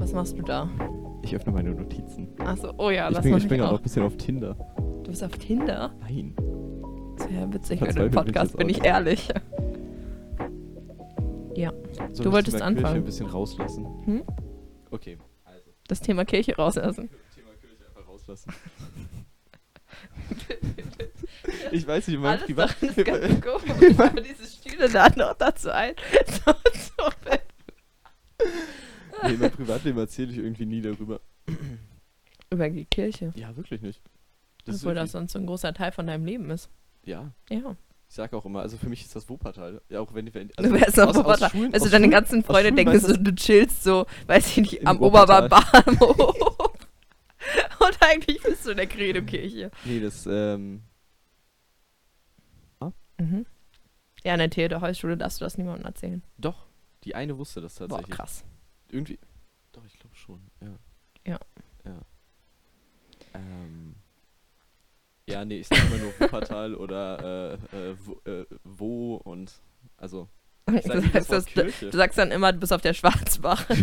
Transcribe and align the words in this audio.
Was 0.00 0.14
machst 0.14 0.38
du 0.38 0.42
da? 0.42 0.66
Ich 1.22 1.36
öffne 1.36 1.52
meine 1.52 1.72
Notizen. 1.72 2.28
Achso, 2.38 2.72
oh 2.78 2.88
ja, 2.88 3.08
ich 3.10 3.16
das 3.16 3.22
bin, 3.22 3.36
ich 3.36 3.46
bin 3.46 3.56
ich 3.56 3.60
noch 3.60 3.72
auch. 3.72 3.76
ein 3.76 3.82
bisschen 3.82 4.02
auf 4.02 4.16
Tinder. 4.16 4.54
Du 5.04 5.10
bist 5.10 5.22
auf 5.22 5.32
Tinder? 5.32 5.92
Nein. 6.00 6.34
Sehr 7.18 7.52
witzig 7.52 7.80
für 7.80 7.84
den 7.86 7.94
bin 7.96 8.06
ich 8.06 8.12
Podcast, 8.12 8.56
bin 8.56 8.66
auch 8.66 8.70
ich 8.70 8.82
ehrlich. 8.84 9.28
Ja, 11.54 11.70
Soll 12.12 12.14
Du 12.16 12.22
ich 12.22 12.32
wolltest 12.32 12.56
Thema 12.56 12.70
Kirche 12.70 12.78
anfangen. 12.78 12.96
ein 12.96 13.04
bisschen 13.04 13.26
rauslassen? 13.26 13.86
Hm? 14.06 14.22
Okay. 14.90 15.18
Also, 15.44 15.70
das 15.86 16.00
Thema 16.00 16.24
Kirche 16.24 16.56
rauslassen. 16.56 17.10
Thema 17.34 17.50
Kirche 17.60 17.84
einfach 17.86 18.08
rauslassen. 18.08 18.50
ich 21.72 21.86
weiß 21.86 22.08
nicht, 22.08 22.20
mein 22.20 22.38
Privat... 22.38 22.74
ganz 22.80 22.96
komisch, 23.42 23.98
aber 23.98 24.20
diese 24.22 24.46
Stühle 24.46 24.86
laden 24.86 25.18
noch 25.18 25.34
dazu 25.34 25.70
ein. 25.70 25.94
Nee, 29.30 29.36
mein 29.38 29.50
Privatleben 29.50 29.98
erzähle 29.98 30.32
ich 30.32 30.38
irgendwie 30.38 30.66
nie 30.66 30.80
darüber. 30.82 31.20
Über 32.50 32.68
die 32.68 32.84
Kirche. 32.84 33.32
Ja, 33.36 33.56
wirklich 33.56 33.80
nicht. 33.82 34.00
Das 34.64 34.76
Obwohl 34.82 34.94
das 34.94 35.12
sonst 35.12 35.32
so 35.32 35.38
ein 35.38 35.46
großer 35.46 35.72
Teil 35.72 35.92
von 35.92 36.06
deinem 36.06 36.24
Leben 36.24 36.50
ist. 36.50 36.68
Ja, 37.04 37.32
Ja. 37.48 37.76
ich 38.08 38.14
sage 38.14 38.36
auch 38.36 38.44
immer, 38.44 38.60
also 38.60 38.76
für 38.76 38.88
mich 38.88 39.02
ist 39.02 39.14
das 39.16 39.28
Wuppertal. 39.28 39.80
Ja, 39.88 40.00
auch 40.00 40.12
wenn, 40.14 40.32
wenn 40.34 40.48
du 40.48 40.72
wärst 40.72 40.98
aus- 41.00 41.08
aus 41.10 41.16
Wuppertal. 41.16 41.50
Schulen- 41.50 41.72
Also 41.72 41.86
aus 41.86 41.90
deine 41.92 42.04
Schulen- 42.04 42.10
ganzen 42.10 42.40
aus 42.40 42.46
Freunde 42.46 42.72
denken 42.72 42.98
so, 43.00 43.16
du 43.16 43.34
chillst 43.34 43.82
so, 43.84 44.06
weiß 44.26 44.48
ich 44.48 44.56
nicht, 44.58 44.86
am. 44.86 45.00
Oberbahnhof. 45.00 46.16
Und 47.80 47.98
eigentlich 48.00 48.42
bist 48.42 48.66
du 48.66 48.70
in 48.72 48.76
der 48.76 48.86
Credo-Kirche. 48.86 49.70
Nee, 49.84 50.00
das, 50.00 50.26
ähm, 50.26 50.82
Mhm. 53.18 53.44
Ja, 54.24 54.32
in 54.32 54.38
der 54.38 54.48
Theodor-Heuss-Schule 54.48 55.18
darfst 55.18 55.40
du 55.40 55.44
das 55.44 55.58
niemandem 55.58 55.84
erzählen. 55.84 56.22
doch, 56.38 56.66
die 57.04 57.14
eine 57.14 57.36
wusste 57.36 57.60
das 57.60 57.74
Boah, 57.74 57.88
tatsächlich. 57.88 58.16
krass. 58.16 58.44
Irgendwie. 58.90 59.18
Doch, 59.72 59.84
ich 59.86 59.98
glaube 59.98 60.16
schon, 60.16 60.40
ja. 60.60 60.78
Ja. 61.26 61.38
Ja. 61.84 62.00
Ähm. 63.34 63.94
Ja, 65.26 65.44
nee, 65.44 65.58
ich 65.60 65.68
sag 65.68 65.78
immer 65.86 65.98
nur 65.98 66.12
Wuppertal 66.18 66.74
oder 66.74 67.58
äh, 67.72 67.76
äh, 67.76 67.96
wo, 68.04 68.20
äh, 68.28 68.46
wo 68.64 69.14
und 69.16 69.60
also. 69.96 70.28
Ich 70.74 70.82
sag 70.84 71.02
Du 71.02 71.10
sagst, 71.10 71.30
das, 71.32 71.44
du, 71.80 71.90
sagst 71.92 72.18
dann 72.18 72.30
immer, 72.30 72.52
du 72.52 72.58
bist 72.60 72.72
auf 72.72 72.80
der 72.82 72.94
Schwarzbach. 72.94 73.64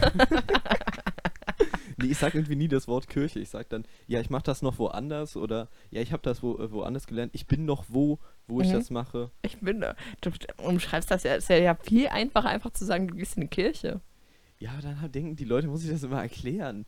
Nee, 2.00 2.12
ich 2.12 2.18
sag 2.20 2.36
irgendwie 2.36 2.56
nie 2.56 2.68
das 2.68 2.88
Wort 2.88 3.08
Kirche. 3.08 3.40
Ich 3.40 3.50
sag 3.50 3.70
dann, 3.70 3.84
ja, 4.06 4.22
ich 4.22 4.30
mach 4.30 4.44
das 4.44 4.62
noch 4.62 4.78
woanders 4.78 5.36
oder 5.36 5.68
ja, 5.90 6.00
ich 6.00 6.12
habe 6.12 6.22
das 6.22 6.44
wo, 6.44 6.56
äh, 6.60 6.72
woanders 6.72 7.08
gelernt. 7.08 7.32
Ich 7.34 7.48
bin 7.48 7.66
noch 7.66 7.86
wo, 7.88 8.20
wo 8.46 8.62
ich 8.62 8.68
Mhm. 8.70 8.74
das 8.74 8.92
mache. 8.92 9.32
Ich 9.42 9.60
bin 9.62 9.82
da. 9.82 9.96
Du 10.22 10.30
umschreibst 10.58 11.10
das 11.10 11.24
ja. 11.24 11.34
Es 11.34 11.46
ist 11.46 11.50
ja 11.50 11.74
viel 11.74 12.08
einfacher, 12.10 12.50
einfach 12.50 12.70
zu 12.70 12.86
sagen, 12.86 13.08
du 13.08 13.16
gehst 13.16 13.36
in 13.36 13.42
die 13.42 13.48
Kirche. 13.48 14.02
Ja, 14.60 14.72
aber 14.72 14.82
dann 14.82 15.12
denken 15.12 15.36
die 15.36 15.46
Leute, 15.46 15.68
muss 15.68 15.84
ich 15.84 15.92
das 15.92 16.04
immer 16.04 16.22
erklären, 16.22 16.86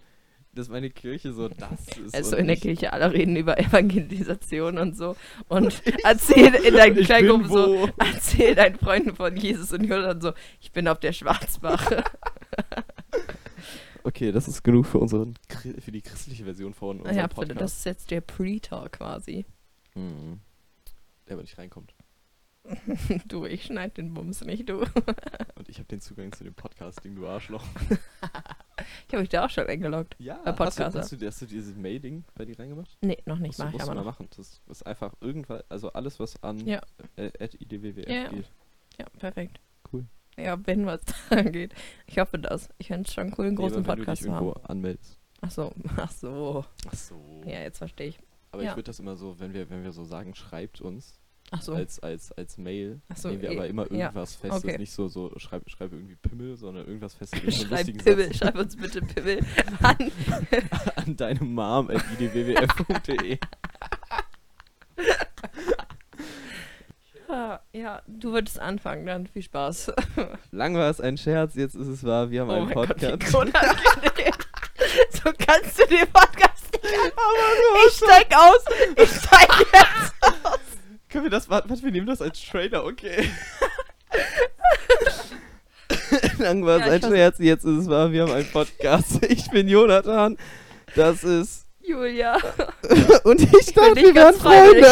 dass 0.54 0.70
meine 0.70 0.90
Kirche 0.90 1.34
so 1.34 1.48
das 1.48 1.98
ist. 2.06 2.16
Also 2.16 2.36
in 2.36 2.48
der 2.48 2.56
Kirche 2.56 2.92
alle 2.94 3.14
reden 3.14 3.36
über 3.36 3.60
Evangelisation 3.60 4.78
und 4.78 4.98
so. 4.98 5.16
Und 5.48 5.82
erzähl 6.04 6.54
in 6.56 6.74
deinen 6.74 6.98
Ich 7.00 7.06
Kleingruppen 7.06 7.50
so, 7.50 7.90
erzähl 7.98 8.56
deinen 8.56 8.78
Freunden 8.78 9.16
von 9.16 9.36
Jesus 9.36 9.72
und 9.74 9.84
Jonathan 9.84 10.22
so, 10.22 10.34
ich 10.60 10.72
bin 10.72 10.88
auf 10.88 11.00
der 11.00 11.14
Schwarzbach. 11.14 11.92
Okay, 14.04 14.32
das 14.32 14.48
ist 14.48 14.64
genug 14.64 14.86
für 14.88 14.98
unseren 14.98 15.36
für 15.80 15.92
die 15.92 16.02
christliche 16.02 16.44
Version 16.44 16.74
von 16.74 16.98
unserem 17.00 17.18
ja, 17.18 17.28
Podcast. 17.28 17.62
das 17.62 17.78
ist 17.78 17.86
jetzt 17.86 18.12
der 18.12 18.22
Pre-Talk 18.22 18.94
quasi. 18.94 19.46
Mhm. 19.94 20.40
Der 21.28 21.34
aber 21.34 21.44
nicht 21.44 21.58
reinkommt. 21.58 21.94
Du, 23.28 23.46
ich 23.46 23.64
schneid 23.66 23.98
den 23.98 24.14
Bums 24.14 24.44
nicht, 24.44 24.70
du. 24.70 24.80
Und 25.56 25.68
ich 25.70 25.78
habe 25.78 25.88
den 25.88 26.02
Zugang 26.02 26.32
zu 26.32 26.44
dem 26.44 26.54
Podcasting, 26.54 27.16
du 27.16 27.28
Arschloch. 27.28 27.66
Ich 29.08 29.14
habe 29.14 29.22
mich 29.22 29.30
da 29.30 29.46
auch 29.46 29.50
schon 29.50 29.68
eingeloggt. 29.68 30.16
Ja, 30.20 30.36
Bei 30.44 30.66
hast 30.66 30.80
du, 30.80 30.86
hast, 30.86 31.12
du, 31.12 31.26
hast 31.28 31.42
du 31.42 31.46
dieses 31.46 31.76
Mailing 31.76 32.24
bei 32.36 32.46
dir 32.46 32.58
reingemacht? 32.58 32.98
Nee, 33.02 33.18
noch 33.26 33.38
nicht, 33.40 33.60
mach 33.60 33.68
ich 33.68 33.74
musst 33.74 33.84
aber 33.84 33.96
mal 33.96 34.02
noch. 34.02 34.06
machen. 34.06 34.30
Das 34.38 34.62
ist 34.68 34.88
einfach 34.88 35.14
irgendwann, 35.20 35.62
also 35.68 35.92
alles, 35.92 36.18
was 36.20 36.42
an 36.44 36.66
Ja. 36.66 36.80
äh, 37.18 37.30
at 37.44 37.56
idwwf 37.56 38.08
Ja, 38.08 38.30
geht. 38.30 38.50
Ja, 38.98 39.06
perfekt. 39.18 39.60
Cool. 39.92 40.06
Ja, 40.38 40.58
wenn 40.66 40.86
was 40.86 41.02
da 41.30 41.42
geht. 41.42 41.74
Ich 42.08 42.20
hoffe 42.20 42.40
das. 42.40 42.70
Ich 42.78 42.88
fände 42.88 43.06
es 43.06 43.14
schon 43.14 43.34
cool, 43.38 43.48
einen 43.48 43.56
Nee, 43.56 43.62
großen 43.64 43.84
Podcast 43.84 44.24
zu 44.24 44.34
haben. 44.34 44.54
anmeldest. 44.64 45.20
Ach 45.42 45.52
so, 45.52 45.74
ach 45.98 46.12
so. 46.12 46.64
Ach 46.88 46.94
so. 46.96 47.42
Ja, 47.46 47.60
jetzt 47.60 47.80
verstehe 47.80 48.08
ich. 48.08 48.20
Aber 48.52 48.64
ja. 48.64 48.70
ich 48.72 48.78
würde 48.78 48.84
das 48.88 49.00
immer 49.00 49.18
so, 49.18 49.40
wenn 49.42 49.54
wir, 49.54 49.70
wenn 49.70 49.84
wir 49.84 49.92
so 49.92 50.06
sagen, 50.06 50.36
schreibt 50.36 50.80
uns 50.80 51.20
so. 51.62 51.74
als, 51.74 52.00
als, 52.00 52.32
als 52.34 52.58
Mail, 52.58 53.02
Ach 53.10 53.18
so, 53.18 53.30
nehmen 53.30 53.42
wir 53.42 53.50
eh, 53.52 53.56
aber 53.58 53.68
immer 53.68 53.92
ja. 53.92 54.06
irgendwas 54.06 54.36
Festes. 54.36 54.64
Okay. 54.64 54.78
Nicht 54.78 54.92
so, 54.92 55.08
so 55.08 55.32
schreib, 55.38 55.70
schreib 55.70 55.92
irgendwie 55.94 56.16
Pimmel, 56.16 56.56
sondern 56.58 56.86
irgendwas 56.86 57.14
Festes. 57.16 57.40
Schreib 57.56 57.86
Pimmel, 58.04 58.26
Satz 58.28 58.38
schreib 58.38 58.58
uns 58.58 58.76
bitte 58.76 59.02
Pimmel 59.02 59.40
an. 59.82 59.98
an 60.96 61.16
deine 61.18 61.44
Mom 61.44 61.90
at 61.90 62.04
idwwf.de. 62.20 63.38
Ja, 67.28 67.60
ja, 67.74 68.02
du 68.08 68.32
würdest 68.34 68.60
anfangen, 68.60 69.06
dann 69.06 69.28
viel 69.28 69.44
Spaß. 69.44 69.92
Lang 70.52 70.76
war 70.76 70.90
es 70.90 71.00
ein 71.00 71.18
Scherz, 71.18 71.54
jetzt 71.56 71.76
ist 71.76 71.88
es 71.88 72.04
wahr, 72.04 72.32
wir 72.32 72.42
haben 72.42 72.50
Oh 72.50 72.54
einen 72.54 72.72
Gott, 72.72 72.88
Podcast. 72.90 73.36
unangenehm. 73.36 74.34
So 75.12 75.32
kannst 75.38 75.80
du 75.80 75.86
den 75.88 76.08
Podcast 76.12 76.72
nicht 76.74 76.86
anfangen. 76.94 77.88
Ich 77.88 77.94
steig 77.96 78.36
aus. 78.36 78.64
Ich 78.96 79.10
steig 79.10 79.50
jetzt. 79.74 80.14
Können 81.10 81.24
wir 81.24 81.32
das, 81.32 81.50
warte, 81.50 81.70
warte, 81.70 81.84
wir 81.84 81.92
nehmen 81.92 82.08
das 82.08 82.22
als 82.22 82.40
Trailer, 82.42 82.86
okay. 82.86 83.30
Lang 86.38 86.64
war 86.66 86.80
es 86.80 86.86
Ja, 86.86 86.92
ein 86.94 87.02
Scherz, 87.02 87.40
jetzt 87.40 87.66
ist 87.66 87.78
es 87.78 87.90
wahr, 87.90 88.12
wir 88.12 88.22
haben 88.24 88.32
einen 88.32 88.50
Podcast. 88.52 89.26
Ich 89.30 89.50
bin 89.50 89.68
Jonathan, 89.68 90.38
das 90.96 91.24
ist... 91.24 91.66
Julia. 91.82 92.38
Und 93.24 93.42
ich 93.42 93.52
Ich 93.54 93.74
bin 93.74 93.84
dachte, 93.84 93.96
wir 93.96 94.04
wären 94.04 94.14
ganz 94.14 94.38
Freunde. 94.38 94.86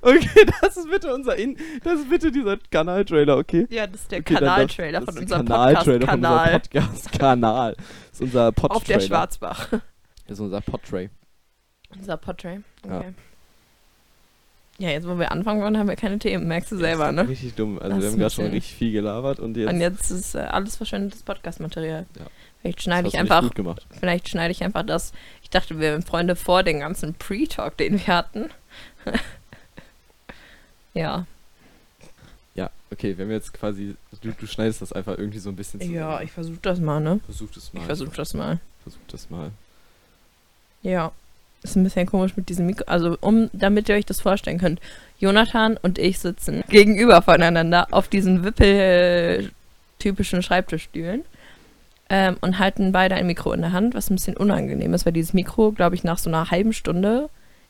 Okay, 0.00 0.46
das 0.62 0.78
ist 0.78 0.90
bitte 0.90 1.14
unser 1.14 1.36
In 1.36 1.54
das 1.84 2.00
ist 2.00 2.08
bitte 2.08 2.32
dieser 2.32 2.56
Kanal-Trailer, 2.70 3.36
okay? 3.36 3.66
Ja, 3.68 3.86
das 3.86 4.00
ist 4.00 4.10
der 4.10 4.20
Okay, 4.20 4.34
Kanaltrailer 4.34 5.02
von 5.02 5.18
unserem 5.18 5.44
der 5.46 5.54
Kanal-Trailer 5.56 6.06
von 6.06 6.14
unserem 6.14 6.32
Podcast-Kanal. 6.32 6.60
Podcast-Kanal. 6.60 7.76
Das 7.76 7.84
ist 8.12 8.20
unser 8.22 8.52
pod 8.52 8.70
Auf 8.70 8.84
der 8.84 9.00
Schwarzbach. 9.00 9.68
Das 9.70 9.80
ist 10.30 10.40
unser 10.40 10.62
Podtray. 10.62 11.10
Unser 11.94 12.16
Portrait. 12.16 12.62
Ja. 12.86 12.96
Okay. 12.98 13.06
Ja. 13.08 13.14
Jetzt 14.88 15.06
wo 15.06 15.18
wir 15.18 15.30
anfangen 15.30 15.60
wollen, 15.60 15.76
haben 15.76 15.88
wir 15.88 15.96
keine 15.96 16.18
Themen, 16.18 16.48
merkst 16.48 16.72
du 16.72 16.76
selber, 16.78 17.12
ne? 17.12 17.28
Richtig 17.28 17.54
dumm. 17.54 17.78
Also 17.78 17.96
Das 17.96 18.02
wir 18.02 18.10
haben 18.10 18.18
gerade 18.18 18.34
schon 18.34 18.46
richtig 18.46 18.74
viel 18.74 18.92
gelabert 18.92 19.38
und 19.38 19.56
jetzt, 19.56 19.68
Und 19.70 19.80
jetzt 19.80 20.10
ist 20.10 20.34
äh, 20.34 20.38
alles 20.38 20.76
verschwendetes 20.76 21.22
Podcast-Material. 21.22 22.06
Ja. 22.18 22.26
Vielleicht 22.62 22.82
schneide 22.82 23.08
ich 23.08 23.18
einfach, 23.18 23.42
gut 23.42 23.54
gemacht. 23.54 23.86
vielleicht 23.98 24.28
schneide 24.28 24.52
ich 24.52 24.62
einfach 24.64 24.84
das. 24.84 25.12
Ich 25.42 25.50
dachte, 25.50 25.74
wir 25.74 25.80
wären 25.80 26.02
Freunde 26.02 26.36
vor 26.36 26.62
den 26.62 26.80
ganzen 26.80 27.14
Pre-Talk, 27.14 27.76
den 27.76 27.98
wir 27.98 28.06
hatten. 28.06 28.50
ja. 30.94 31.26
Ja, 32.54 32.70
okay, 32.90 33.16
wenn 33.18 33.28
wir 33.28 33.36
jetzt 33.36 33.52
quasi, 33.52 33.96
du, 34.22 34.32
du 34.32 34.46
schneidest 34.46 34.82
das 34.82 34.92
einfach 34.92 35.16
irgendwie 35.18 35.38
so 35.38 35.50
ein 35.50 35.56
bisschen 35.56 35.80
zusammen. 35.80 35.96
Ja, 35.96 36.20
ich 36.20 36.32
versuche 36.32 36.58
das 36.62 36.80
mal, 36.80 37.00
ne? 37.00 37.20
Versuch 37.24 37.50
das 37.54 37.72
mal. 37.72 37.80
Ich 37.80 37.86
versuche 37.86 38.16
das 38.16 38.34
mal. 38.34 38.60
Versuch 38.82 39.00
das 39.08 39.30
mal. 39.30 39.50
Ja. 40.82 41.12
Ist 41.62 41.76
ein 41.76 41.84
bisschen 41.84 42.06
komisch 42.06 42.36
mit 42.36 42.48
diesem 42.48 42.66
Mikro. 42.66 42.84
Also, 42.86 43.18
um, 43.20 43.50
damit 43.52 43.88
ihr 43.88 43.94
euch 43.94 44.06
das 44.06 44.20
vorstellen 44.20 44.58
könnt. 44.58 44.80
Jonathan 45.18 45.76
und 45.76 45.98
ich 45.98 46.18
sitzen 46.18 46.64
gegenüber 46.68 47.20
voneinander 47.20 47.88
auf 47.90 48.08
diesen 48.08 48.44
Wippel-typischen 48.44 50.42
Schreibtischstühlen 50.42 51.24
ähm, 52.08 52.36
und 52.40 52.58
halten 52.58 52.92
beide 52.92 53.14
ein 53.14 53.26
Mikro 53.26 53.52
in 53.52 53.60
der 53.60 53.72
Hand, 53.72 53.94
was 53.94 54.10
ein 54.10 54.14
bisschen 54.14 54.36
unangenehm 54.36 54.94
ist, 54.94 55.04
weil 55.04 55.12
dieses 55.12 55.34
Mikro, 55.34 55.72
glaube 55.72 55.94
ich, 55.94 56.04
nach 56.04 56.18
so 56.18 56.30
einer 56.30 56.50
halben 56.50 56.72
Stunde 56.72 57.28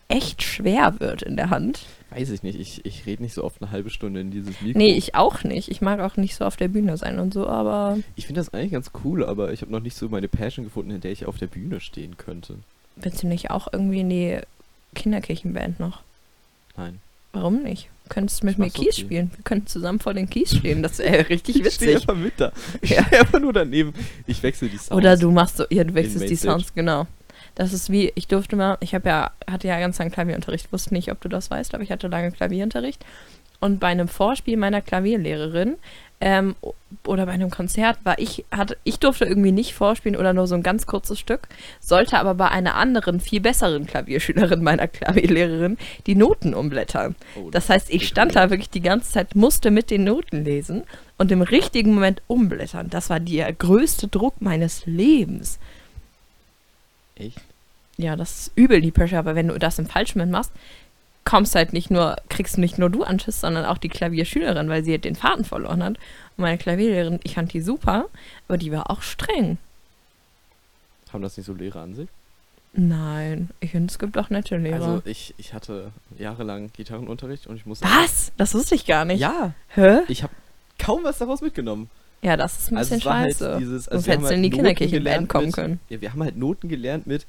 echt 0.08 0.42
schwer 0.42 0.98
wird 0.98 1.22
in 1.22 1.36
der 1.36 1.50
Hand. 1.50 1.86
Weiß 2.10 2.30
ich 2.30 2.42
nicht, 2.42 2.58
ich, 2.58 2.84
ich 2.84 3.06
rede 3.06 3.22
nicht 3.22 3.34
so 3.34 3.44
oft 3.44 3.62
eine 3.62 3.70
halbe 3.70 3.90
Stunde 3.90 4.20
in 4.20 4.30
dieses 4.32 4.60
Mikro. 4.60 4.78
Nee, 4.78 4.94
ich 4.94 5.14
auch 5.14 5.44
nicht. 5.44 5.68
Ich 5.70 5.80
mag 5.80 6.00
auch 6.00 6.16
nicht 6.16 6.34
so 6.34 6.44
auf 6.44 6.56
der 6.56 6.68
Bühne 6.68 6.96
sein 6.96 7.20
und 7.20 7.32
so, 7.32 7.46
aber 7.46 7.98
Ich 8.16 8.26
finde 8.26 8.40
das 8.40 8.52
eigentlich 8.52 8.72
ganz 8.72 8.90
cool, 9.04 9.24
aber 9.24 9.52
ich 9.52 9.62
habe 9.62 9.70
noch 9.70 9.80
nicht 9.80 9.96
so 9.96 10.08
meine 10.08 10.26
Passion 10.28 10.64
gefunden, 10.64 10.90
in 10.90 11.00
der 11.00 11.12
ich 11.12 11.26
auf 11.26 11.38
der 11.38 11.46
Bühne 11.46 11.80
stehen 11.80 12.16
könnte. 12.16 12.56
Willst 13.04 13.22
du 13.22 13.26
nicht 13.26 13.50
auch 13.50 13.68
irgendwie 13.72 14.00
in 14.00 14.10
die 14.10 14.38
Kinderkirchenband 14.94 15.80
noch? 15.80 16.00
Nein. 16.76 17.00
Warum 17.32 17.62
nicht? 17.62 17.88
Du 18.04 18.14
könntest 18.14 18.42
mit 18.42 18.58
mir 18.58 18.70
Kies 18.70 18.94
okay. 18.94 19.00
spielen. 19.02 19.30
Wir 19.36 19.44
könnten 19.44 19.68
zusammen 19.68 20.00
vor 20.00 20.14
den 20.14 20.28
Kies 20.28 20.56
stehen. 20.56 20.82
Das 20.82 20.98
wäre 20.98 21.28
richtig 21.28 21.64
Ich 21.64 21.74
stehe 21.74 21.92
witzig. 21.94 22.08
einfach 22.08 22.20
mit 22.20 22.34
da. 22.38 22.50
Ich 22.80 22.90
Ja. 22.90 23.04
stehe 23.04 23.20
einfach 23.20 23.38
nur 23.40 23.52
daneben. 23.52 23.94
Ich 24.26 24.42
wechsle 24.42 24.68
die 24.68 24.78
Sounds. 24.78 24.90
Oder 24.92 25.16
du 25.16 25.30
machst 25.30 25.58
so, 25.58 25.64
ja, 25.70 25.84
du 25.84 25.94
wechselst 25.94 26.28
die. 26.28 26.34
Sounds, 26.36 26.74
genau. 26.74 27.06
Das 27.54 27.72
ist 27.72 27.90
wie, 27.90 28.10
ich 28.14 28.26
durfte 28.26 28.56
mal, 28.56 28.78
ich 28.80 28.94
habe 28.94 29.08
ja, 29.08 29.30
hatte 29.48 29.68
ja 29.68 29.78
ganz 29.78 29.98
lange 29.98 30.10
Klavierunterricht, 30.10 30.72
wusste 30.72 30.94
nicht, 30.94 31.10
ob 31.12 31.20
du 31.20 31.28
das 31.28 31.50
weißt, 31.50 31.74
aber 31.74 31.82
ich 31.82 31.90
hatte 31.92 32.08
lange 32.08 32.32
Klavierunterricht. 32.32 33.04
Und 33.60 33.78
bei 33.78 33.88
einem 33.88 34.08
Vorspiel 34.08 34.56
meiner 34.56 34.80
Klavierlehrerin 34.80 35.76
ähm, 36.20 36.54
oder 37.04 37.24
bei 37.24 37.32
einem 37.32 37.50
Konzert 37.50 37.98
war 38.04 38.18
ich, 38.18 38.44
hatte, 38.50 38.76
ich 38.84 38.98
durfte 38.98 39.24
irgendwie 39.24 39.52
nicht 39.52 39.74
vorspielen 39.74 40.18
oder 40.18 40.32
nur 40.32 40.46
so 40.46 40.54
ein 40.54 40.62
ganz 40.62 40.86
kurzes 40.86 41.18
Stück, 41.18 41.48
sollte 41.80 42.18
aber 42.18 42.34
bei 42.34 42.48
einer 42.48 42.74
anderen, 42.74 43.20
viel 43.20 43.40
besseren 43.40 43.86
Klavierschülerin 43.86 44.62
meiner 44.62 44.86
Klavierlehrerin 44.86 45.78
die 46.06 46.14
Noten 46.14 46.52
umblättern. 46.52 47.14
Oh, 47.36 47.50
Das 47.50 47.70
heißt, 47.70 47.88
ich 47.90 48.06
stand 48.06 48.36
da 48.36 48.50
wirklich 48.50 48.68
die 48.70 48.82
ganze 48.82 49.12
Zeit, 49.12 49.34
musste 49.34 49.70
mit 49.70 49.90
den 49.90 50.04
Noten 50.04 50.44
lesen 50.44 50.82
und 51.16 51.32
im 51.32 51.42
richtigen 51.42 51.94
Moment 51.94 52.20
umblättern. 52.26 52.90
Das 52.90 53.08
war 53.08 53.20
der 53.20 53.50
größte 53.52 54.08
Druck 54.08 54.40
meines 54.40 54.84
Lebens. 54.84 55.58
Echt? 57.16 57.40
Ja, 57.96 58.16
das 58.16 58.30
ist 58.30 58.52
übel 58.56 58.80
die 58.80 58.90
Pressure, 58.90 59.18
aber 59.18 59.34
wenn 59.34 59.48
du 59.48 59.58
das 59.58 59.78
im 59.78 59.86
falschen 59.86 60.18
Moment 60.18 60.32
machst, 60.32 60.52
kommst 61.30 61.54
halt 61.54 61.72
nicht 61.72 61.92
nur, 61.92 62.16
kriegst 62.28 62.58
nicht 62.58 62.76
nur 62.76 62.90
du 62.90 63.04
Anschiss, 63.04 63.40
sondern 63.40 63.64
auch 63.64 63.78
die 63.78 63.88
Klavierschülerin, 63.88 64.68
weil 64.68 64.84
sie 64.84 64.90
halt 64.90 65.04
den 65.04 65.14
Faden 65.14 65.44
verloren 65.44 65.80
hat. 65.80 65.96
Und 66.36 66.42
meine 66.42 66.58
Klavierlehrerin, 66.58 67.20
ich 67.22 67.34
fand 67.34 67.52
die 67.52 67.60
super, 67.60 68.06
aber 68.48 68.58
die 68.58 68.72
war 68.72 68.90
auch 68.90 69.00
streng. 69.00 69.56
Haben 71.12 71.22
das 71.22 71.36
nicht 71.36 71.46
so 71.46 71.54
Lehrer 71.54 71.82
an 71.82 71.94
sich? 71.94 72.08
Nein, 72.72 73.50
ich 73.60 73.70
finde, 73.70 73.92
es 73.92 74.00
gibt 74.00 74.18
auch 74.18 74.28
nette 74.30 74.56
Lehrer. 74.56 74.84
Also 74.84 75.02
ich, 75.04 75.32
ich 75.38 75.54
hatte 75.54 75.92
jahrelang 76.18 76.70
Gitarrenunterricht 76.72 77.46
und 77.46 77.54
ich 77.54 77.64
musste. 77.64 77.84
Was? 77.86 78.32
Das 78.36 78.52
wusste 78.54 78.74
ich 78.74 78.84
gar 78.84 79.04
nicht. 79.04 79.20
Ja, 79.20 79.52
Hä? 79.68 80.00
ich 80.08 80.24
habe 80.24 80.32
kaum 80.80 81.04
was 81.04 81.18
daraus 81.18 81.42
mitgenommen. 81.42 81.90
Ja, 82.22 82.36
das 82.36 82.58
ist 82.58 82.72
ein 82.72 82.76
Also 82.76 82.90
bisschen 82.96 82.98
es 82.98 83.04
war 83.06 83.18
halt 83.18 83.36
scheiße. 83.36 83.56
dieses, 83.60 83.84
Sonst 83.84 83.88
also 83.88 84.10
haben 84.10 84.12
hättest 84.24 84.30
du 84.30 84.34
in 84.34 84.42
halt 84.42 84.44
die 84.44 84.50
Noten 84.50 84.56
Kinderkirche 84.56 85.26
kommen 85.28 85.46
mit, 85.46 85.54
können. 85.54 85.80
Ja, 85.90 86.00
wir 86.00 86.12
haben 86.12 86.22
halt 86.24 86.36
Noten 86.36 86.68
gelernt 86.68 87.06
mit, 87.06 87.24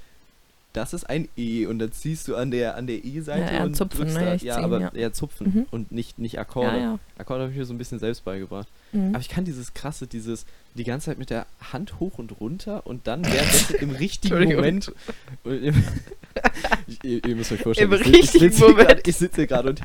das 0.74 0.94
ist 0.94 1.04
ein 1.10 1.28
E 1.38 1.66
und 1.66 1.80
dann 1.80 1.92
ziehst 1.92 2.28
du 2.28 2.36
an 2.36 2.50
der 2.52 2.76
an 2.78 2.88
der 2.88 3.04
E-Seite 3.04 3.42
Ja, 3.54 3.60
ja, 3.60 3.64
und 3.66 3.76
zupfen, 3.76 4.00
drückst 4.00 4.18
ne, 4.18 4.26
da, 4.26 4.34
ich 4.36 4.42
ja, 4.44 4.56
ziehen, 4.56 4.64
aber 4.64 4.80
ja. 4.82 4.92
ja, 4.94 5.12
zupfen 5.12 5.48
Mhm. 5.54 5.66
und 5.72 5.92
nicht 5.92 6.18
nicht 6.20 6.40
Akkorde. 6.40 7.00
Akkorde 7.18 7.44
habe 7.44 7.52
ich 7.52 7.58
mir 7.58 7.66
so 7.66 7.74
ein 7.74 7.78
bisschen 7.78 8.00
selbst 8.00 8.24
beigebracht. 8.24 8.68
Mhm. 8.94 9.10
Aber 9.10 9.20
ich 9.20 9.30
kann 9.30 9.44
dieses 9.46 9.74
krasse, 9.74 10.08
dieses 10.08 10.46
die 10.76 10.84
ganze 10.86 11.08
Zeit 11.08 11.18
mit 11.20 11.30
der 11.30 11.46
Hand 11.74 12.00
hoch 12.00 12.18
und 12.18 12.40
runter 12.40 12.88
und 12.88 13.06
dann 13.08 13.26
währenddessen 13.26 13.76
im 13.82 13.90
richtigen. 13.92 14.56
Moment. 14.56 14.92
Im, 15.44 15.84
ich, 16.88 17.04
ihr, 17.04 17.26
ihr 17.26 17.36
müsst 17.36 17.52
euch 17.52 17.62
vorstellen, 17.62 17.92
Im 17.92 18.02
ich, 18.02 18.08
ich 18.08 18.42
richtigen 18.42 18.76
grad- 18.76 19.08
ich 19.08 19.16
sitze 19.18 19.36
hier 19.38 19.48
gerade 19.48 19.70
und 19.70 19.82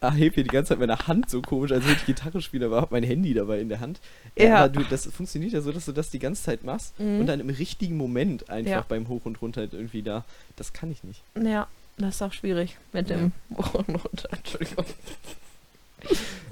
erhebe 0.00 0.36
hier 0.36 0.44
die 0.44 0.50
ganze 0.50 0.70
Zeit 0.70 0.78
meine 0.78 0.98
Hand 1.08 1.28
so 1.28 1.42
komisch, 1.42 1.72
als 1.72 1.84
würde 1.84 1.96
ich 1.98 2.06
Gitarre 2.06 2.40
spielen, 2.40 2.62
aber 2.64 2.76
habe 2.80 2.88
mein 2.94 3.02
Handy 3.02 3.34
dabei 3.34 3.60
in 3.60 3.68
der 3.68 3.80
Hand. 3.80 4.00
Ja. 4.36 4.56
Aber 4.64 4.68
du, 4.68 4.82
das 4.88 5.06
funktioniert 5.06 5.52
ja 5.52 5.60
so, 5.60 5.72
dass 5.72 5.86
du 5.86 5.92
das 5.92 6.10
die 6.10 6.18
ganze 6.20 6.42
Zeit 6.44 6.62
machst 6.64 6.98
Mhm. 7.00 7.20
und 7.20 7.26
dann 7.26 7.40
im 7.40 7.50
richtigen 7.50 7.96
Moment 7.96 8.48
einfach 8.50 8.70
Ja. 8.70 8.84
beim 8.88 9.08
Hoch 9.08 9.22
und 9.24 9.42
Runter 9.42 9.62
irgendwie 9.62 10.02
da. 10.02 10.24
Das 10.56 10.72
kann 10.72 10.90
ich 10.92 11.02
nicht. 11.04 11.22
Ja, 11.42 11.66
das 11.96 12.16
ist 12.16 12.22
auch 12.22 12.32
schwierig 12.32 12.76
mit 12.92 13.10
Ja. 13.10 13.16
dem 13.16 13.32
Hoch 13.56 13.74
und 13.74 13.88
runter. 13.96 14.28
Entschuldigung. 14.30 14.84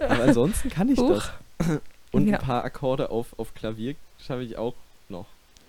Aber 0.00 0.22
ansonsten 0.24 0.70
kann 0.70 0.88
ich 0.88 0.98
Huch. 0.98 1.22
das. 1.58 1.80
Und 2.12 2.28
ein 2.32 2.38
paar 2.40 2.64
Akkorde 2.64 3.10
auf, 3.10 3.38
auf 3.38 3.54
Klavier 3.54 3.94
schaffe 4.18 4.42
ich 4.42 4.56
auch 4.56 4.74
noch. 5.08 5.26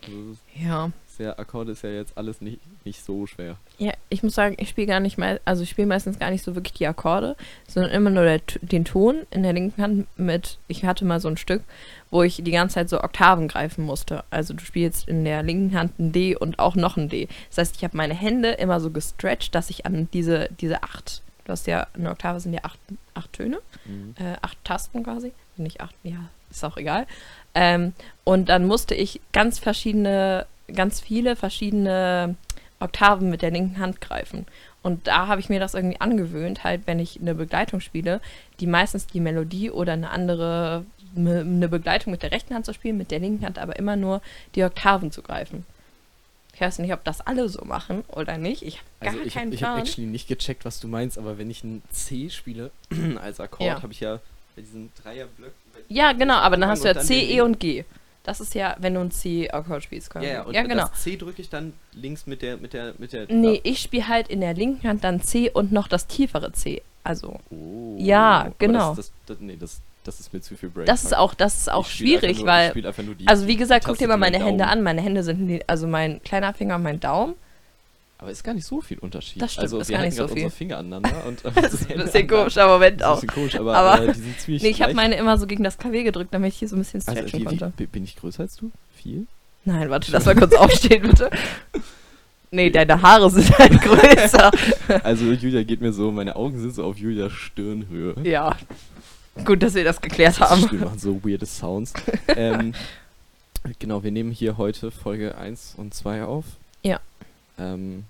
Also 0.08 0.38
Ja. 0.56 0.92
sehr, 1.08 1.40
Akkorde 1.40 1.72
ist 1.72 1.84
ja 1.84 1.90
jetzt 1.90 2.18
alles 2.18 2.42
nicht, 2.42 2.60
nicht 2.86 3.04
so 3.04 3.26
schwer. 3.28 3.58
Ja, 3.80 3.92
ich 4.10 4.22
muss 4.24 4.36
sagen, 4.36 4.56
ich 4.60 4.70
spiele 4.70 4.88
gar 4.88 5.00
nicht 5.00 5.18
mal, 5.18 5.40
also 5.46 5.64
ich 5.64 5.70
spiele 5.72 5.88
meistens 5.88 6.20
gar 6.20 6.30
nicht 6.32 6.44
so 6.44 6.56
wirklich 6.56 6.74
die 6.74 6.88
Akkorde, 6.88 7.36
sondern 7.68 7.92
immer 7.92 8.10
nur 8.10 8.24
der, 8.24 8.40
den 8.62 8.86
Ton 8.86 9.24
in 9.32 9.44
der 9.44 9.54
linken 9.54 9.82
Hand 9.82 10.08
mit, 10.18 10.58
ich 10.68 10.86
hatte 10.86 11.06
mal 11.06 11.20
so 11.20 11.28
ein 11.28 11.38
Stück, 11.38 11.64
wo 12.12 12.24
ich 12.24 12.42
die 12.44 12.52
ganze 12.52 12.76
Zeit 12.76 12.90
so 12.90 13.02
Oktaven 13.04 13.48
greifen 13.48 13.84
musste. 13.84 14.24
Also 14.30 14.54
du 14.54 14.64
spielst 14.64 15.08
in 15.08 15.26
der 15.26 15.44
linken 15.44 15.76
Hand 15.78 15.98
ein 16.00 16.12
D 16.12 16.36
und 16.36 16.60
auch 16.60 16.76
noch 16.76 16.98
ein 16.98 17.10
D. 17.10 17.28
Das 17.50 17.58
heißt, 17.58 17.76
ich 17.78 17.84
habe 17.84 17.98
meine 17.98 18.14
Hände 18.14 18.52
immer 18.52 18.80
so 18.80 18.92
gestretcht, 18.92 19.54
dass 19.56 19.70
ich 19.70 19.86
an 19.86 20.08
diese, 20.14 20.50
diese 20.62 20.84
acht, 20.84 21.22
du 21.46 21.52
hast 21.52 21.68
ja, 21.68 21.88
eine 21.94 22.12
Oktave 22.12 22.40
sind 22.40 22.54
ja 22.54 22.62
acht, 22.64 22.80
acht 23.16 23.34
Töne, 23.34 23.60
Mhm. 23.86 24.16
äh, 24.20 24.36
acht 24.42 24.58
Tasten 24.64 25.02
quasi, 25.04 25.32
nicht 25.56 25.82
acht, 25.82 25.96
ja, 26.04 26.30
ist 26.52 26.64
auch 26.64 26.78
egal. 26.78 27.08
Ähm, 27.56 27.94
und 28.24 28.50
dann 28.50 28.66
musste 28.66 28.94
ich 28.96 29.20
ganz 29.34 29.60
verschiedene, 29.60 30.46
ganz 30.74 31.00
viele 31.00 31.36
verschiedene 31.36 32.36
Oktaven 32.80 33.30
mit 33.30 33.42
der 33.42 33.52
linken 33.52 33.80
Hand 33.80 34.02
greifen. 34.02 34.46
Und 34.84 35.08
da 35.08 35.28
habe 35.28 35.42
ich 35.42 35.50
mir 35.50 35.60
das 35.60 35.74
irgendwie 35.74 36.00
angewöhnt, 36.00 36.64
halt, 36.64 36.82
wenn 36.86 37.00
ich 37.00 37.20
eine 37.20 37.36
Begleitung 37.36 37.82
spiele, 37.82 38.22
die 38.60 38.68
meistens 38.68 39.08
die 39.08 39.20
Melodie 39.20 39.72
oder 39.72 39.94
eine 39.94 40.12
andere, 40.12 40.86
ne- 41.16 41.40
eine 41.42 41.68
Begleitung 41.68 42.12
mit 42.12 42.22
der 42.24 42.32
rechten 42.32 42.54
Hand 42.54 42.66
zu 42.66 42.74
spielen, 42.74 42.98
mit 42.98 43.12
der 43.12 43.20
linken 43.20 43.46
Hand 43.46 43.58
aber 43.60 43.78
immer 43.78 43.96
nur 43.96 44.22
die 44.56 44.64
Oktaven 44.64 45.12
zu 45.12 45.22
greifen. 45.24 45.66
Ich 46.54 46.62
weiß 46.62 46.80
nicht, 46.80 46.94
ob 46.94 47.04
das 47.04 47.22
alle 47.22 47.50
so 47.50 47.66
machen 47.66 48.04
oder 48.10 48.38
nicht. 48.38 48.64
Ich 48.64 48.78
habe 48.78 48.88
gar 49.02 49.14
Also 49.14 49.24
ich, 49.26 49.34
keinen 49.34 49.52
ich 49.52 49.64
habe 49.64 49.74
Plan. 49.76 49.86
actually 49.86 50.08
nicht 50.08 50.28
gecheckt, 50.28 50.64
was 50.66 50.80
du 50.80 50.88
meinst, 50.88 51.18
aber 51.18 51.38
wenn 51.38 51.50
ich 51.52 51.64
ein 51.64 51.84
C 51.92 52.30
spiele 52.30 52.72
als 53.22 53.40
Akkord, 53.40 53.68
Ja. 53.68 53.82
habe 53.84 53.94
ich 53.94 54.00
ja 54.00 54.20
bei 54.56 54.62
diesen 54.62 54.92
Dreierblöcken. 55.04 55.54
Ja, 55.90 56.14
genau, 56.14 56.36
aber 56.36 56.58
dann 56.58 56.70
hast 56.70 56.84
du 56.84 56.88
ja 56.88 57.00
C, 57.00 57.34
E 57.34 57.42
und 57.42 57.60
G. 57.60 57.84
Das 58.24 58.42
ist 58.42 58.54
ja, 58.56 58.76
wenn 58.80 58.94
du 58.94 59.00
ein 59.00 59.10
C-Akkord 59.10 59.84
spielst. 59.84 60.14
Ja, 60.16 60.22
ja, 60.22 60.42
und 60.44 60.54
ja 60.54 60.64
genau. 60.64 60.90
das 60.90 61.02
C 61.02 61.16
drücke 61.16 61.42
ich 61.42 61.50
dann 61.50 61.72
links 61.94 62.28
mit 62.28 62.42
der 62.42 62.58
mit 62.58 62.74
der 62.74 62.94
mit 62.98 63.14
der 63.14 63.26
Nee, 63.30 63.62
ich 63.64 63.80
spiele 63.80 64.10
halt 64.10 64.28
in 64.28 64.42
der 64.42 64.54
linken 64.54 64.86
Hand 64.86 65.06
dann 65.06 65.22
C 65.22 65.50
und 65.50 65.72
noch 65.72 65.88
das 65.88 66.08
tiefere 66.08 66.52
C. 66.52 66.82
Also, 67.06 67.40
Oh, 67.50 67.96
Ja, 67.98 68.52
genau. 68.58 68.90
Das, 68.90 68.98
das, 68.98 69.12
das, 69.28 69.38
nee, 69.40 69.56
das, 69.58 69.80
das 70.04 70.20
ist 70.20 70.34
mir 70.34 70.42
zu 70.42 70.58
viel 70.58 70.68
Brain. 70.68 70.86
das 70.86 71.06
ist 71.06 71.16
auch, 71.16 71.34
das 71.34 71.56
ist 71.56 71.72
auch 71.72 71.86
schwierig, 71.86 72.40
nur, 72.40 72.48
weil, 72.48 72.70
spiel 72.72 72.86
einfach 72.86 73.04
nur 73.04 73.16
die, 73.16 73.26
also 73.30 73.48
wie 73.48 73.56
gesagt, 73.56 73.86
guck 73.86 73.98
dir 73.98 74.10
mal 74.10 74.18
meine 74.18 74.44
Hände 74.44 74.68
an. 74.68 74.84
Meine 74.84 75.02
Hände 75.02 75.24
sind, 75.24 75.62
also 75.68 75.88
mein 75.88 76.22
kleiner 76.24 76.54
Finger 76.54 76.76
und 76.76 76.84
mein 76.84 77.00
Daumen. 77.00 77.36
Aber 78.20 78.32
ist 78.32 78.44
gar 78.44 78.54
nicht 78.56 78.66
so 78.66 78.82
viel 78.82 78.98
Unterschied. 79.00 79.42
Das 79.42 79.52
stimmt, 79.54 79.64
also 79.66 79.80
ist 79.80 79.90
wir 79.90 79.98
gar 79.98 80.04
nicht 80.06 80.16
so 80.16 80.28
viel. 80.28 80.34
unsere 80.46 80.50
Finger 80.52 80.78
aneinander 80.80 81.24
und 81.28 81.46
äh, 81.46 81.52
Das 81.62 81.74
ist 81.74 81.90
ein 81.92 81.98
bisschen 81.98 82.28
komisch, 82.28 82.56
Moment 82.56 83.00
Das 83.02 83.02
ist 83.02 83.02
ein 83.02 83.04
auch. 83.04 83.16
bisschen 83.16 83.30
komisch, 83.30 83.56
aber, 83.60 83.76
Aber- 83.78 84.04
äh, 84.04 84.14
die 84.14 84.20
sind 84.20 84.40
ziemlich 84.40 84.64
Nee, 84.64 84.70
ich 84.70 84.82
habe 84.82 84.94
meine 84.96 85.16
immer 85.16 85.38
so 85.38 85.46
gegen 85.48 85.64
das 85.64 85.78
Klavier 85.78 86.04
gedrückt, 86.04 86.34
damit 86.34 86.54
ich 86.54 86.60
hier 86.60 86.68
so 86.68 86.76
ein 86.76 86.80
bisschen 86.80 87.02
Also, 87.06 87.12
stretchen 87.12 87.40
wie, 87.42 87.44
konnte. 87.46 87.74
wie, 87.78 87.86
bin 87.86 88.04
ich 88.04 88.16
größer 88.16 88.42
als 88.44 88.56
du? 88.56 88.72
Viel? 88.96 89.28
Nein, 89.66 89.90
warte, 89.90 90.12
lass 90.12 90.26
mal 90.26 90.36
kurz 90.36 90.54
aufstehen, 90.56 91.04
bitte. 91.04 91.30
Nee, 92.50 92.70
deine 92.70 93.02
Haare 93.02 93.30
sind 93.30 93.56
halt 93.60 93.82
größer. 93.82 94.52
Also 95.04 95.26
Julia 95.26 95.64
geht 95.64 95.82
mir 95.82 95.92
so, 95.92 96.12
meine 96.12 96.38
Augen 96.38 96.58
sind 96.60 96.74
so 96.74 96.86
auf 96.86 96.98
Julias 96.98 97.34
Stirnhöhe. 97.34 98.16
ja. 98.24 98.56
Gut, 99.46 99.62
dass 99.62 99.76
wir 99.76 99.84
das 99.84 100.02
geklärt 100.02 100.40
Das 100.40 100.50
haben. 100.50 100.64
stimmt, 100.66 100.82
machen 100.82 100.98
so 100.98 101.24
weirde 101.24 101.46
Sounds. 101.46 101.94
ähm, 102.30 102.74
genau, 103.78 104.02
wir 104.04 104.12
nehmen 104.12 104.32
hier 104.32 104.58
heute 104.58 104.90
Folge 104.90 105.38
1 105.38 105.76
und 105.78 105.94
2 105.94 106.24
auf. 106.24 106.46
Ja. 106.82 107.00
Ähm, 107.58 108.04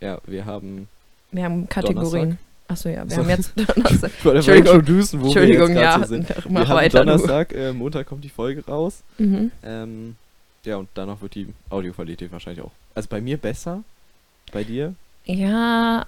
ja, 0.00 0.18
wir 0.26 0.44
haben. 0.44 0.88
Wir 1.30 1.44
haben 1.44 1.68
Kategorien. 1.68 2.38
Achso, 2.68 2.88
ja, 2.88 3.04
wir 3.04 3.10
So. 3.10 3.22
haben 3.22 3.28
jetzt 3.28 3.52
Donnerstag. 3.56 4.10
Ich 4.18 4.24
wollte 4.24 4.38
Entschuldigung. 4.38 4.74
introducen, 4.74 5.20
wo 5.20 5.26
Entschuldigung, 5.26 5.68
wir 5.68 5.74
jetzt 5.74 5.98
ja. 5.98 6.06
sind. 6.06 6.28
Wir 6.28 6.68
haben. 6.68 6.88
Donnerstag, 6.90 7.52
äh, 7.52 7.72
Montag 7.72 8.06
kommt 8.06 8.24
die 8.24 8.28
Folge 8.28 8.64
raus. 8.66 9.02
Mhm. 9.18 9.50
Ähm, 9.62 10.16
ja, 10.64 10.76
und 10.76 10.88
danach 10.94 11.20
wird 11.20 11.34
die 11.34 11.48
Audioqualität 11.70 12.30
wahrscheinlich 12.32 12.64
auch. 12.64 12.70
Also 12.94 13.08
bei 13.08 13.20
mir 13.20 13.36
besser. 13.36 13.82
Bei 14.52 14.64
dir? 14.64 14.94
Ja, 15.24 16.06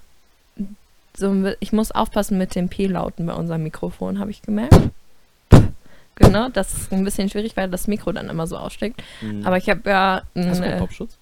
so, 1.17 1.33
ich 1.61 1.73
muss 1.73 1.93
aufpassen 1.93 2.39
mit 2.39 2.55
den 2.55 2.69
P-Lauten 2.69 3.27
bei 3.27 3.35
unserem 3.35 3.63
Mikrofon, 3.63 4.19
habe 4.19 4.31
ich 4.31 4.43
gemerkt. 4.43 4.75
Genau, 6.17 6.49
das 6.49 6.75
ist 6.75 6.93
ein 6.93 7.05
bisschen 7.05 7.29
schwierig, 7.29 7.57
weil 7.57 7.69
das 7.69 7.89
Mikro 7.89 8.13
dann 8.13 8.29
immer 8.29 8.47
so 8.47 8.57
aussteckt. 8.57 9.03
Mhm. 9.21 9.45
Aber 9.45 9.57
ich 9.57 9.69
habe 9.69 9.89
ja. 9.89 10.23
ein, 10.35 10.49
Hast 10.49 10.61
du 10.61 10.65
keinen 10.65 10.77
äh, 10.77 10.79
Popschutz? 10.79 11.17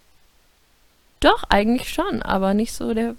Doch, 1.23 1.45
eigentlich 1.49 1.89
schon, 1.89 2.21
aber 2.23 2.53
nicht 2.55 2.73
so 2.73 2.95
der. 2.95 3.15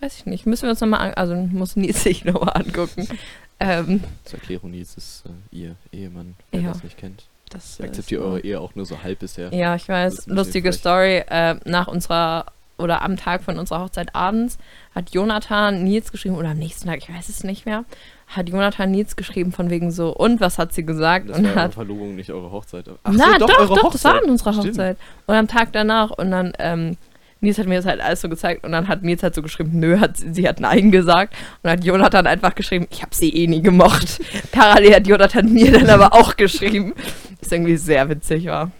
Weiß 0.00 0.16
ich 0.18 0.26
nicht. 0.26 0.46
Müssen 0.46 0.62
wir 0.62 0.70
uns 0.70 0.80
nochmal 0.80 1.00
an. 1.00 1.14
Also 1.14 1.34
muss 1.34 1.74
Nils 1.76 2.02
sich 2.04 2.24
nochmal 2.24 2.54
angucken. 2.56 3.06
Ähm, 3.60 4.04
Zur 4.24 4.38
Erklärung, 4.38 4.70
Nils 4.70 4.96
ist 4.96 5.24
äh, 5.26 5.56
ihr 5.56 5.74
Ehemann, 5.90 6.36
wer 6.52 6.60
Ja. 6.60 6.68
das 6.68 6.84
nicht 6.84 6.96
kennt. 6.96 7.24
das 7.50 7.80
Ich 7.80 7.84
akzeptiere 7.86 8.22
eure 8.22 8.40
Ehe 8.40 8.60
auch 8.60 8.76
nur 8.76 8.86
so 8.86 9.02
halb 9.02 9.18
bisher. 9.18 9.52
Ja, 9.52 9.74
ich 9.74 9.88
weiß. 9.88 10.28
Lustige. 10.28 10.72
Story. 10.72 11.24
Äh, 11.28 11.56
nach 11.64 11.88
unserer 11.88 12.46
oder 12.78 13.02
am 13.02 13.16
Tag 13.16 13.42
von 13.42 13.58
unserer 13.58 13.80
Hochzeit 13.80 14.14
abends 14.14 14.58
hat 14.94 15.10
Jonathan 15.10 15.82
Nils 15.82 16.12
geschrieben, 16.12 16.36
oder 16.36 16.50
am 16.50 16.58
nächsten 16.58 16.86
Tag, 16.88 16.98
ich 16.98 17.12
weiß 17.12 17.28
es 17.28 17.42
nicht 17.42 17.66
mehr, 17.66 17.84
hat 18.28 18.48
Jonathan 18.48 18.92
Nils 18.92 19.16
geschrieben 19.16 19.50
von 19.50 19.70
wegen 19.70 19.90
so, 19.90 20.14
und 20.14 20.40
was 20.40 20.58
hat 20.58 20.72
sie 20.72 20.86
gesagt? 20.86 21.28
Das 21.28 21.38
und 21.38 21.44
war 21.46 21.50
eure 21.54 21.62
hat. 21.62 21.74
Verlobung, 21.74 22.14
nicht 22.14 22.30
eure 22.30 22.52
Hochzeit. 22.52 22.84
Ach 23.02 23.10
Na, 23.12 23.32
so, 23.40 23.46
doch, 23.48 23.58
eure 23.58 23.74
doch, 23.74 23.90
das 23.90 24.04
war 24.04 24.22
an 24.22 24.30
unserer 24.30 24.52
Stimmt. 24.52 24.68
Hochzeit. 24.68 24.96
Und 25.26 25.34
am 25.34 25.48
Tag 25.48 25.72
danach, 25.72 26.10
und 26.10 26.30
dann, 26.30 26.52
ähm, 26.60 26.96
Nils 27.40 27.56
hat 27.58 27.66
mir 27.66 27.76
das 27.76 27.86
halt 27.86 28.00
alles 28.00 28.20
so 28.20 28.28
gezeigt 28.28 28.64
und 28.64 28.72
dann 28.72 28.88
hat 28.88 29.02
Nils 29.02 29.22
halt 29.22 29.34
so 29.34 29.42
geschrieben, 29.42 29.78
nö, 29.78 29.98
hat, 30.00 30.16
sie 30.16 30.48
hat 30.48 30.58
Nein 30.60 30.90
gesagt 30.90 31.34
und 31.34 31.64
dann 31.64 31.72
hat 31.78 31.84
Jonathan 31.84 32.26
einfach 32.26 32.54
geschrieben, 32.54 32.86
ich 32.90 33.00
habe 33.02 33.14
sie 33.14 33.30
eh 33.34 33.46
nie 33.46 33.62
gemocht. 33.62 34.20
Parallel 34.52 34.96
hat 34.96 35.06
Jonathan 35.06 35.52
mir 35.52 35.70
dann 35.72 35.88
aber 35.88 36.12
auch 36.14 36.36
geschrieben. 36.36 36.94
Das 37.40 37.52
irgendwie 37.52 37.76
sehr 37.76 38.08
witzig 38.08 38.46
war. 38.46 38.72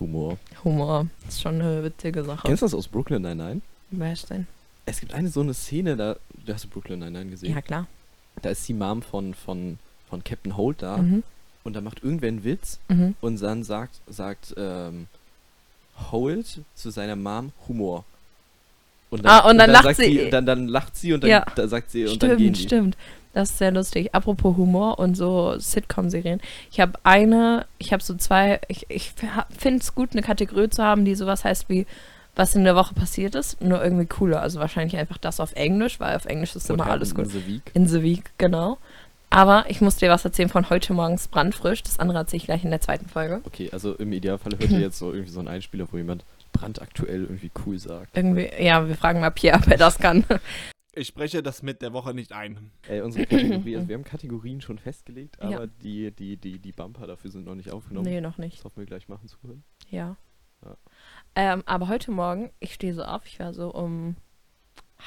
Humor. 0.00 0.38
Humor. 0.64 1.06
Das 1.24 1.34
ist 1.34 1.42
schon 1.42 1.60
eine 1.60 1.82
witzige 1.84 2.24
Sache. 2.24 2.46
Kennst 2.46 2.62
du 2.62 2.66
das 2.66 2.74
aus 2.74 2.88
Brooklyn 2.88 3.22
Nine-Nine? 3.22 3.60
Wer 3.90 4.12
ist 4.12 4.30
denn? 4.30 4.46
Es 4.86 5.00
gibt 5.00 5.14
eine 5.14 5.28
so 5.28 5.40
eine 5.40 5.54
Szene, 5.54 5.96
da, 5.96 6.16
du 6.46 6.52
hast 6.52 6.64
du 6.64 6.68
Brooklyn 6.68 6.98
Nine-Nine 7.00 7.30
gesehen? 7.30 7.54
Ja, 7.54 7.60
klar. 7.62 7.86
Da 8.42 8.50
ist 8.50 8.66
die 8.68 8.74
Mom 8.74 9.02
von, 9.02 9.34
von, 9.34 9.78
von 10.08 10.22
Captain 10.24 10.56
Holt 10.56 10.82
da 10.82 10.98
Mhm. 10.98 11.22
und 11.64 11.74
da 11.74 11.80
macht 11.80 12.02
irgendwer 12.02 12.28
einen 12.28 12.44
Witz 12.44 12.78
Mhm. 12.88 13.14
und 13.20 13.40
dann 13.42 13.62
sagt, 13.64 14.00
sagt 14.08 14.54
ähm, 14.56 15.06
Holt 16.10 16.60
zu 16.74 16.90
seiner 16.90 17.16
Mom 17.16 17.52
Humor. 17.68 18.04
Und 19.10 19.24
Ah, 19.26 19.48
und 19.48 19.58
dann 19.58 19.70
lacht 19.70 19.84
sagt 19.84 19.96
sie. 19.96 20.28
Dann, 20.30 20.44
dann 20.46 20.66
lacht 20.68 20.96
sie 20.96 21.12
und 21.12 21.22
dann 21.22 21.30
Ja. 21.30 21.44
da 21.54 21.68
sagt 21.68 21.90
sie 21.90 22.06
und 22.06 22.22
dann 22.22 22.30
gehen 22.36 22.54
Stimmt, 22.54 22.56
die. 22.58 22.62
stimmt. 22.62 22.96
Das 23.32 23.50
ist 23.50 23.58
sehr 23.58 23.72
lustig. 23.72 24.14
Apropos 24.14 24.56
Humor 24.56 24.98
und 24.98 25.16
so 25.16 25.54
Sitcom-Serien. 25.58 26.40
Ich 26.70 26.78
habe 26.80 26.92
eine, 27.02 27.66
ich 27.78 27.92
habe 27.92 28.02
so 28.02 28.14
zwei, 28.14 28.60
ich, 28.68 28.86
ich 28.88 29.12
finde 29.56 29.80
es 29.80 29.94
gut, 29.94 30.10
eine 30.12 30.22
Kategorie 30.22 30.68
zu 30.68 30.82
haben, 30.84 31.04
die 31.04 31.14
sowas 31.16 31.44
heißt 31.44 31.68
wie, 31.68 31.86
was 32.36 32.54
in 32.56 32.64
der 32.64 32.74
Woche 32.76 32.94
passiert 32.94 33.34
ist, 33.36 33.60
nur 33.60 33.82
irgendwie 33.82 34.06
cooler. 34.06 34.40
Also 34.40 34.58
wahrscheinlich 34.60 34.96
einfach 34.96 35.18
das 35.18 35.38
auf 35.40 35.52
Englisch, 35.54 35.98
weil 36.00 36.16
auf 36.16 36.26
Englisch 36.26 36.54
ist 36.56 36.68
What 36.68 36.76
immer 36.80 36.86
alles 36.90 37.10
happened 37.10 37.32
gut. 37.32 37.34
in 37.34 37.40
the 37.42 37.52
week? 37.54 37.70
In 37.74 37.86
the 37.88 38.02
Week, 38.02 38.30
genau. 38.38 38.78
Aber 39.30 39.64
ich 39.68 39.80
muss 39.80 39.96
dir 39.96 40.10
was 40.10 40.24
erzählen 40.24 40.48
von 40.48 40.70
heute 40.70 40.92
morgens 40.92 41.26
brandfrisch. 41.28 41.82
Das 41.82 41.98
andere 41.98 42.18
erzähle 42.18 42.38
ich 42.38 42.44
gleich 42.44 42.64
in 42.64 42.70
der 42.70 42.80
zweiten 42.80 43.08
Folge. 43.08 43.40
Okay, 43.44 43.68
also 43.72 43.94
im 43.94 44.12
Idealfall 44.12 44.52
hört 44.58 44.70
ihr 44.70 44.78
jetzt 44.80 44.98
so 44.98 45.12
irgendwie 45.12 45.32
so 45.32 45.40
einen 45.40 45.48
Einspieler, 45.48 45.86
wo 45.90 45.96
jemand 45.96 46.24
brandaktuell 46.52 47.22
irgendwie 47.24 47.50
cool 47.66 47.78
sagt. 47.78 48.16
Irgendwie, 48.16 48.48
ja, 48.60 48.86
wir 48.86 48.94
fragen 48.96 49.20
mal 49.20 49.30
Pierre, 49.30 49.58
ob 49.58 49.66
er 49.66 49.76
das 49.76 49.98
kann. 49.98 50.24
Ich 50.92 51.08
spreche 51.08 51.42
das 51.42 51.64
mit 51.64 51.82
der 51.82 51.92
Woche 51.92 52.14
nicht 52.14 52.32
ein. 52.32 52.70
Äh, 52.88 53.00
unsere 53.00 53.26
Kategorie, 53.26 53.74
also 53.76 53.88
wir 53.88 53.96
haben 53.96 54.04
Kategorien 54.04 54.60
schon 54.60 54.78
festgelegt, 54.78 55.36
Ja. 55.42 55.56
aber 55.56 55.66
die, 55.66 56.12
die, 56.12 56.36
die, 56.36 56.60
die 56.60 56.70
Bumper 56.70 57.08
dafür 57.08 57.32
sind 57.32 57.46
noch 57.46 57.56
nicht 57.56 57.72
aufgenommen. 57.72 58.06
nee, 58.06 58.20
noch 58.20 58.38
nicht. 58.38 58.58
Das 58.58 58.64
hoffen 58.66 58.76
wir 58.78 58.86
gleich 58.86 59.08
machen 59.08 59.26
zu 59.26 59.36
können. 59.38 59.64
Ja. 59.90 60.16
Ja. 60.64 60.76
Ähm, 61.34 61.64
aber 61.66 61.88
heute 61.88 62.12
Morgen, 62.12 62.52
ich 62.60 62.74
stehe 62.74 62.94
so 62.94 63.02
auf, 63.02 63.26
ich 63.26 63.40
war 63.40 63.52
so 63.52 63.70
um 63.74 64.14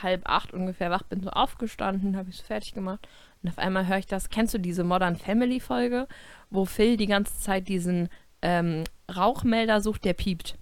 halb 0.03 0.27
acht 0.29 0.53
ungefähr 0.53 0.91
wach, 0.91 1.03
bin 1.03 1.21
so 1.21 1.29
aufgestanden, 1.29 2.17
habe 2.17 2.29
ich 2.29 2.35
so 2.35 2.43
fertig 2.43 2.73
gemacht 2.73 3.07
und 3.43 3.49
auf 3.49 3.57
einmal 3.57 3.87
höre 3.87 3.97
ich 3.97 4.05
das. 4.05 4.29
Kennst 4.29 4.53
du 4.53 4.57
diese 4.57 4.83
Modern 4.83 5.15
Family 5.15 5.59
Folge, 5.59 6.07
wo 6.49 6.65
Phil 6.65 6.97
die 6.97 7.07
ganze 7.07 7.39
Zeit 7.39 7.67
diesen 7.67 8.09
ähm, 8.41 8.83
Rauchmelder 9.13 9.81
sucht, 9.81 10.05
der 10.05 10.13
piept? 10.13 10.57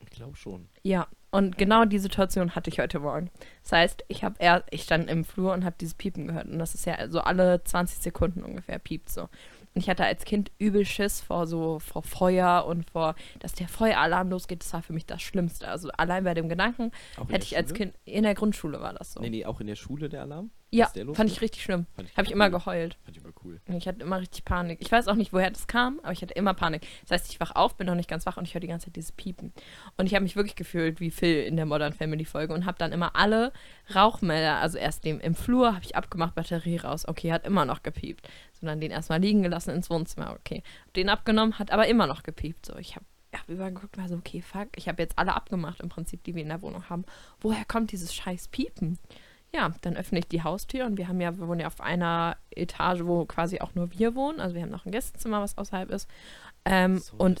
Ich 0.00 0.10
glaube 0.10 0.36
schon. 0.36 0.68
Ja, 0.82 1.08
und 1.30 1.58
genau 1.58 1.84
die 1.84 1.98
Situation 1.98 2.54
hatte 2.54 2.70
ich 2.70 2.80
heute 2.80 3.00
Morgen. 3.00 3.30
Das 3.62 3.72
heißt, 3.72 4.04
ich 4.08 4.24
habe 4.24 4.36
er, 4.38 4.64
ich 4.70 4.82
stand 4.82 5.10
im 5.10 5.24
Flur 5.24 5.52
und 5.52 5.64
habe 5.64 5.76
dieses 5.78 5.94
Piepen 5.94 6.26
gehört. 6.26 6.46
Und 6.46 6.58
das 6.58 6.74
ist 6.74 6.86
ja 6.86 7.08
so 7.08 7.20
alle 7.20 7.62
20 7.62 7.98
Sekunden 7.98 8.42
ungefähr 8.42 8.78
piept 8.78 9.10
so. 9.10 9.22
Und 9.22 9.82
ich 9.82 9.90
hatte 9.90 10.04
als 10.04 10.24
Kind 10.24 10.50
übel 10.58 10.86
Schiss 10.86 11.20
vor 11.20 11.46
so 11.46 11.78
vor 11.78 12.02
Feuer 12.02 12.64
und 12.66 12.90
vor, 12.90 13.14
dass 13.40 13.52
der 13.52 13.68
Feueralarm 13.68 14.30
losgeht. 14.30 14.62
Das 14.62 14.72
war 14.72 14.82
für 14.82 14.94
mich 14.94 15.04
das 15.04 15.20
Schlimmste. 15.20 15.68
Also 15.68 15.90
allein 15.90 16.24
bei 16.24 16.32
dem 16.32 16.48
Gedanken 16.48 16.92
hätte 17.28 17.44
ich 17.44 17.56
als 17.56 17.68
Schule? 17.68 17.78
Kind 17.78 17.94
in 18.06 18.22
der 18.22 18.34
Grundschule 18.34 18.80
war 18.80 18.94
das 18.94 19.12
so. 19.12 19.20
Nee, 19.20 19.30
nee, 19.30 19.44
auch 19.44 19.60
in 19.60 19.66
der 19.66 19.76
Schule 19.76 20.08
der 20.08 20.22
Alarm? 20.22 20.50
Ja, 20.70 20.90
fand 21.14 21.30
ich 21.30 21.40
richtig 21.40 21.62
schlimm. 21.62 21.86
Habe 21.96 22.06
ich 22.08 22.18
cool. 22.18 22.32
immer 22.32 22.50
geheult. 22.50 22.98
Fand 23.04 23.16
ich 23.16 23.22
immer 23.22 23.32
cool. 23.44 23.60
Ich 23.66 23.88
hatte 23.88 24.00
immer 24.00 24.20
richtig 24.20 24.44
Panik. 24.44 24.78
Ich 24.82 24.92
weiß 24.92 25.08
auch 25.08 25.14
nicht, 25.14 25.32
woher 25.32 25.50
das 25.50 25.66
kam, 25.66 25.98
aber 26.02 26.12
ich 26.12 26.20
hatte 26.20 26.34
immer 26.34 26.52
Panik. 26.52 26.86
Das 27.02 27.12
heißt, 27.12 27.32
ich 27.32 27.40
wach 27.40 27.52
auf, 27.54 27.76
bin 27.76 27.86
noch 27.86 27.94
nicht 27.94 28.08
ganz 28.08 28.26
wach 28.26 28.36
und 28.36 28.46
ich 28.46 28.54
höre 28.54 28.60
die 28.60 28.66
ganze 28.66 28.86
Zeit 28.86 28.96
dieses 28.96 29.12
Piepen. 29.12 29.52
Und 29.96 30.06
ich 30.06 30.14
habe 30.14 30.24
mich 30.24 30.36
wirklich 30.36 30.56
gefühlt 30.56 31.00
wie 31.00 31.10
Phil 31.10 31.44
in 31.44 31.56
der 31.56 31.64
Modern 31.64 31.94
Family 31.94 32.26
Folge 32.26 32.52
und 32.52 32.66
habe 32.66 32.76
dann 32.78 32.92
immer 32.92 33.16
alle 33.16 33.52
Rauchmelder, 33.94 34.56
also 34.56 34.76
erst 34.76 35.04
dem 35.04 35.20
im 35.20 35.34
Flur 35.34 35.74
habe 35.74 35.84
ich 35.84 35.96
abgemacht, 35.96 36.34
Batterie 36.34 36.76
raus. 36.76 37.08
Okay, 37.08 37.32
hat 37.32 37.46
immer 37.46 37.64
noch 37.64 37.82
gepiept. 37.82 38.28
Sondern 38.52 38.80
den 38.80 38.90
erstmal 38.90 39.20
liegen 39.20 39.42
gelassen 39.42 39.70
ins 39.70 39.88
Wohnzimmer. 39.88 40.36
Okay. 40.38 40.62
Den 40.96 41.08
abgenommen, 41.08 41.58
hat 41.58 41.70
aber 41.70 41.86
immer 41.86 42.06
noch 42.06 42.22
gepiept. 42.22 42.66
So, 42.66 42.76
ich 42.76 42.94
habe 42.94 43.06
hab 43.32 43.48
übergeguckt, 43.48 43.96
war 43.96 44.08
so, 44.08 44.16
okay, 44.16 44.42
fuck, 44.42 44.68
ich 44.76 44.88
habe 44.88 45.02
jetzt 45.02 45.18
alle 45.18 45.34
abgemacht 45.34 45.80
im 45.80 45.88
Prinzip, 45.88 46.24
die 46.24 46.34
wir 46.34 46.42
in 46.42 46.48
der 46.48 46.60
Wohnung 46.60 46.90
haben. 46.90 47.04
Woher 47.40 47.64
kommt 47.64 47.92
dieses 47.92 48.14
scheiß 48.14 48.48
Piepen? 48.48 48.98
Ja, 49.54 49.72
dann 49.80 49.96
öffne 49.96 50.18
ich 50.18 50.28
die 50.28 50.42
Haustür 50.42 50.84
und 50.84 50.98
wir 50.98 51.08
haben 51.08 51.20
ja, 51.22 51.36
wir 51.38 51.48
wohnen 51.48 51.60
ja 51.60 51.66
auf 51.68 51.80
einer 51.80 52.36
Etage, 52.50 53.00
wo 53.04 53.24
quasi 53.24 53.60
auch 53.60 53.74
nur 53.74 53.90
wir 53.92 54.14
wohnen. 54.14 54.40
Also 54.40 54.54
wir 54.54 54.62
haben 54.62 54.70
noch 54.70 54.84
ein 54.84 54.92
Gästezimmer, 54.92 55.40
was 55.40 55.56
außerhalb 55.56 55.90
ist. 55.90 56.08
Ähm, 56.66 56.98
So, 56.98 57.16
und 57.16 57.40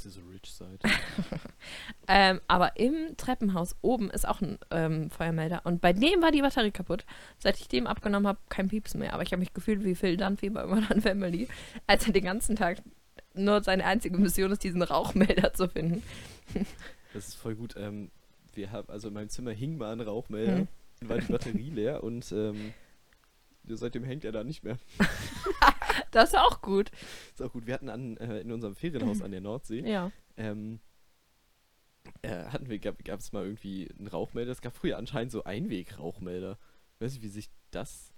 ähm, 2.08 2.40
aber 2.48 2.78
im 2.78 3.14
Treppenhaus 3.18 3.76
oben 3.82 4.10
ist 4.10 4.26
auch 4.26 4.40
ein 4.40 4.58
ähm, 4.70 5.10
Feuermelder. 5.10 5.62
Und 5.64 5.82
bei 5.82 5.92
dem 5.92 6.22
war 6.22 6.30
die 6.30 6.40
Batterie 6.40 6.70
kaputt. 6.70 7.04
Seit 7.38 7.58
ich 7.58 7.68
dem 7.68 7.86
abgenommen 7.86 8.26
habe, 8.26 8.38
kein 8.48 8.68
Pieps 8.68 8.94
mehr. 8.94 9.12
Aber 9.12 9.22
ich 9.22 9.32
habe 9.32 9.40
mich 9.40 9.52
gefühlt 9.52 9.84
wie 9.84 9.94
Phil 9.94 10.16
Dunphy 10.16 10.48
bei 10.50 10.64
Modern 10.66 11.02
Family, 11.02 11.48
als 11.86 12.06
er 12.06 12.14
den 12.14 12.24
ganzen 12.24 12.56
Tag 12.56 12.80
nur 13.34 13.62
seine 13.62 13.84
einzige 13.84 14.16
Mission 14.16 14.50
ist, 14.52 14.64
diesen 14.64 14.82
Rauchmelder 14.82 15.52
zu 15.52 15.68
finden. 15.68 16.02
Das 17.12 17.28
ist 17.28 17.34
voll 17.34 17.54
gut. 17.54 17.74
Ähm, 17.76 18.10
wir 18.54 18.72
haben, 18.72 18.88
also 18.88 19.08
in 19.08 19.14
meinem 19.14 19.28
Zimmer 19.28 19.50
hing 19.52 19.76
mal 19.76 19.92
ein 19.92 20.00
Rauchmelder, 20.00 20.56
Hm. 20.58 20.68
War 21.06 21.18
die 21.18 21.30
Batterie 21.32 21.70
leer 21.70 22.02
und 22.02 22.30
ähm, 22.32 22.72
seitdem 23.68 24.04
hängt 24.04 24.24
er 24.24 24.32
da 24.32 24.44
nicht 24.44 24.64
mehr. 24.64 24.78
Das 26.10 26.30
ist 26.30 26.38
auch 26.38 26.62
gut. 26.62 26.90
Ist 27.34 27.42
auch 27.42 27.52
gut. 27.52 27.66
Wir 27.66 27.74
hatten 27.74 27.90
an, 27.90 28.16
äh, 28.16 28.40
in 28.40 28.50
unserem 28.50 28.74
Ferienhaus 28.74 29.20
an 29.20 29.30
der 29.30 29.42
Nordsee, 29.42 29.80
Ja. 29.80 30.10
ähm, 30.38 30.80
äh, 32.22 32.44
hatten 32.46 32.70
wir, 32.70 32.78
gab 32.78 33.20
es 33.20 33.32
mal 33.32 33.44
irgendwie 33.44 33.90
einen 33.98 34.06
Rauchmelder. 34.06 34.50
Es 34.52 34.62
gab 34.62 34.74
früher 34.74 34.96
anscheinend 34.96 35.32
so 35.32 35.44
Einweg-Rauchmelder. 35.44 36.56
Ich 36.94 37.00
weiß 37.04 37.12
nicht, 37.14 37.22
wie 37.22 37.28
sich 37.28 37.50
das. 37.70 38.12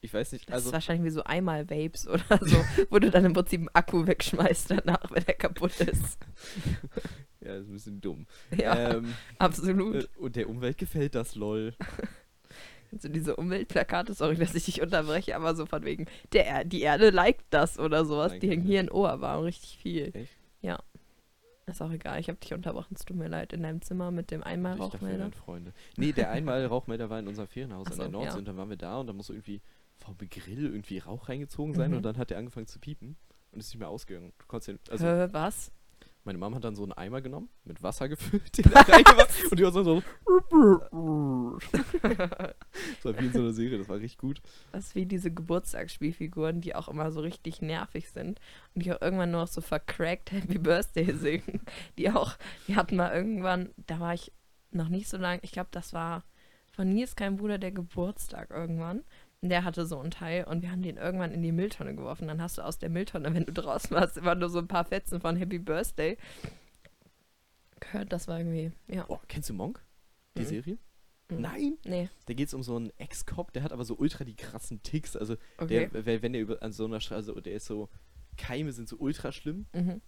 Ich 0.00 0.14
weiß 0.14 0.32
nicht, 0.32 0.48
Das 0.48 0.54
also. 0.54 0.68
ist 0.68 0.72
wahrscheinlich 0.72 1.04
wie 1.06 1.14
so 1.14 1.24
einmal 1.24 1.68
Vapes 1.68 2.06
oder 2.06 2.22
so, 2.40 2.56
wo 2.90 2.98
du 3.00 3.10
dann 3.10 3.24
im 3.24 3.32
Prinzip 3.32 3.60
einen 3.60 3.70
Akku 3.72 4.06
wegschmeißt 4.06 4.70
danach, 4.70 5.10
wenn 5.10 5.24
der 5.24 5.34
kaputt 5.34 5.80
ist. 5.80 6.18
Ja, 7.44 7.56
ist 7.56 7.66
ein 7.66 7.72
bisschen 7.72 8.00
dumm. 8.00 8.28
Ja, 8.56 8.92
Ähm, 8.98 9.12
absolut. 9.40 10.04
äh, 10.04 10.08
und 10.16 10.36
der 10.36 10.48
Umwelt 10.48 10.78
gefällt 10.78 11.16
das, 11.16 11.34
lol. 11.34 11.74
Also 12.92 13.08
diese 13.08 13.36
Umweltplakate, 13.36 14.12
sorry, 14.14 14.36
dass 14.36 14.54
ich 14.54 14.66
dich 14.66 14.82
unterbreche, 14.82 15.34
aber 15.34 15.54
so 15.54 15.64
von 15.66 15.82
wegen, 15.84 16.06
der, 16.32 16.46
Er- 16.46 16.64
die 16.64 16.82
Erde 16.82 17.08
liked 17.10 17.44
das 17.50 17.78
oder 17.78 18.04
sowas. 18.04 18.38
Die 18.38 18.48
hängen 18.50 18.62
hier 18.64 18.80
in 18.80 18.90
Oberbaum 18.90 19.44
richtig 19.44 19.78
viel. 19.78 20.10
Echt? 20.14 20.32
Ist 21.64 21.80
auch 21.80 21.92
egal, 21.92 22.18
ich 22.18 22.28
habe 22.28 22.40
dich 22.40 22.52
unterbrochen, 22.52 22.94
es 22.98 23.04
tut 23.04 23.16
mir 23.16 23.28
leid, 23.28 23.52
in 23.52 23.62
deinem 23.62 23.80
Zimmer 23.82 24.10
mit 24.10 24.32
dem 24.32 24.40
Ich 24.40 24.46
Einmalrauchmelder. 24.46 25.18
wären 25.20 25.32
Freunde. 25.32 25.72
Nee, 25.96 26.10
der 26.12 26.32
Einmal-Rauchmelder 26.32 27.08
war 27.08 27.20
in 27.20 27.28
unserem 27.28 27.46
Ferienhaus 27.46 27.86
Ach 27.86 27.92
an 27.92 27.96
so, 27.96 28.02
der 28.02 28.10
Nordsee 28.10 28.32
ja. 28.32 28.38
und 28.38 28.48
dann 28.48 28.56
waren 28.56 28.68
wir 28.68 28.76
da 28.76 28.98
und 28.98 29.06
da 29.06 29.12
muss 29.12 29.30
irgendwie 29.30 29.60
vom 29.96 30.16
Grill 30.18 30.64
irgendwie 30.66 30.98
Rauch 30.98 31.28
reingezogen 31.28 31.72
sein 31.74 31.92
Mhm. 31.92 31.98
und 31.98 32.02
dann 32.02 32.18
hat 32.18 32.30
der 32.30 32.38
angefangen 32.38 32.66
zu 32.66 32.80
piepen 32.80 33.16
und 33.52 33.60
ist 33.60 33.68
nicht 33.72 33.78
mehr 33.78 33.88
ausgegangen. 33.88 34.32
Du 34.38 34.46
konntest 34.48 34.68
ja, 34.68 34.92
also 34.92 35.06
Hä, 35.06 35.28
was? 35.30 35.70
Meine 36.24 36.38
Mama 36.38 36.56
hat 36.56 36.64
dann 36.64 36.74
so 36.74 36.82
einen 36.82 36.92
Eimer 36.92 37.20
genommen, 37.20 37.48
mit 37.64 37.82
Wasser 37.82 38.08
gefüllt, 38.08 38.56
den 38.56 38.70
da 38.72 38.80
reingemacht 38.80 39.30
und 39.50 39.58
die 39.58 39.64
war 39.64 39.72
so, 39.72 39.82
das 39.82 40.04
war 43.04 43.20
wie 43.20 43.26
in 43.26 43.32
so 43.32 43.40
einer 43.40 43.52
Serie, 43.52 43.78
das 43.78 43.88
war 43.88 43.96
richtig 43.96 44.18
gut. 44.18 44.40
Das 44.72 44.86
ist 44.86 44.94
wie 44.94 45.06
diese 45.06 45.32
Geburtstagsspielfiguren, 45.32 46.60
die 46.60 46.74
auch 46.74 46.88
immer 46.88 47.10
so 47.10 47.20
richtig 47.20 47.62
nervig 47.62 48.10
sind 48.10 48.40
und 48.74 48.84
die 48.84 48.92
auch 48.92 49.00
irgendwann 49.00 49.30
nur 49.30 49.42
noch 49.42 49.48
so 49.48 49.60
vercrackt 49.60 50.32
Happy 50.32 50.58
Birthday 50.58 51.12
singen. 51.12 51.62
Die 51.98 52.10
auch, 52.10 52.36
die 52.66 52.76
hatten 52.76 52.96
mal 52.96 53.14
irgendwann, 53.14 53.70
da 53.76 54.00
war 54.00 54.14
ich 54.14 54.32
noch 54.70 54.88
nicht 54.88 55.08
so 55.08 55.16
lang, 55.16 55.40
ich 55.42 55.52
glaube, 55.52 55.68
das 55.72 55.92
war 55.92 56.24
von 56.72 56.88
Nils 56.88 57.16
kein 57.16 57.36
Bruder 57.36 57.58
der 57.58 57.72
Geburtstag 57.72 58.50
irgendwann. 58.50 59.04
Der 59.44 59.64
hatte 59.64 59.86
so 59.86 59.98
einen 59.98 60.12
Teil 60.12 60.44
und 60.44 60.62
wir 60.62 60.70
haben 60.70 60.82
den 60.82 60.96
irgendwann 60.96 61.32
in 61.32 61.42
die 61.42 61.50
Mülltonne 61.50 61.96
geworfen. 61.96 62.28
Dann 62.28 62.40
hast 62.40 62.58
du 62.58 62.62
aus 62.62 62.78
der 62.78 62.90
Mülltonne, 62.90 63.34
wenn 63.34 63.44
du 63.44 63.52
draußen 63.52 63.90
warst, 63.90 64.16
immer 64.16 64.36
nur 64.36 64.48
so 64.48 64.60
ein 64.60 64.68
paar 64.68 64.84
Fetzen 64.84 65.20
von 65.20 65.34
Happy 65.36 65.58
Birthday 65.58 66.16
gehört. 67.80 68.12
Das 68.12 68.28
war 68.28 68.38
irgendwie, 68.38 68.70
ja. 68.86 69.04
Oh, 69.08 69.18
kennst 69.26 69.50
du 69.50 69.54
Monk? 69.54 69.82
Die 70.36 70.42
Mhm. 70.42 70.46
Serie? 70.46 70.78
Mhm. 71.28 71.40
Nein! 71.40 71.78
Nee, 71.84 72.08
Da 72.26 72.34
geht 72.34 72.48
es 72.48 72.54
um 72.54 72.62
so 72.62 72.76
einen 72.76 72.90
Ex-Cop, 72.98 73.52
der 73.52 73.64
hat 73.64 73.72
aber 73.72 73.84
so 73.84 73.96
ultra 73.96 74.22
die 74.24 74.36
krassen 74.36 74.82
Ticks. 74.84 75.16
Also, 75.16 75.36
okay. 75.58 75.88
der, 75.92 76.22
wenn 76.22 76.32
der 76.32 76.42
über, 76.42 76.62
an 76.62 76.72
so 76.72 76.84
einer 76.84 77.00
Straße, 77.00 77.34
der 77.42 77.54
ist 77.54 77.66
so, 77.66 77.88
Keime 78.36 78.72
sind 78.72 78.88
so 78.88 78.96
ultra 78.98 79.32
schlimm. 79.32 79.66
mhm. 79.72 80.00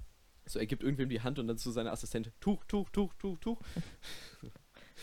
So, 0.46 0.58
er 0.58 0.66
gibt 0.66 0.82
irgendwem 0.82 1.08
die 1.08 1.22
Hand 1.22 1.38
und 1.38 1.48
dann 1.48 1.56
zu 1.56 1.70
seiner 1.70 1.90
Assistentin, 1.90 2.32
Tuch, 2.38 2.64
Tuch, 2.66 2.90
Tuch, 2.90 3.14
Tuch, 3.14 3.38
Tuch. 3.38 3.58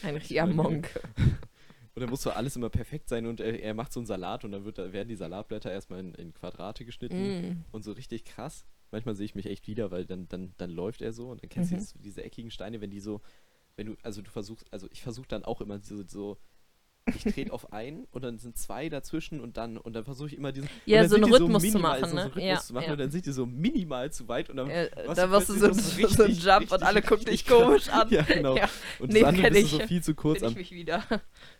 Ein 0.03 0.13
richtiger 0.15 0.45
Monk. 0.45 0.88
Und 1.93 2.01
dann 2.01 2.10
muss 2.10 2.21
so 2.21 2.29
alles 2.31 2.55
immer 2.55 2.69
perfekt 2.69 3.10
sein 3.10 3.25
und 3.25 3.39
er, 3.41 3.60
er 3.62 3.74
macht 3.74 3.91
so 3.91 4.00
einen 4.00 4.07
Salat 4.07 4.45
und 4.45 4.51
dann 4.53 4.63
wird, 4.63 4.77
werden 4.77 5.10
die 5.10 5.15
Salatblätter 5.15 5.71
erstmal 5.71 6.00
in, 6.00 6.13
in 6.15 6.33
Quadrate 6.33 6.86
geschnitten 6.86 7.27
Mm. 7.60 7.65
und 7.71 7.83
so 7.83 7.91
richtig 7.91 8.24
krass. 8.24 8.65
Manchmal 8.91 9.15
sehe 9.15 9.25
ich 9.25 9.36
mich 9.36 9.45
echt 9.45 9.67
wieder, 9.67 9.91
weil 9.91 10.05
dann, 10.05 10.27
dann, 10.29 10.53
dann 10.57 10.69
läuft 10.69 11.01
er 11.01 11.12
so 11.13 11.29
und 11.29 11.41
dann 11.43 11.50
kennst 11.50 11.71
Mhm. 11.71 11.75
du 11.75 11.79
dieses- 11.81 11.93
diese 12.01 12.24
eckigen 12.24 12.50
Steine, 12.51 12.79
wenn 12.81 12.91
die 12.91 13.00
so, 13.01 13.21
wenn 13.75 13.88
du, 13.88 13.95
also 14.03 14.21
du 14.21 14.29
versuchst, 14.31 14.71
also 14.71 14.88
ich 14.91 15.01
versuche 15.01 15.27
dann 15.27 15.43
auch 15.43 15.60
immer 15.62 15.79
so, 15.79 16.05
so 16.07 16.38
ich 17.15 17.24
trete 17.34 17.51
auf 17.51 17.74
einen 17.74 18.05
und 18.12 18.24
dann 18.24 18.38
sind 18.38 18.58
zwei 18.58 18.88
dazwischen 18.89 19.39
und 19.41 19.58
dann 19.58 19.77
und 19.77 19.93
dann 19.93 20.05
versuche 20.05 20.27
ich 20.27 20.38
immer 20.38 20.51
diesen 20.51 20.70
Ja, 20.86 21.08
so 21.08 21.15
einen 21.15 21.25
Rhythmus 21.25 21.62
zu 21.63 21.67
minimal, 21.70 22.00
machen, 22.01 22.10
so, 22.12 22.15
ne? 22.15 22.22
so 22.22 22.27
Rhythmus 22.27 22.43
Ja, 22.43 22.60
zu 22.60 22.74
machen 22.74 22.86
ja. 22.86 22.91
und 22.93 23.00
dann 23.00 23.12
sind 23.12 23.25
die 23.25 23.31
so 23.31 23.46
minimal 23.46 24.12
zu 24.12 24.27
weit 24.27 24.50
und 24.50 24.58
dann 24.58 24.70
was 25.05 25.15
da 25.17 25.25
du 25.25 25.31
warst 25.31 25.50
du 25.50 25.53
so, 25.53 25.67
so, 25.67 25.74
so 25.74 25.81
so 26.08 26.24
ein 26.24 26.29
richtig, 26.29 26.43
Jump 26.43 26.72
und 26.72 26.84
alle 26.84 26.96
richtig, 26.98 27.10
gucken 27.10 27.25
dich 27.25 27.34
richtig 27.34 27.48
komisch 27.48 27.89
an. 27.91 28.08
Ja, 28.10 28.22
genau. 28.22 28.55
Ja, 28.55 28.70
Und 29.00 29.12
Nee, 29.13 29.20
das 29.22 29.29
andere 29.29 29.50
bist 29.51 29.63
du 29.63 29.67
so 29.77 29.79
ich. 29.81 29.88
viel 29.88 30.03
zu 30.03 30.13
kurz 30.15 30.41
ich 30.43 30.55
mich 30.55 30.72
wieder. 30.72 31.03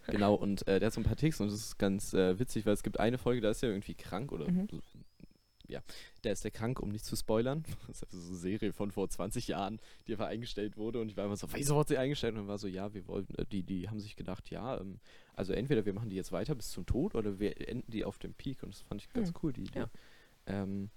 Genau, 0.08 0.34
und 0.36 0.68
äh, 0.68 0.80
der 0.80 0.88
hat 0.88 0.94
so 0.94 1.02
ein 1.02 1.06
paar 1.06 1.16
Ticks 1.16 1.40
und 1.42 1.48
das 1.48 1.56
ist 1.56 1.78
ganz 1.80 2.14
äh, 2.14 2.38
witzig, 2.40 2.66
weil 2.66 2.74
es 2.74 2.84
gibt 2.84 3.00
eine 3.00 3.18
Folge, 3.18 3.42
da 3.42 3.50
ist 3.52 3.64
er 3.64 3.70
irgendwie 3.70 3.94
krank 3.94 4.32
oder 4.32 4.50
Mhm. 4.50 4.68
Ja, 5.72 5.82
der 6.24 6.34
ist 6.34 6.44
der 6.44 6.52
krank, 6.52 6.80
um 6.80 6.90
nicht 6.90 7.06
zu 7.06 7.16
spoilern. 7.16 7.64
Das 7.88 8.02
ist 8.04 8.12
so 8.12 8.28
eine 8.30 8.38
Serie 8.38 8.74
von 8.74 8.92
vor 8.92 9.10
20 9.10 9.48
Jahren, 9.48 9.80
die 10.08 10.12
einfach 10.14 10.28
eingestellt 10.28 10.78
wurde 10.78 11.00
und 11.02 11.10
ich 11.10 11.18
war 11.18 11.26
immer 11.26 11.36
so, 11.38 11.48
wieso 11.54 11.76
wurde 11.76 11.90
sie 11.90 11.98
eingestellt? 11.98 12.34
Und 12.34 12.40
dann 12.42 12.48
war 12.48 12.58
so, 12.58 12.68
ja, 12.68 12.94
wir 12.94 13.08
wollen, 13.08 13.28
äh, 13.38 13.46
die, 13.46 13.64
die 13.64 13.90
haben 13.90 14.00
sich 14.00 14.16
gedacht, 14.16 14.50
ja, 14.50 14.80
ähm, 14.80 15.00
also 15.34 15.54
entweder 15.54 15.86
wir 15.86 15.94
machen 15.94 16.10
die 16.10 16.16
jetzt 16.16 16.32
weiter 16.32 16.54
bis 16.56 16.70
zum 16.70 16.86
Tod 16.86 17.16
oder 17.16 17.40
wir 17.40 17.68
enden 17.68 17.90
die 17.92 18.06
auf 18.06 18.20
dem 18.20 18.34
Peak 18.34 18.62
und 18.64 18.74
das 18.74 18.82
fand 18.82 19.02
ich 19.02 19.10
ganz 19.14 19.30
Hm, 19.30 19.36
cool, 19.42 19.54
die 19.54 19.64
Idee. 19.64 19.80
ja. 19.80 19.90
Ähm, 20.46 20.90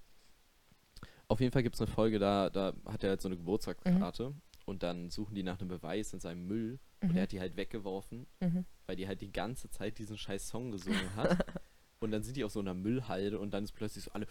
auf 1.27 1.39
jeden 1.39 1.51
Fall 1.51 1.63
gibt 1.63 1.75
es 1.75 1.81
eine 1.81 1.89
Folge, 1.89 2.19
da, 2.19 2.49
da 2.49 2.73
hat 2.85 3.03
er 3.03 3.09
halt 3.11 3.21
so 3.21 3.27
eine 3.29 3.37
Geburtstagskarte 3.37 4.33
und 4.65 4.83
dann 4.83 5.09
suchen 5.09 5.33
die 5.35 5.43
nach 5.43 5.59
einem 5.59 5.69
Beweis 5.69 6.13
in 6.13 6.19
seinem 6.19 6.45
Müll 6.47 6.79
und 7.01 7.15
er 7.15 7.23
hat 7.23 7.31
die 7.31 7.39
halt 7.39 7.55
weggeworfen 7.57 8.27
Mhm. 8.41 8.65
weil 8.87 8.95
die 8.95 9.07
halt 9.07 9.21
die 9.21 9.31
ganze 9.31 9.69
Zeit 9.69 9.97
diesen 9.97 10.17
scheiß 10.17 10.47
Song 10.47 10.71
gesungen 10.71 11.15
hat. 11.15 11.45
und 12.05 12.11
dann 12.11 12.23
sind 12.23 12.37
die 12.37 12.43
auf 12.45 12.51
so 12.53 12.59
einer 12.61 12.73
Müllhalde 12.73 13.37
und 13.39 13.53
dann 13.53 13.63
ist 13.65 13.73
plötzlich 13.73 14.05
so 14.05 14.11
alle 14.11 14.25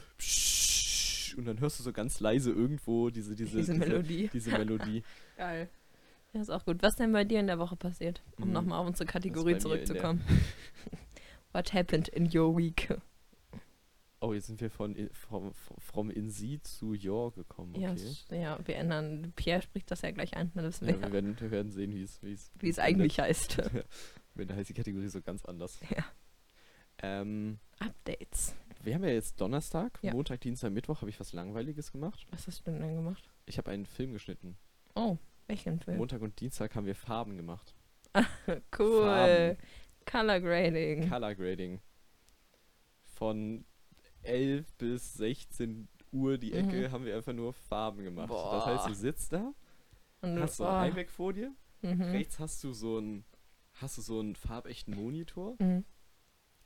und 1.36 1.44
dann 1.46 1.58
hörst 1.60 1.78
du 1.80 1.82
so 1.82 1.92
ganz 1.92 2.20
leise 2.20 2.50
irgendwo 2.52 3.10
diese, 3.10 3.34
diese, 3.34 3.56
Diese 3.58 3.74
Melodie. 3.74 4.30
Diese 4.32 4.50
Melodie. 4.58 5.02
Geil. 5.36 5.68
Ja, 6.32 6.40
ist 6.40 6.50
auch 6.50 6.64
gut. 6.64 6.82
Was 6.82 6.96
denn 6.96 7.12
bei 7.12 7.24
dir 7.24 7.40
in 7.40 7.46
der 7.48 7.58
Woche 7.58 7.76
passiert? 7.76 8.22
Um 8.38 8.46
Mhm. 8.48 8.52
nochmal 8.54 8.78
auf 8.80 8.86
unsere 8.86 9.06
Kategorie 9.06 9.58
zurückzukommen. 9.58 10.22
What 11.52 11.72
happened 11.72 12.08
in 12.08 12.26
your 12.36 12.56
week? 12.56 12.88
Oh, 14.20 14.32
jetzt 14.32 14.46
sind 14.46 14.60
wir 14.60 14.70
von 14.70 14.96
from, 15.12 15.52
from 15.78 16.10
in 16.10 16.30
sie 16.30 16.60
zu 16.62 16.94
your 16.94 17.32
gekommen. 17.32 17.74
Ja, 17.74 17.90
Okay. 17.92 18.00
s- 18.02 18.24
ja, 18.30 18.58
wir 18.64 18.76
ändern. 18.76 19.32
Pierre 19.36 19.60
spricht 19.62 19.90
das 19.90 20.02
ja 20.02 20.10
gleich 20.12 20.34
ein. 20.36 20.50
Wissen 20.54 20.88
Ja, 20.88 21.00
wir, 21.00 21.12
werden, 21.12 21.38
wir 21.38 21.50
werden 21.50 21.70
sehen, 21.70 21.92
wie 21.92 22.68
es 22.68 22.78
eigentlich 22.78 23.18
heißt. 23.20 23.58
Wenn 24.34 24.48
da 24.48 24.54
heißt 24.54 24.70
die 24.70 24.74
Kategorie 24.74 25.08
so 25.08 25.20
ganz 25.20 25.44
anders. 25.44 25.78
Ja. 25.94 26.04
Ähm, 27.04 27.58
Updates. 27.78 28.54
wir 28.82 28.94
haben 28.94 29.04
ja 29.04 29.10
jetzt 29.10 29.40
Donnerstag, 29.40 29.98
Ja. 30.02 30.12
Montag, 30.12 30.40
Dienstag, 30.40 30.72
Mittwoch 30.72 31.00
habe 31.00 31.10
ich 31.10 31.18
was 31.20 31.32
Langweiliges 31.32 31.92
gemacht. 31.92 32.26
Was 32.30 32.46
hast 32.46 32.66
du 32.66 32.70
denn 32.72 32.94
gemacht? 32.96 33.28
Ich 33.46 33.58
habe 33.58 33.70
einen 33.70 33.86
Film 33.86 34.12
geschnitten. 34.12 34.56
Oh, 34.94 35.18
welchen 35.46 35.80
Film? 35.80 35.98
Montag 35.98 36.22
und 36.22 36.40
Dienstag 36.40 36.74
haben 36.74 36.86
wir 36.86 36.94
Farben 36.94 37.36
gemacht. 37.36 37.74
cool. 38.78 39.02
Farben. 39.04 39.58
Color 40.06 40.40
Grading. 40.40 41.08
Color 41.08 41.34
Grading. 41.34 41.80
Von 43.02 43.64
11 44.22 44.72
bis 44.76 45.14
16 45.14 45.88
Uhr 46.12 46.38
die 46.38 46.52
Ecke 46.52 46.88
Mhm. 46.88 46.92
haben 46.92 47.04
wir 47.04 47.16
einfach 47.16 47.32
nur 47.32 47.52
Farben 47.52 48.04
gemacht. 48.04 48.30
Das 48.30 48.36
Boah. 48.36 48.66
heißt, 48.66 48.88
du 48.88 48.94
sitzt 48.94 49.32
da, 49.32 49.52
Und 50.22 50.36
du- 50.36 50.42
hast 50.42 50.56
so 50.56 50.64
oh, 50.64 50.68
ein 50.68 50.92
iMac 50.92 51.10
vor 51.10 51.32
dir, 51.32 51.52
mhm. 51.82 52.00
rechts 52.02 52.38
hast 52.38 52.62
du 52.64 52.72
so 52.72 52.98
einen 52.98 53.24
hast 53.78 53.98
du 53.98 54.02
so 54.02 54.20
einen 54.20 54.36
farbechten 54.36 54.94
Monitor 54.94 55.56
Mhm. 55.58 55.84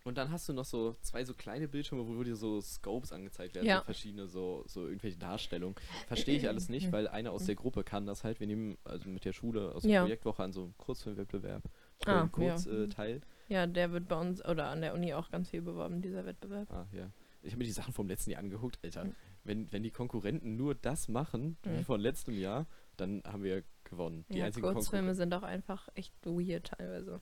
Und 0.08 0.18
dann 0.18 0.30
hast 0.30 0.48
du 0.48 0.52
noch 0.52 0.64
so 0.64 0.96
zwei 1.02 1.24
so 1.24 1.34
kleine 1.34 1.68
Bildschirme, 1.68 2.06
wo 2.06 2.22
dir 2.24 2.34
so 2.36 2.60
Scopes 2.60 3.12
angezeigt 3.12 3.54
werden, 3.54 3.66
Ja. 3.66 3.78
so 3.78 3.84
verschiedene 3.84 4.26
so, 4.26 4.64
so 4.66 4.86
irgendwelche 4.86 5.18
Darstellungen. 5.18 5.76
Verstehe 6.06 6.36
ich 6.36 6.48
alles 6.48 6.68
nicht, 6.68 6.90
weil 6.90 7.06
einer 7.08 7.30
aus 7.32 7.44
der 7.46 7.54
Gruppe 7.54 7.84
kann 7.84 8.06
das 8.06 8.24
halt. 8.24 8.40
Wir 8.40 8.46
nehmen 8.46 8.76
also 8.84 9.08
mit 9.08 9.24
der 9.24 9.32
Schule 9.32 9.74
aus 9.74 9.82
der 9.82 9.90
Ja. 9.92 10.00
Projektwoche 10.02 10.42
an 10.42 10.52
so 10.52 10.62
einem 10.64 10.76
Kurzfilmwettbewerb 10.78 11.62
Ah, 12.06 12.26
kurz 12.28 12.64
ja. 12.66 12.86
teil. 12.88 13.20
Ja, 13.48 13.66
der 13.66 13.92
wird 13.92 14.08
bei 14.08 14.20
uns 14.20 14.44
oder 14.44 14.68
an 14.68 14.80
der 14.80 14.94
Uni 14.94 15.14
auch 15.14 15.30
ganz 15.30 15.50
viel 15.50 15.62
beworben, 15.62 16.00
dieser 16.02 16.24
Wettbewerb. 16.26 16.70
Ah, 16.72 16.86
ja. 16.92 17.10
Ich 17.42 17.52
habe 17.52 17.58
mir 17.58 17.64
die 17.64 17.72
Sachen 17.72 17.92
vom 17.94 18.08
letzten 18.08 18.30
Jahr 18.32 18.40
angeguckt, 18.40 18.78
Alter. 18.82 19.04
Mhm. 19.04 19.14
Wenn, 19.44 19.72
wenn 19.72 19.82
die 19.82 19.90
Konkurrenten 19.90 20.56
nur 20.56 20.74
das 20.74 21.08
machen, 21.08 21.56
wie 21.62 21.68
Mhm. 21.78 21.84
von 21.84 22.00
letztem 22.00 22.34
Jahr, 22.38 22.66
dann 22.96 23.22
haben 23.24 23.42
wir 23.44 23.62
gewonnen. 23.84 24.24
Die 24.30 24.38
ja, 24.38 24.46
einzigen 24.46 24.66
Kurzfilme 24.72 25.14
sind 25.14 25.32
auch 25.34 25.42
einfach 25.44 25.88
echt 25.94 26.12
weird 26.24 26.66
teilweise. 26.66 27.20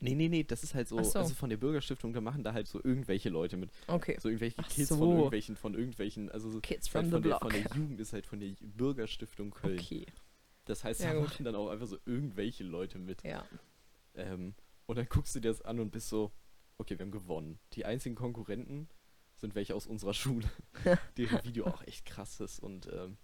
Nee, 0.00 0.14
nee, 0.14 0.28
nee, 0.28 0.42
das 0.44 0.62
ist 0.64 0.74
halt 0.74 0.88
so, 0.88 1.02
so. 1.02 1.18
also 1.18 1.34
von 1.34 1.48
der 1.50 1.56
Bürgerstiftung, 1.56 2.12
da 2.12 2.20
machen 2.20 2.42
da 2.42 2.52
halt 2.52 2.66
so 2.66 2.82
irgendwelche 2.82 3.28
Leute 3.30 3.56
mit. 3.56 3.70
Okay. 3.86 4.16
So 4.20 4.28
irgendwelche 4.28 4.56
Ach 4.58 4.68
Kids 4.68 4.88
so. 4.88 4.96
von 4.98 5.10
irgendwelchen, 5.10 5.56
von 5.56 5.74
irgendwelchen, 5.74 6.30
also 6.30 6.50
so 6.50 6.60
Kids 6.60 6.86
ist 6.86 6.88
from 6.90 7.02
halt 7.02 7.06
the 7.06 7.12
von, 7.12 7.22
der, 7.22 7.28
block. 7.30 7.40
von 7.40 7.50
der 7.52 7.76
Jugend 7.76 8.00
ist 8.00 8.12
halt 8.12 8.26
von 8.26 8.40
der 8.40 8.54
Bürgerstiftung 8.60 9.50
Köln. 9.52 9.78
Okay. 9.78 10.04
Das 10.66 10.82
heißt, 10.84 11.00
Ja, 11.00 11.12
da 11.12 11.18
gut. 11.20 11.28
machen 11.28 11.44
dann 11.44 11.54
auch 11.54 11.68
einfach 11.70 11.86
so 11.86 11.98
irgendwelche 12.06 12.64
Leute 12.64 12.98
mit. 12.98 13.22
Ja. 13.22 13.44
Ähm, 14.14 14.54
und 14.86 14.96
dann 14.96 15.06
guckst 15.08 15.34
du 15.34 15.40
dir 15.40 15.48
das 15.48 15.62
an 15.62 15.78
und 15.80 15.90
bist 15.90 16.08
so, 16.08 16.32
okay, 16.78 16.98
wir 16.98 17.04
haben 17.06 17.12
gewonnen. 17.12 17.58
Die 17.74 17.84
einzigen 17.84 18.14
Konkurrenten 18.14 18.88
sind 19.36 19.54
welche 19.54 19.74
aus 19.74 19.86
unserer 19.86 20.14
Schule, 20.14 20.48
deren 21.16 21.44
Video 21.44 21.66
auch 21.66 21.82
echt 21.86 22.04
krass 22.04 22.40
ist. 22.40 22.58
Und 22.60 22.88
ähm, 22.92 23.16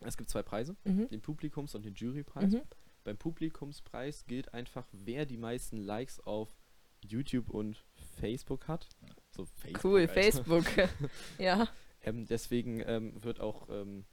es 0.00 0.16
gibt 0.16 0.30
zwei 0.30 0.42
Preise, 0.42 0.76
Mhm. 0.84 1.08
den 1.08 1.20
Publikums- 1.22 1.74
und 1.74 1.84
den 1.84 1.94
Jurypreis. 1.94 2.52
Mhm. 2.52 2.62
Beim 3.04 3.16
Publikumspreis 3.18 4.26
gilt 4.26 4.52
einfach, 4.54 4.86
wer 4.92 5.26
die 5.26 5.36
meisten 5.36 5.76
Likes 5.76 6.20
auf 6.20 6.48
YouTube 7.06 7.50
und 7.50 7.84
Facebook 8.18 8.66
hat. 8.66 8.88
So 9.30 9.44
Facebook, 9.44 9.84
Cool, 9.84 10.00
Alter. 10.00 10.12
Facebook. 10.14 10.64
ja. 11.38 11.68
Ähm, 12.02 12.26
deswegen 12.26 12.82
ähm, 12.86 13.22
wird 13.22 13.40
auch, 13.40 13.68
ähm, 13.68 14.04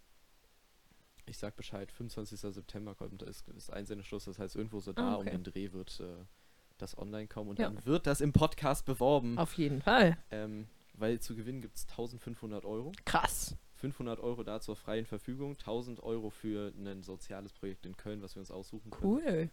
ich 1.25 1.37
sag 1.37 1.55
Bescheid, 1.55 1.91
25. 1.91 2.39
September 2.39 2.95
kommt, 2.95 3.21
ist, 3.23 3.47
ist 3.49 3.71
Einsendeschluss, 3.71 4.25
das 4.25 4.39
heißt 4.39 4.55
irgendwo 4.55 4.79
so 4.81 4.91
da 4.93 5.11
Ah, 5.11 5.15
um 5.15 5.21
okay. 5.21 5.31
den 5.31 5.43
Dreh 5.43 5.71
wird 5.71 5.99
äh, 6.01 6.25
das 6.77 6.97
online 6.97 7.27
kommen 7.27 7.49
und 7.51 7.59
Ja. 7.59 7.69
dann 7.69 7.85
wird 7.85 8.07
das 8.07 8.19
im 8.21 8.33
Podcast 8.33 8.85
beworben, 8.85 9.37
Auf 9.37 9.53
jeden 9.53 9.81
Fall. 9.81 10.17
ähm, 10.31 10.67
weil 10.95 11.19
zu 11.19 11.35
gewinnen 11.35 11.61
gibt 11.61 11.77
es 11.77 11.83
1500 11.89 12.65
Euro. 12.65 12.91
Krass. 13.05 13.55
500 13.81 14.19
Euro 14.19 14.43
da 14.43 14.59
zur 14.61 14.75
freien 14.75 15.05
Verfügung, 15.05 15.51
1000 15.57 16.01
Euro 16.03 16.29
für 16.29 16.71
ein 16.77 17.03
soziales 17.03 17.51
Projekt 17.53 17.85
in 17.85 17.97
Köln, 17.97 18.21
was 18.21 18.35
wir 18.35 18.39
uns 18.39 18.51
aussuchen 18.51 18.91
können. 18.91 19.03
Cool. 19.13 19.49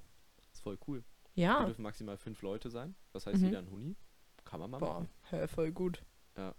ist 0.53 0.63
voll 0.63 0.79
cool. 0.87 1.03
Wir 1.35 1.45
Ja. 1.45 1.65
dürfen 1.65 1.83
maximal 1.83 2.17
fünf 2.17 2.43
Leute 2.43 2.71
sein, 2.71 2.95
das 3.13 3.27
heißt 3.27 3.39
Mhm. 3.41 3.45
jeder 3.47 3.59
ein 3.59 3.71
Huni. 3.71 3.97
Kann 4.45 4.61
man 4.61 4.71
mal 4.71 4.79
Boah, 4.79 4.95
machen. 5.01 5.09
hör, 5.31 5.49
voll 5.49 5.73
gut. 5.73 6.03
Ja. 6.37 6.55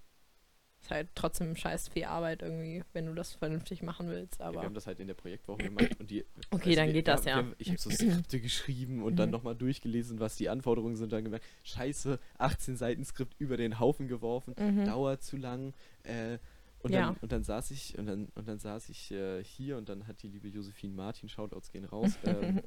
Ist 0.82 0.92
halt 0.92 1.10
trotzdem 1.14 1.58
scheiß 1.58 1.90
viel 1.90 2.06
Arbeit 2.06 2.42
irgendwie, 2.42 2.84
wenn 2.94 3.06
du 3.08 3.14
das 3.14 3.34
vernünftig 3.34 3.82
machen 3.84 4.08
willst, 4.10 4.40
Ja, 4.40 4.46
aber. 4.46 4.62
wir 4.62 4.64
haben 4.64 4.74
das 4.74 4.88
halt 4.88 5.00
in 5.02 5.08
der 5.08 5.14
Projektwoche 5.14 5.64
gemacht 5.64 6.00
und 6.00 6.10
die. 6.10 6.24
Okay, 6.52 6.70
du, 6.70 6.76
dann 6.78 6.86
wir- 6.88 6.94
geht 6.94 7.08
wir 7.08 7.14
das 7.14 7.26
ja. 7.26 7.32
Wir 7.32 7.36
haben, 7.36 7.56
ich 7.58 7.68
habe 7.70 7.80
so 7.80 7.90
Skripte 7.90 8.40
geschrieben 8.40 9.04
und 9.04 9.18
dann 9.18 9.28
Mhm. 9.30 9.34
nochmal 9.34 9.56
durchgelesen, 9.56 10.20
was 10.22 10.38
die 10.38 10.48
Anforderungen 10.48 10.96
sind, 10.96 11.12
dann 11.12 11.26
gemerkt, 11.26 11.46
scheiße, 11.64 12.18
18 12.38 12.78
Seiten 12.78 13.04
Skript 13.04 13.36
über 13.40 13.58
den 13.58 13.80
Haufen 13.80 14.08
geworfen, 14.08 14.56
Mhm. 14.58 14.86
dauert 14.86 15.22
zu 15.22 15.36
lang. 15.36 15.74
Äh, 16.04 16.38
und, 16.80 16.92
Ja. 16.94 17.08
dann, 17.08 17.18
und 17.18 17.32
dann 17.32 17.44
saß 17.44 17.72
ich 17.72 17.98
und 17.98 18.06
dann 18.06 18.30
und 18.36 18.48
dann 18.48 18.60
saß 18.60 18.90
ich 18.90 19.12
äh, 19.12 19.44
hier 19.44 19.78
und 19.78 19.90
dann 19.90 20.08
hat 20.08 20.22
die 20.24 20.28
liebe 20.30 20.48
Josephine 20.48 20.94
Martin, 20.94 21.30
Shoutouts 21.30 21.72
gehen 21.72 21.86
raus, 21.86 22.18
ähm, 22.24 22.62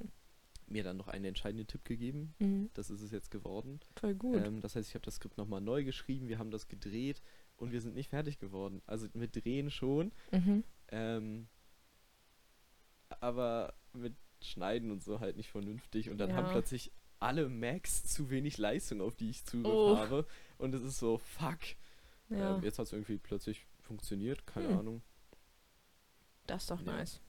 mir 0.66 0.82
dann 0.84 0.96
noch 0.96 1.08
einen 1.08 1.24
entscheidenden 1.26 1.66
Tipp 1.66 1.84
gegeben. 1.84 2.34
Mhm. 2.38 2.70
Das 2.74 2.88
ist 2.90 3.00
es 3.02 3.10
jetzt 3.10 3.30
geworden. 3.30 3.80
Voll 3.96 4.14
gut. 4.14 4.36
Ähm, 4.44 4.60
das 4.60 4.76
heißt, 4.76 4.88
ich 4.88 4.94
habe 4.94 5.04
das 5.04 5.16
Skript 5.16 5.36
nochmal 5.38 5.60
neu 5.60 5.84
geschrieben, 5.84 6.28
wir 6.28 6.38
haben 6.38 6.50
das 6.50 6.68
gedreht 6.68 7.20
und 7.56 7.72
wir 7.72 7.80
sind 7.80 7.94
nicht 7.94 8.10
fertig 8.10 8.38
geworden. 8.38 8.80
Also 8.86 9.06
mit 9.14 9.34
Drehen 9.36 9.70
schon, 9.70 10.12
Mhm. 10.30 10.64
ähm, 10.88 11.48
aber 13.20 13.74
mit 13.92 14.14
Schneiden 14.40 14.90
und 14.90 15.02
so 15.02 15.20
halt 15.20 15.36
nicht 15.36 15.50
vernünftig. 15.50 16.10
Und 16.10 16.18
dann 16.18 16.30
Ja. 16.30 16.36
haben 16.36 16.50
plötzlich 16.50 16.90
alle 17.20 17.48
Macs 17.48 18.04
zu 18.04 18.30
wenig 18.30 18.58
Leistung, 18.58 19.00
auf 19.00 19.14
die 19.14 19.30
ich 19.30 19.44
Zugriff 19.44 19.72
Oh. 19.72 19.96
habe. 19.96 20.26
Und 20.58 20.74
es 20.74 20.82
ist 20.82 20.98
so, 20.98 21.18
fuck. 21.18 21.58
Ja, 22.30 22.56
Ähm, 22.56 22.62
jetzt 22.64 22.78
hat 22.78 22.86
es 22.86 22.92
irgendwie 22.92 23.18
plötzlich 23.18 23.66
funktioniert, 23.92 24.46
keine 24.46 24.68
Hm. 24.70 24.78
Ahnung. 24.78 25.02
das 26.46 26.62
ist 26.62 26.70
doch 26.70 26.80
ja. 26.80 26.92
nice. 26.92 27.20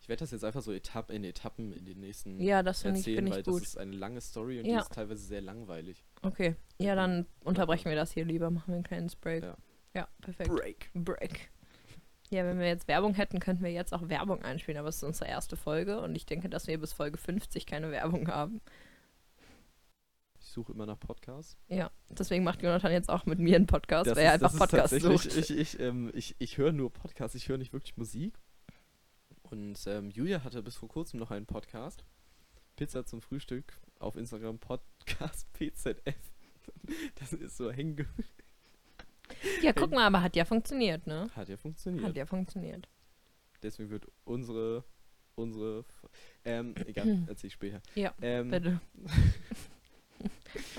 Ich 0.00 0.08
werde 0.08 0.20
das 0.20 0.30
jetzt 0.30 0.44
einfach 0.44 0.62
so 0.62 0.72
Etapp 0.72 1.10
in 1.10 1.24
Etappen 1.24 1.72
in 1.72 1.84
den 1.84 2.00
nächsten 2.00 2.40
Ja, 2.40 2.62
das 2.62 2.82
finde 2.82 3.00
ich, 3.00 3.06
erzählen, 3.06 3.24
find 3.24 3.30
weil 3.30 3.38
ich 3.40 3.44
das 3.46 3.54
gut. 3.54 3.62
ist 3.62 3.78
eine 3.78 3.96
lange 3.96 4.20
Story 4.20 4.58
und 4.60 4.66
Ja. 4.66 4.76
die 4.76 4.82
ist 4.82 4.92
teilweise 4.92 5.24
sehr 5.24 5.40
langweilig. 5.40 6.04
Okay. 6.22 6.54
Ja, 6.78 6.94
dann 6.94 7.26
unterbrechen 7.40 7.88
wir 7.88 7.96
das 7.96 8.12
hier 8.12 8.24
lieber, 8.24 8.50
machen 8.50 8.72
wir 8.72 8.76
ein 8.76 8.82
kleines 8.84 9.16
Break. 9.16 9.42
Ja. 9.44 9.56
Ja, 9.94 10.08
perfekt. 10.20 10.50
Break. 10.50 10.90
Break. 10.94 11.50
Ja, 12.30 12.44
wenn 12.44 12.58
wir 12.58 12.66
jetzt 12.66 12.88
Werbung 12.88 13.14
hätten, 13.14 13.40
könnten 13.40 13.64
wir 13.64 13.72
jetzt 13.72 13.92
auch 13.92 14.08
Werbung 14.08 14.42
einspielen, 14.42 14.78
aber 14.78 14.88
es 14.88 14.96
ist 14.96 15.02
unsere 15.04 15.28
erste 15.30 15.56
Folge 15.56 16.00
und 16.00 16.14
ich 16.14 16.26
denke, 16.26 16.48
dass 16.48 16.66
wir 16.66 16.78
bis 16.78 16.92
Folge 16.92 17.16
50 17.18 17.64
keine 17.66 17.90
Werbung 17.90 18.28
haben. 18.28 18.60
Ich 20.48 20.54
suche 20.54 20.72
immer 20.72 20.86
nach 20.86 20.98
Podcasts. 20.98 21.58
Ja, 21.68 21.90
deswegen 22.08 22.42
macht 22.42 22.62
Jonathan 22.62 22.90
jetzt 22.90 23.10
auch 23.10 23.26
mit 23.26 23.38
mir 23.38 23.56
einen 23.56 23.66
Podcast, 23.66 24.06
Das 24.06 24.16
weil 24.16 24.24
er 24.24 24.34
ist- 24.34 24.42
einfach 24.42 24.56
Podcasts 24.58 24.98
sucht. 24.98 25.36
Ich, 25.36 25.50
ich, 25.50 25.78
ähm, 25.78 26.10
ich, 26.14 26.36
ich 26.38 26.56
höre 26.56 26.72
nur 26.72 26.90
Podcasts, 26.90 27.34
ich 27.34 27.50
höre 27.50 27.58
nicht 27.58 27.74
wirklich 27.74 27.98
Musik. 27.98 28.38
Und 29.42 29.78
ähm, 29.86 30.08
Julia 30.08 30.42
hatte 30.44 30.62
bis 30.62 30.74
vor 30.76 30.88
kurzem 30.88 31.20
noch 31.20 31.30
einen 31.30 31.44
Podcast. 31.44 32.02
Pizza 32.76 33.04
zum 33.04 33.20
Frühstück 33.20 33.74
auf 33.98 34.16
Instagram 34.16 34.58
Podcast 34.58 35.52
PZF. 35.52 36.16
Das 37.16 37.34
ist 37.34 37.58
so 37.58 37.70
hängen 37.70 37.96
ge- 37.96 38.06
Ja, 39.60 39.74
guck 39.74 39.90
mal, 39.90 40.06
aber 40.06 40.22
hat 40.22 40.34
ja 40.34 40.46
funktioniert, 40.46 41.06
ne? 41.06 41.28
Hat 41.36 41.50
ja 41.50 41.58
funktioniert. 41.58 42.06
Hat 42.06 42.16
ja 42.16 42.24
funktioniert. 42.24 42.88
Deswegen 43.62 43.90
wird 43.90 44.06
unsere 44.24 44.82
unsere 45.34 45.84
ähm, 46.46 46.74
egal, 46.86 47.24
erzähl 47.28 47.48
ich 47.48 47.52
später. 47.52 47.82
Ja, 47.94 48.14
Ähm, 48.22 48.50
Bitte. 48.50 48.80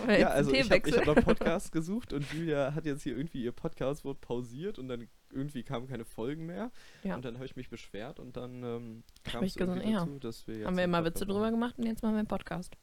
Ja, 0.08 0.30
also 0.30 0.52
ich 0.52 0.70
habe 0.70 0.92
hab 0.92 1.06
nach 1.06 1.24
Podcasts 1.24 1.72
gesucht 1.72 2.14
und 2.14 2.26
Julia 2.34 2.74
hat 2.74 2.86
jetzt 2.86 3.04
hier 3.04 3.16
irgendwie 3.16 3.44
ihr 3.44 3.52
Podcast 3.52 4.04
wurde 4.04 4.20
pausiert 4.20 4.80
und 4.80 4.88
dann 4.88 5.08
irgendwie 5.32 5.64
kamen 5.64 5.88
keine 5.88 6.06
Folgen 6.06 6.46
mehr. 6.46 6.72
Ja. 7.04 7.16
Und 7.16 7.26
dann 7.26 7.36
habe 7.36 7.46
ich 7.46 7.56
mich 7.56 7.70
beschwert 7.70 8.20
und 8.20 8.36
dann 8.36 8.64
ähm, 8.64 9.04
kam 9.24 9.44
ich 9.44 9.52
es 9.52 9.58
gesagt, 9.58 9.86
ja. 9.86 10.00
dazu, 10.00 10.20
dass 10.20 10.48
wir 10.48 10.56
jetzt 10.56 10.66
Haben 10.66 10.78
wir 10.78 10.84
immer 10.84 11.06
Witze 11.06 11.26
drüber 11.26 11.42
machen. 11.42 11.54
gemacht 11.54 11.78
und 11.78 11.86
jetzt 11.86 12.02
machen 12.02 12.14
wir 12.14 12.20
einen 12.20 12.28
Podcast. 12.28 12.76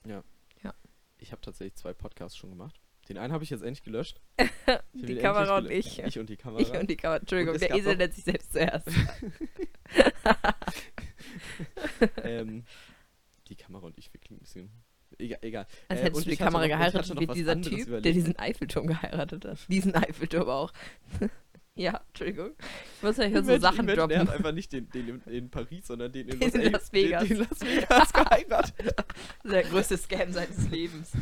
Ich 1.19 1.33
habe 1.33 1.41
tatsächlich 1.41 1.75
zwei 1.77 1.93
Podcasts 1.93 2.37
schon 2.37 2.51
gemacht. 2.51 2.81
Den 3.09 3.19
einen 3.19 3.33
habe 3.33 3.45
ich 3.45 3.51
jetzt 3.51 3.63
endlich 3.63 3.85
gelöscht. 3.85 4.21
Die 4.93 5.17
Kamera 5.17 5.59
und 5.59 5.71
ich. 5.71 6.01
Ich 6.01 6.19
und 6.19 6.29
die 6.29 6.37
Kamera. 6.37 6.61
Ich 6.61 6.73
und 6.73 6.91
die 6.91 6.97
Kamera. 6.97 7.19
Entschuldigung, 7.21 7.55
Und 7.55 7.61
der 7.61 7.75
Esel 7.75 7.97
nennt 7.97 8.15
sich 8.15 8.25
selbst 8.25 8.53
zuerst. 8.53 8.89
ähm, 12.23 12.65
die 13.49 13.55
Kamera 13.55 13.87
und 13.87 13.97
ich, 13.99 14.13
wir 14.13 14.21
klingen 14.21 14.41
ein 14.41 14.43
bisschen. 14.43 14.71
Egal. 15.19 15.39
egal. 15.43 15.67
Als 15.89 16.01
Äh, 16.01 16.03
hättest 16.05 16.17
und 16.19 16.27
du 16.27 16.31
die 16.31 16.37
Kamera 16.37 16.67
geheiratet 16.67 17.15
noch 17.15 17.21
wie 17.21 17.27
dieser 17.27 17.61
Typ, 17.61 17.73
der 17.77 17.87
überlegt. 17.87 18.17
diesen 18.17 18.39
Eiffelturm 18.39 18.87
geheiratet 18.87 19.45
hat. 19.45 19.59
Diesen 19.69 19.95
Eiffelturm 19.95 20.49
auch. 20.49 20.73
ja, 21.75 22.01
Entschuldigung. 22.09 22.51
Ich 22.99 23.03
muss 23.03 23.17
ja 23.17 23.25
hier 23.25 23.43
so 23.45 23.59
Sachen 23.59 23.81
imagine, 23.89 23.97
droppen. 23.97 24.11
Er 24.17 24.21
hat 24.21 24.31
einfach 24.31 24.53
nicht 24.53 24.73
den, 24.73 24.89
den 24.91 25.09
in, 25.09 25.33
in 25.33 25.51
Paris, 25.51 25.87
sondern 25.87 26.13
den 26.13 26.29
in 26.29 26.41
Los, 26.41 26.55
in 26.55 26.73
Las 26.73 26.93
Vegas. 26.93 27.23
Den, 27.29 27.39
den 27.39 27.47
Las 27.49 27.61
Vegas 27.63 28.13
geheiratet. 28.13 28.95
Der 29.45 29.63
größte 29.63 29.97
Scam 29.97 30.33
seines 30.33 30.71
Lebens. 30.71 31.13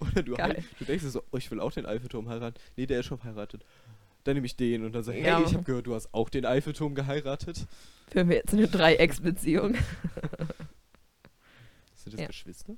Oder 0.00 0.22
du, 0.22 0.34
Geil. 0.34 0.54
halt, 0.54 0.64
du 0.78 0.84
denkst 0.84 1.04
so, 1.04 1.22
oh, 1.30 1.36
ich 1.36 1.50
will 1.50 1.60
auch 1.60 1.72
den 1.72 1.86
Eiffelturm 1.86 2.28
heiraten. 2.28 2.58
Nee, 2.76 2.86
der 2.86 3.00
ist 3.00 3.06
schon 3.06 3.18
verheiratet. 3.18 3.64
Dann 4.24 4.34
nehme 4.34 4.46
ich 4.46 4.56
den 4.56 4.84
und 4.84 4.92
dann 4.92 5.02
sag 5.04 5.14
ich, 5.14 5.24
Ja. 5.24 5.38
hey, 5.38 5.44
ich 5.46 5.54
habe 5.54 5.62
gehört, 5.64 5.86
du 5.86 5.94
hast 5.94 6.12
auch 6.12 6.28
den 6.28 6.44
Eiffelturm 6.44 6.94
geheiratet. 6.94 7.66
Führen 8.10 8.28
wir 8.28 8.36
jetzt 8.36 8.52
eine 8.52 8.66
Dreiecksbeziehung? 8.66 9.76
Sind 12.02 12.14
das 12.14 12.20
Ja. 12.20 12.26
Geschwister? 12.28 12.74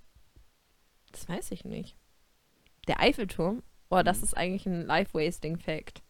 Das 1.12 1.28
weiß 1.28 1.50
ich 1.52 1.64
nicht. 1.64 1.96
Der 2.88 3.00
Eiffelturm? 3.00 3.62
Boah, 3.88 4.02
das 4.02 4.18
Mhm. 4.18 4.24
ist 4.24 4.37
eigentlich 4.37 4.66
ein 4.66 4.87
Life-Wasting-Fact. 4.87 6.02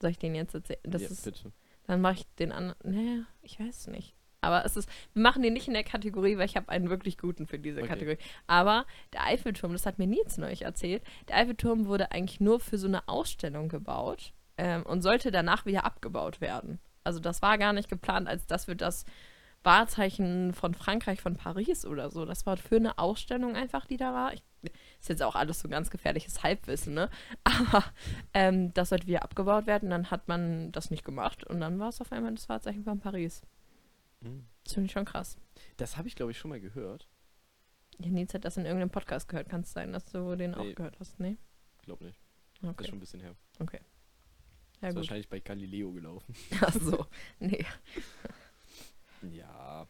Soll 0.00 0.10
ich 0.10 0.18
den 0.18 0.34
jetzt 0.34 0.54
erzählen? 0.54 0.80
Das 0.84 1.02
ja, 1.02 1.08
ist, 1.08 1.24
bitte. 1.24 1.52
dann 1.84 2.00
mache 2.00 2.14
ich 2.14 2.26
den 2.36 2.52
anderen. 2.52 2.76
Naja, 2.94 3.24
ich 3.42 3.58
weiß 3.58 3.88
nicht. 3.88 4.14
Aber 4.42 4.62
es 4.66 4.76
ist, 4.76 4.90
wir 5.14 5.22
machen 5.22 5.42
den 5.42 5.54
nicht 5.54 5.68
in 5.68 5.72
der 5.74 5.84
Kategorie, 5.84 6.36
weil 6.36 6.44
ich 6.44 6.56
habe 6.56 6.68
einen 6.68 6.90
wirklich 6.90 7.16
guten 7.16 7.46
für 7.46 7.58
diese 7.58 7.78
Okay. 7.80 7.88
Kategorie. 7.88 8.18
Aber 8.46 8.84
der 9.14 9.24
Eiffelturm, 9.24 9.72
das 9.72 9.86
hat 9.86 9.98
mir 9.98 10.06
Nils 10.06 10.36
neulich 10.36 10.62
erzählt, 10.62 11.02
der 11.28 11.36
Eiffelturm 11.36 11.86
wurde 11.86 12.12
eigentlich 12.12 12.40
nur 12.40 12.60
für 12.60 12.76
so 12.76 12.86
eine 12.86 13.08
Ausstellung 13.08 13.70
gebaut 13.70 14.34
ähm, 14.58 14.82
und 14.84 15.00
sollte 15.00 15.30
danach 15.30 15.64
wieder 15.64 15.86
abgebaut 15.86 16.42
werden. 16.42 16.78
Also 17.04 17.20
das 17.20 17.40
war 17.40 17.56
gar 17.56 17.72
nicht 17.72 17.88
geplant, 17.88 18.28
als 18.28 18.46
dass 18.46 18.68
wir 18.68 18.74
das 18.74 19.06
Wahrzeichen 19.64 20.52
von 20.54 20.74
Frankreich, 20.74 21.20
von 21.20 21.36
Paris 21.36 21.84
oder 21.86 22.10
so. 22.10 22.24
Das 22.24 22.46
war 22.46 22.56
für 22.56 22.76
eine 22.76 22.98
Ausstellung 22.98 23.56
einfach, 23.56 23.86
die 23.86 23.96
da 23.96 24.12
war. 24.12 24.32
Ich, 24.34 24.42
ist 25.00 25.08
jetzt 25.08 25.22
auch 25.22 25.34
alles 25.34 25.60
so 25.60 25.68
ganz 25.68 25.90
gefährliches 25.90 26.42
Halbwissen, 26.42 26.94
ne? 26.94 27.10
Aber 27.44 27.84
ähm, 28.34 28.72
das 28.74 28.90
sollte 28.90 29.06
wieder 29.06 29.22
abgebaut 29.22 29.66
werden. 29.66 29.90
Dann 29.90 30.10
hat 30.10 30.28
man 30.28 30.70
das 30.72 30.90
nicht 30.90 31.04
gemacht 31.04 31.44
und 31.44 31.60
dann 31.60 31.78
war 31.78 31.88
es 31.88 32.00
auf 32.00 32.12
einmal 32.12 32.34
das 32.34 32.48
Wahrzeichen 32.48 32.84
von 32.84 33.00
Paris. 33.00 33.42
Hm. 34.22 34.46
Das 34.64 34.74
finde 34.74 34.86
ich 34.86 34.92
schon 34.92 35.04
krass. 35.04 35.36
Das 35.76 35.96
habe 35.96 36.08
ich, 36.08 36.14
glaube 36.16 36.32
ich, 36.32 36.38
schon 36.38 36.50
mal 36.50 36.60
gehört. 36.60 37.08
Ja, 38.00 38.10
Nils 38.10 38.34
hat 38.34 38.44
das 38.44 38.56
in 38.56 38.64
irgendeinem 38.64 38.90
Podcast 38.90 39.28
gehört. 39.28 39.48
Kann 39.48 39.60
es 39.62 39.72
sein, 39.72 39.92
dass 39.92 40.04
du 40.06 40.34
den 40.36 40.54
auch 40.54 40.64
Nee. 40.64 40.74
gehört 40.74 40.98
hast? 41.00 41.20
Nee? 41.20 41.36
Glaub 41.82 42.00
nicht. 42.00 42.18
Das 42.60 42.70
ist 42.70 42.74
Okay. 42.78 42.84
schon 42.88 42.96
ein 42.96 43.00
bisschen 43.00 43.20
her. 43.20 43.34
Ja, 44.80 44.88
ist 44.88 44.94
gut. 44.94 44.96
wahrscheinlich 44.96 45.28
bei 45.28 45.40
Galileo 45.40 45.92
gelaufen. 45.92 46.34
Ach 46.60 46.72
so. 46.72 47.06
Nee. 47.38 47.64
Ja. 49.32 49.86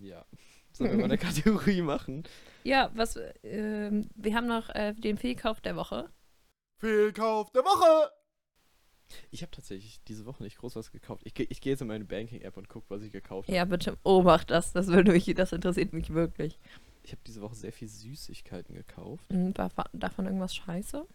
Ja. 0.00 0.24
Sollen 0.72 0.90
wir 0.92 0.98
mal 0.98 1.04
eine 1.04 1.18
Kategorie 1.18 1.82
machen? 1.82 2.24
Ja, 2.64 2.90
was, 2.94 3.18
ähm, 3.42 4.08
wir 4.14 4.34
haben 4.34 4.46
noch 4.46 4.70
äh, 4.70 4.94
den 4.94 5.18
Fehlkauf 5.18 5.60
der 5.60 5.76
Woche. 5.76 6.10
Fehlkauf 6.78 7.50
der 7.52 7.62
Woche! 7.62 8.10
Ich 9.30 9.42
habe 9.42 9.52
tatsächlich 9.52 10.02
diese 10.04 10.24
Woche 10.26 10.42
nicht 10.42 10.56
groß 10.58 10.76
was 10.76 10.90
gekauft. 10.90 11.22
Ich, 11.24 11.38
ich 11.38 11.60
gehe 11.60 11.72
jetzt 11.72 11.82
in 11.82 11.88
meine 11.88 12.04
Banking-App 12.06 12.56
und 12.56 12.68
gucke, 12.68 12.86
was 12.88 13.02
ich 13.02 13.12
gekauft 13.12 13.48
habe. 13.48 13.56
Ja, 13.56 13.64
bitte 13.64 13.96
obacht 14.02 14.50
das. 14.50 14.72
Das 14.72 14.86
würde 14.88 15.12
mich, 15.12 15.26
das 15.36 15.52
interessiert 15.52 15.92
mich 15.92 16.10
wirklich. 16.10 16.58
Ich 17.02 17.12
habe 17.12 17.20
diese 17.26 17.42
Woche 17.42 17.54
sehr 17.54 17.72
viel 17.72 17.86
Süßigkeiten 17.86 18.74
gekauft. 18.74 19.30
Mhm, 19.30 19.56
War 19.56 19.68
fa- 19.70 19.90
davon 19.92 20.24
irgendwas 20.24 20.54
scheiße? 20.56 21.06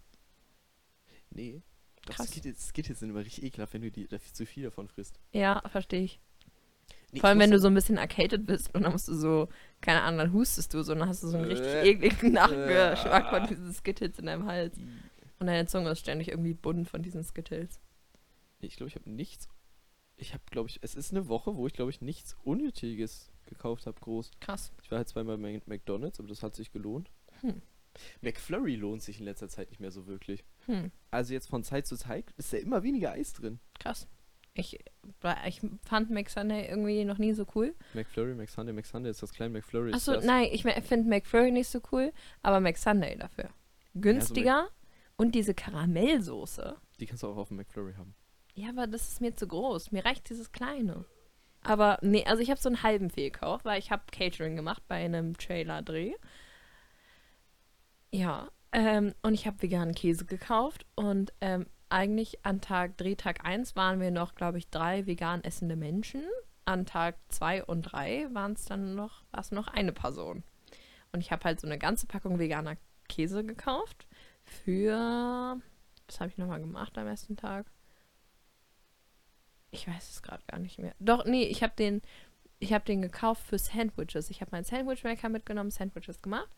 Nee. 1.32 1.62
Doch, 2.06 2.16
Krass. 2.16 2.28
Es 2.28 2.32
geht, 2.32 2.46
jetzt, 2.46 2.62
es 2.62 2.74
geht 2.74 2.88
jetzt 2.88 3.02
immer 3.02 3.20
richtig 3.26 3.44
ekelhaft, 3.44 3.74
wenn 3.74 3.82
du 3.82 3.92
die, 3.92 4.08
da 4.08 4.20
zu 4.20 4.46
viel 4.46 4.64
davon 4.64 4.88
frisst. 4.88 5.20
Ja, 5.34 5.62
verstehe 5.68 6.04
ich. 6.04 6.20
Nee, 7.12 7.20
Vor 7.22 7.30
allem, 7.30 7.40
wenn 7.40 7.52
du 7.52 7.60
so 7.60 7.68
ein 7.68 7.74
bisschen 7.74 7.98
arcated 7.98 8.46
bist 8.46 8.74
und 8.76 8.84
dann 8.84 8.92
musst 8.92 9.08
du 9.08 9.14
so, 9.16 9.50
keine 9.82 10.02
Ahnung, 10.04 10.20
dann 10.20 10.34
hustest 10.34 10.74
du 10.74 10.84
so 10.84 10.92
und 10.94 11.00
dann 11.00 11.10
hast 11.10 11.24
du 11.24 11.28
so 11.28 11.38
einen 11.38 11.48
richtig 11.48 11.68
Äh. 11.68 11.90
ekligen 11.90 12.34
Nachgeschmack 12.34 13.26
Äh. 13.26 13.30
von 13.40 13.48
diesen 13.48 13.74
Skittles 13.74 14.20
in 14.20 14.26
deinem 14.28 14.46
Hals. 14.46 14.78
Und 15.40 15.48
deine 15.48 15.66
Zunge 15.68 15.90
ist 15.92 16.00
ständig 16.00 16.28
irgendwie 16.30 16.54
bunt 16.54 16.88
von 16.90 17.02
diesen 17.02 17.24
Skittles. 17.24 17.80
Ich 18.60 18.76
glaube, 18.76 18.90
ich 18.90 18.96
habe 18.96 19.10
nichts. 19.10 19.48
Ich 20.18 20.34
habe, 20.34 20.44
glaube 20.52 20.70
ich, 20.70 20.80
es 20.82 20.96
ist 20.96 21.12
eine 21.12 21.30
Woche, 21.30 21.56
wo 21.56 21.66
ich, 21.66 21.74
glaube 21.74 21.92
ich, 21.92 22.02
nichts 22.02 22.36
Unnötiges 22.44 23.32
gekauft 23.46 23.86
habe, 23.88 23.98
groß. 24.02 24.32
Krass. 24.42 24.72
Ich 24.84 24.92
war 24.92 24.98
halt 24.98 25.08
zweimal 25.08 25.38
bei 25.38 25.62
McDonalds, 25.66 26.20
aber 26.20 26.28
das 26.28 26.44
hat 26.44 26.56
sich 26.56 26.72
gelohnt. 26.72 27.10
Hm. 27.42 27.62
McFlurry 28.22 28.76
lohnt 28.76 29.02
sich 29.02 29.20
in 29.20 29.26
letzter 29.26 29.48
Zeit 29.50 29.70
nicht 29.70 29.80
mehr 29.80 29.92
so 29.92 30.06
wirklich. 30.08 30.44
Hm, 30.66 30.92
Also 31.10 31.34
jetzt 31.34 31.48
von 31.48 31.64
Zeit 31.64 31.88
zu 31.88 31.96
Zeit 31.98 32.32
ist 32.38 32.54
da 32.54 32.58
immer 32.58 32.84
weniger 32.84 33.12
Eis 33.12 33.34
drin. 33.34 33.60
krass. 33.80 34.08
Ich, 34.54 34.80
ich 35.48 35.62
fand 35.84 36.10
McSunday 36.10 36.68
irgendwie 36.68 37.06
noch 37.06 37.18
nie 37.18 37.34
so 37.34 37.46
cool. 37.56 37.76
McFlurry, 37.94 38.36
McSunday, 38.36 38.74
McSunday 38.74 39.12
ist 39.12 39.24
das 39.24 39.34
kleine 39.34 39.54
McFlurry. 39.54 39.94
Achso, 39.94 40.20
nein, 40.20 40.50
ich 40.52 40.64
finde 40.64 41.10
McFlurry 41.10 41.52
nicht 41.52 41.70
so 41.70 41.80
cool, 41.92 42.12
aber 42.42 42.60
McSunday 42.60 43.18
dafür. 43.18 43.50
Günstiger 43.96 44.70
und 45.18 45.36
diese 45.36 45.54
Karamellsoße. 45.54 46.76
Die 47.00 47.06
kannst 47.06 47.24
du 47.24 47.28
auch 47.28 47.38
auf 47.38 47.50
dem 47.50 47.58
McFlurry 47.58 47.94
haben. 47.94 48.16
Ja, 48.54 48.70
aber 48.70 48.88
das 48.88 49.08
ist 49.10 49.22
mir 49.22 49.36
zu 49.36 49.48
groß. 49.48 49.92
Mir 49.92 50.04
reicht 50.04 50.30
dieses 50.30 50.52
kleine. 50.52 51.06
Aber 51.62 51.98
nee, 52.02 52.26
also 52.26 52.42
ich 52.42 52.50
habe 52.50 52.60
so 52.60 52.70
einen 52.70 52.84
halben 52.84 53.10
Fehlkauf, 53.10 53.64
weil 53.66 53.80
ich 53.80 53.92
habe 53.92 54.04
Catering 54.12 54.56
gemacht 54.56 54.84
bei 54.88 54.96
einem 54.96 55.38
Trailer-Dreh. 55.38 56.14
Ja, 58.12 58.50
ähm, 58.72 59.14
und 59.22 59.34
ich 59.34 59.46
habe 59.46 59.62
veganen 59.62 59.96
Käse 59.96 60.26
gekauft 60.26 60.86
und 60.96 61.34
ähm, 61.42 61.68
eigentlich 61.90 62.46
an 62.46 62.62
Tag 62.62 62.98
Drehtag 62.98 63.46
1 63.46 63.76
waren 63.76 64.00
wir 64.00 64.12
noch, 64.12 64.36
glaube 64.36 64.58
ich, 64.58 64.70
drei 64.70 65.06
vegan 65.06 65.44
essende 65.44 65.76
Menschen. 65.76 66.24
An 66.66 66.86
Tag 66.86 67.16
2 67.30 67.66
und 67.66 67.82
3 67.82 68.34
waren 68.34 68.54
es 68.54 68.66
dann 68.66 68.96
noch, 68.96 69.24
war 69.32 69.42
es 69.42 69.52
noch 69.52 69.68
eine 69.68 69.92
Person. 69.92 70.44
Und 71.12 71.22
ich 71.22 71.32
habe 71.32 71.44
halt 71.44 71.60
so 71.60 71.68
eine 71.68 71.80
ganze 71.80 72.06
Packung 72.06 72.38
veganer 72.38 72.78
Käse 73.08 73.44
gekauft 73.44 74.08
für, 74.44 75.60
was 76.08 76.20
habe 76.20 76.30
ich 76.30 76.38
nochmal 76.38 76.60
gemacht 76.60 76.98
am 76.98 77.08
ersten 77.08 77.36
Tag? 77.36 77.66
Ich 79.72 79.88
weiß 79.88 80.10
es 80.10 80.22
gerade 80.22 80.44
gar 80.48 80.60
nicht 80.60 80.80
mehr. 80.80 80.96
Doch, 81.00 81.26
nee, 81.26 81.44
ich 81.44 81.64
habe 81.64 81.74
den, 81.78 82.02
ich 82.60 82.74
habe 82.74 82.86
den 82.86 83.02
gekauft 83.02 83.44
für 83.44 83.58
Sandwiches. 83.58 84.30
Ich 84.30 84.42
habe 84.42 84.52
meinen 84.52 84.64
Sandwichmaker 84.64 85.30
mitgenommen, 85.30 85.72
Sandwiches 85.72 86.22
gemacht. 86.22 86.50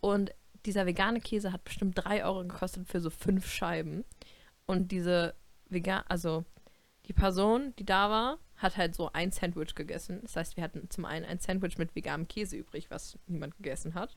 Und 0.00 0.32
dieser 0.66 0.86
vegane 0.86 1.20
Käse 1.20 1.52
hat 1.52 1.64
bestimmt 1.64 1.98
3 1.98 2.24
Euro 2.24 2.42
gekostet 2.42 2.88
für 2.88 3.00
so 3.00 3.10
fünf 3.10 3.50
Scheiben. 3.50 4.04
Und 4.68 4.92
diese 4.92 5.34
vegan, 5.70 6.04
also 6.08 6.44
die 7.06 7.14
Person, 7.14 7.74
die 7.78 7.86
da 7.86 8.10
war, 8.10 8.38
hat 8.56 8.76
halt 8.76 8.94
so 8.94 9.10
ein 9.12 9.32
Sandwich 9.32 9.74
gegessen. 9.74 10.20
Das 10.22 10.36
heißt, 10.36 10.56
wir 10.56 10.62
hatten 10.62 10.90
zum 10.90 11.06
einen 11.06 11.24
ein 11.24 11.38
Sandwich 11.38 11.78
mit 11.78 11.96
veganem 11.96 12.28
Käse 12.28 12.56
übrig, 12.56 12.90
was 12.90 13.18
niemand 13.26 13.56
gegessen 13.56 13.94
hat. 13.94 14.14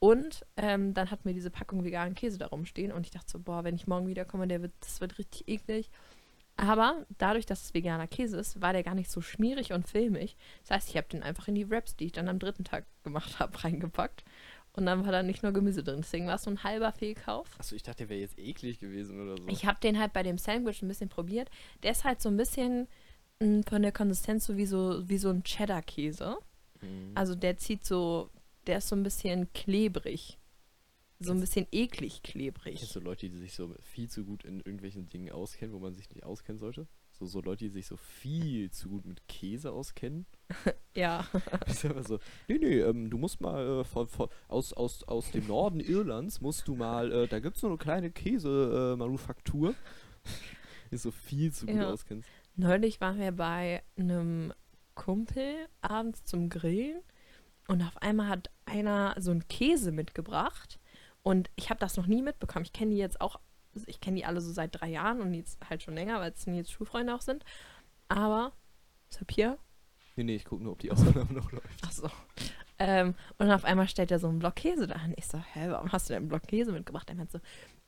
Und 0.00 0.44
ähm, 0.56 0.94
dann 0.94 1.12
hatten 1.12 1.24
wir 1.24 1.32
diese 1.32 1.50
Packung 1.50 1.84
veganen 1.84 2.16
Käse 2.16 2.38
da 2.38 2.48
rumstehen 2.48 2.90
und 2.90 3.06
ich 3.06 3.12
dachte 3.12 3.30
so, 3.30 3.38
boah, 3.38 3.62
wenn 3.62 3.76
ich 3.76 3.86
morgen 3.86 4.08
wiederkomme, 4.08 4.48
der 4.48 4.62
wird, 4.62 4.72
das 4.80 5.00
wird 5.00 5.16
richtig 5.16 5.46
eklig. 5.46 5.90
Aber 6.56 7.06
dadurch, 7.18 7.46
dass 7.46 7.62
es 7.62 7.74
veganer 7.74 8.08
Käse 8.08 8.36
ist, 8.38 8.60
war 8.60 8.72
der 8.72 8.82
gar 8.82 8.94
nicht 8.94 9.10
so 9.10 9.20
schmierig 9.20 9.72
und 9.72 9.88
filmig. 9.88 10.36
Das 10.62 10.72
heißt, 10.72 10.88
ich 10.88 10.96
habe 10.96 11.08
den 11.08 11.22
einfach 11.22 11.48
in 11.48 11.54
die 11.54 11.70
Wraps, 11.70 11.96
die 11.96 12.06
ich 12.06 12.12
dann 12.12 12.28
am 12.28 12.38
dritten 12.40 12.64
Tag 12.64 12.84
gemacht 13.04 13.38
habe, 13.38 13.52
reingepackt. 13.64 14.24
Und 14.76 14.86
dann 14.86 15.04
war 15.04 15.12
da 15.12 15.22
nicht 15.22 15.42
nur 15.44 15.52
Gemüse 15.52 15.84
drin. 15.84 15.98
Deswegen 15.98 16.26
war 16.26 16.34
es 16.34 16.42
so 16.42 16.50
ein 16.50 16.64
halber 16.64 16.92
Fehlkauf. 16.92 17.48
Achso, 17.58 17.76
ich 17.76 17.84
dachte, 17.84 17.98
der 17.98 18.08
wäre 18.08 18.20
jetzt 18.20 18.38
eklig 18.38 18.80
gewesen 18.80 19.20
oder 19.20 19.40
so. 19.40 19.48
Ich 19.48 19.66
habe 19.66 19.78
den 19.80 20.00
halt 20.00 20.12
bei 20.12 20.24
dem 20.24 20.36
Sandwich 20.36 20.82
ein 20.82 20.88
bisschen 20.88 21.08
probiert. 21.08 21.48
Der 21.84 21.92
ist 21.92 22.02
halt 22.02 22.20
so 22.20 22.28
ein 22.28 22.36
bisschen 22.36 22.88
mh, 23.40 23.62
von 23.68 23.82
der 23.82 23.92
Konsistenz 23.92 24.46
so 24.46 24.56
wie 24.56 24.66
so, 24.66 25.08
wie 25.08 25.18
so 25.18 25.30
ein 25.30 25.44
Cheddar-Käse. 25.44 26.36
Mhm. 26.80 27.12
Also 27.14 27.36
der 27.36 27.56
zieht 27.56 27.84
so, 27.84 28.30
der 28.66 28.78
ist 28.78 28.88
so 28.88 28.96
ein 28.96 29.04
bisschen 29.04 29.52
klebrig. 29.52 30.38
So 31.20 31.32
ein 31.32 31.40
bisschen 31.40 31.68
eklig 31.70 32.24
klebrig. 32.24 32.78
Kennst 32.80 32.96
du 32.96 33.00
Leute, 33.00 33.30
die 33.30 33.38
sich 33.38 33.54
so 33.54 33.72
viel 33.80 34.10
zu 34.10 34.24
gut 34.24 34.44
in 34.44 34.56
irgendwelchen 34.58 35.08
Dingen 35.08 35.30
auskennen, 35.30 35.72
wo 35.72 35.78
man 35.78 35.94
sich 35.94 36.10
nicht 36.10 36.24
auskennen 36.24 36.58
sollte? 36.58 36.88
So, 37.16 37.26
so 37.26 37.40
Leute, 37.40 37.64
die 37.64 37.70
sich 37.70 37.86
so 37.86 37.96
viel 37.96 38.70
zu 38.72 38.88
gut 38.88 39.06
mit 39.06 39.26
Käse 39.28 39.72
auskennen. 39.72 40.26
Ja. 40.96 41.26
Ist 41.66 41.84
einfach 41.84 42.06
so, 42.06 42.20
nee, 42.46 42.58
nee, 42.58 42.78
ähm, 42.78 43.10
du 43.10 43.18
musst 43.18 43.40
mal 43.40 43.80
äh, 43.80 43.84
von, 43.84 44.06
von, 44.06 44.28
aus, 44.46 44.72
aus, 44.72 45.02
aus 45.02 45.32
dem 45.32 45.48
Norden 45.48 45.80
Irlands, 45.80 46.40
musst 46.40 46.68
du 46.68 46.76
mal, 46.76 47.10
äh, 47.10 47.26
da 47.26 47.40
gibt 47.40 47.56
es 47.56 47.62
so 47.62 47.66
eine 47.66 47.78
kleine 47.78 48.12
Käsemanufaktur. 48.12 49.74
die 50.92 50.96
so 50.96 51.10
viel 51.10 51.52
zu 51.52 51.66
gut 51.66 51.74
Ja. 51.74 51.90
auskennst. 51.92 52.28
Neulich 52.56 53.00
waren 53.00 53.18
wir 53.18 53.32
bei 53.32 53.82
einem 53.98 54.52
Kumpel 54.94 55.66
abends 55.80 56.24
zum 56.24 56.48
Grillen 56.48 57.00
und 57.66 57.82
auf 57.82 57.96
einmal 58.00 58.28
hat 58.28 58.50
einer 58.64 59.16
so 59.18 59.32
einen 59.32 59.48
Käse 59.48 59.90
mitgebracht 59.90 60.78
und 61.24 61.50
ich 61.56 61.70
habe 61.70 61.80
das 61.80 61.96
noch 61.96 62.06
nie 62.06 62.22
mitbekommen. 62.22 62.64
Ich 62.64 62.72
kenne 62.72 62.92
die 62.92 62.98
jetzt 62.98 63.20
auch, 63.20 63.40
ich 63.86 64.00
kenne 64.00 64.16
die 64.16 64.24
alle 64.24 64.40
so 64.40 64.52
seit 64.52 64.80
drei 64.80 64.88
Jahren 64.88 65.20
und 65.20 65.34
jetzt 65.34 65.58
halt 65.68 65.82
schon 65.82 65.94
länger, 65.94 66.20
weil 66.20 66.32
es 66.32 66.44
jetzt 66.44 66.72
Schulfreunde 66.72 67.14
auch 67.14 67.20
sind. 67.20 67.44
Aber, 68.08 68.52
er 69.10 69.24
Pierre? 69.24 69.58
Nee, 70.16 70.24
nee, 70.24 70.36
ich 70.36 70.44
gucke 70.44 70.62
nur, 70.62 70.72
ob 70.72 70.78
die 70.78 70.92
Aufnahme 70.92 71.26
noch 71.32 71.50
läuft. 71.50 71.82
Ach 71.82 71.92
so. 71.92 72.08
Ähm, 72.78 73.14
und 73.38 73.50
auf 73.50 73.64
einmal 73.64 73.88
stellt 73.88 74.10
er 74.10 74.18
so 74.18 74.28
einen 74.28 74.40
Block 74.40 74.56
Käse 74.56 74.86
da 74.86 74.96
an. 74.96 75.14
Ich 75.16 75.26
so, 75.26 75.38
hä, 75.38 75.66
warum 75.68 75.92
hast 75.92 76.08
du 76.08 76.12
denn 76.12 76.22
einen 76.22 76.28
Block 76.28 76.42
Käse 76.42 76.72
mitgebracht? 76.72 77.08
Er 77.08 77.14
meint 77.14 77.30
so, 77.30 77.38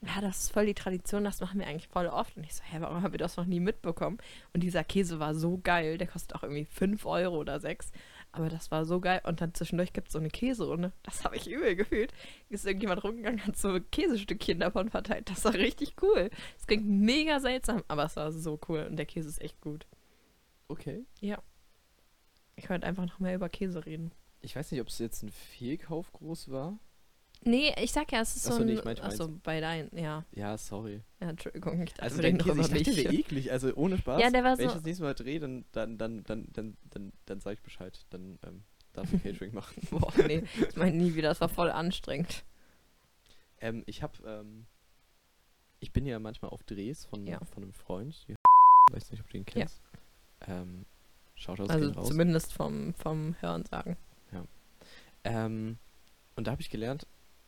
ja, 0.02 0.20
das 0.20 0.44
ist 0.44 0.52
voll 0.52 0.66
die 0.66 0.74
Tradition, 0.74 1.24
das 1.24 1.40
machen 1.40 1.58
wir 1.58 1.66
eigentlich 1.66 1.88
voll 1.88 2.06
oft. 2.06 2.36
Und 2.36 2.44
ich 2.44 2.54
so, 2.54 2.62
hä, 2.64 2.76
warum 2.80 3.02
haben 3.02 3.12
wir 3.12 3.18
das 3.18 3.36
noch 3.36 3.46
nie 3.46 3.60
mitbekommen? 3.60 4.18
Und 4.52 4.62
dieser 4.62 4.84
Käse 4.84 5.18
war 5.18 5.34
so 5.34 5.58
geil, 5.58 5.98
der 5.98 6.06
kostet 6.06 6.34
auch 6.34 6.42
irgendwie 6.42 6.66
5 6.66 7.04
Euro 7.06 7.36
oder 7.36 7.58
6. 7.58 7.90
Aber 8.36 8.50
das 8.50 8.70
war 8.70 8.84
so 8.84 9.00
geil. 9.00 9.22
Und 9.24 9.40
dann 9.40 9.54
zwischendurch 9.54 9.94
gibt 9.94 10.08
es 10.08 10.12
so 10.12 10.18
eine 10.18 10.28
Käserunde. 10.28 10.92
Das 11.02 11.24
habe 11.24 11.36
ich 11.36 11.50
übel 11.50 11.74
gefühlt. 11.74 12.12
Ist 12.50 12.66
irgendjemand 12.66 13.02
rumgegangen, 13.02 13.46
hat 13.46 13.56
so 13.56 13.80
Käsestückchen 13.80 14.60
davon 14.60 14.90
verteilt. 14.90 15.30
Das 15.30 15.44
war 15.46 15.54
richtig 15.54 15.94
cool. 16.02 16.28
Es 16.58 16.66
klingt 16.66 16.86
mega 16.86 17.40
seltsam, 17.40 17.82
aber 17.88 18.04
es 18.04 18.16
war 18.16 18.30
so 18.32 18.60
cool. 18.68 18.86
Und 18.90 18.96
der 18.96 19.06
Käse 19.06 19.30
ist 19.30 19.40
echt 19.40 19.60
gut. 19.62 19.86
Okay. 20.68 21.06
Ich 21.20 22.68
wollte 22.68 22.86
einfach 22.86 23.06
noch 23.06 23.20
mehr 23.20 23.34
über 23.34 23.48
Käse 23.48 23.86
reden. 23.86 24.12
Ich 24.42 24.54
weiß 24.54 24.70
nicht, 24.70 24.82
ob 24.82 24.88
es 24.88 24.98
jetzt 24.98 25.22
ein 25.22 25.30
Fehlkauf 25.30 26.12
groß 26.12 26.50
war. 26.50 26.78
Nee, 27.46 27.72
ich 27.80 27.92
sag 27.92 28.10
ja, 28.12 28.20
es 28.20 28.34
ist 28.36 28.46
Ach 28.48 28.52
so 28.54 28.60
ein. 28.60 28.66
nee, 28.66 28.72
ich 28.74 28.84
meinte 28.84 29.02
achso, 29.04 29.28
bei 29.42 29.60
deinen, 29.60 29.96
ja. 29.96 30.24
Ja, 30.32 30.58
sorry. 30.58 31.02
Ja, 31.20 31.30
Entschuldigung. 31.30 31.80
Ich 31.82 31.90
dachte, 31.90 32.02
Also 32.02 32.20
reden 32.20 32.38
Käse, 32.38 32.60
ich 32.60 32.66
dachte, 32.84 32.94
der 33.02 33.12
eklig. 33.12 33.52
Also 33.52 33.72
ohne 33.74 33.96
Spaß. 33.98 34.20
Ja, 34.20 34.30
der 34.30 34.42
war 34.44 34.58
Wenn 34.58 34.64
ich 34.66 34.70
so- 34.72 34.76
das 34.78 34.84
nächste 34.84 35.04
Mal 35.04 35.14
drehe, 35.14 35.38
dann, 35.40 35.64
dann, 35.72 35.96
dann, 35.96 36.24
dann, 36.24 36.48
dann, 36.52 36.76
dann, 36.90 37.12
dann 37.24 37.40
sag 37.40 37.52
ich 37.54 37.62
Bescheid. 37.62 38.04
Dann 38.10 38.38
ähm, 38.44 38.64
darf 38.92 39.12
ich 39.12 39.22
Catering 39.22 39.54
machen. 39.54 39.80
Boah, 39.90 40.12
nee, 40.26 40.42
ich 40.68 40.76
meine 40.76 40.96
nie 40.96 41.14
wieder, 41.14 41.28
das 41.28 41.40
war 41.40 41.48
voll 41.48 41.70
anstrengend. 41.70 42.44
Ähm, 43.60 43.84
ich 43.86 44.02
hab, 44.02 44.18
ähm, 44.26 44.66
ich 45.78 45.92
bin 45.92 46.04
ja 46.04 46.18
manchmal 46.18 46.50
auf 46.50 46.62
Drehs 46.64 47.04
von, 47.04 47.26
Ja. 47.26 47.38
von 47.44 47.62
einem 47.62 47.72
Freund. 47.72 48.24
Ja, 48.26 48.34
weiß 48.92 49.10
nicht, 49.12 49.20
ob 49.22 49.30
du 49.30 49.36
ihn 49.38 49.44
kennst. 49.46 49.80
Ähm, 50.48 50.84
Shoutouts 51.36 51.70
Also 51.70 51.86
gehen 51.86 51.94
raus. 51.96 52.08
zumindest 52.08 52.52
vom, 52.52 52.92
vom 52.94 53.36
Hören 53.40 53.64
sagen. 53.66 53.96
Ähm, 55.24 55.78
und 56.36 56.46
da 56.46 56.52
habe 56.52 56.62
ich 56.62 56.70
gelernt, 56.70 57.06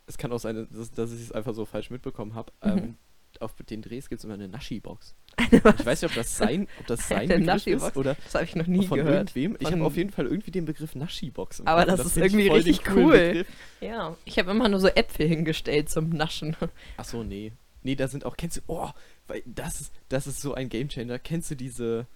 es 0.09 0.19
kann 0.19 0.33
auch 0.33 0.39
sein, 0.41 0.67
dass, 0.71 0.91
dass 0.91 1.13
ich 1.13 1.21
es 1.21 1.33
einfach 1.33 1.55
so 1.55 1.65
falsch 1.65 1.91
mitbekommen 1.91 2.35
habe. 2.35 2.53
Mhm. 2.65 2.71
Ähm, 2.71 2.97
auf 3.41 3.53
den 3.55 3.83
Drehs 3.83 4.09
gibt 4.09 4.21
es 4.21 4.25
immer 4.25 4.35
eine 4.35 4.49
Naschi-Box. 4.49 5.15
Ich 5.53 5.63
weiß 5.63 6.03
nicht, 6.03 6.11
ob 6.11 6.17
das 6.17 6.37
sein, 6.37 6.67
ob 6.81 6.87
das 6.87 7.07
sein 7.09 7.29
Begriff 7.29 7.67
ist 7.67 7.97
oder 7.97 8.17
Das 8.25 8.35
habe 8.35 8.45
ich 8.45 8.57
noch 8.57 8.67
nie 8.67 8.87
von 8.87 8.99
gehört. 8.99 9.37
irgendwem. 9.37 9.57
Ich 9.61 9.71
habe 9.71 9.85
auf 9.85 9.97
jeden 9.97 10.11
Fall 10.11 10.27
irgendwie 10.27 10.51
den 10.51 10.65
Begriff 10.65 10.95
Naschi-Box. 10.95 11.61
im 11.61 11.69
Aber 11.69 11.83
und 11.83 11.89
das 11.89 12.07
ist 12.07 12.17
irgendwie 12.17 12.49
richtig 12.49 12.81
cool. 12.91 13.13
Begriff. 13.13 13.47
Ja, 13.81 14.17
ich 14.25 14.39
habe 14.39 14.51
immer 14.51 14.69
nur 14.69 14.81
so 14.81 14.89
Äpfel 14.89 15.29
hingestellt 15.29 15.91
zum 15.91 16.09
Naschen. 16.09 16.57
Ach 16.97 17.05
so, 17.05 17.23
nee. 17.23 17.53
Nee, 17.83 17.95
da 17.95 18.09
sind 18.09 18.25
auch, 18.25 18.37
kennst 18.37 18.57
du, 18.57 18.61
oh, 18.67 18.91
weil 19.29 19.43
das 19.47 19.81
ist, 19.81 19.93
das 20.09 20.27
ist 20.27 20.41
so 20.41 20.55
ein 20.55 20.69
Gamechanger. 20.69 21.19
Kennst 21.19 21.51
du 21.51 21.55
diese, 21.55 22.07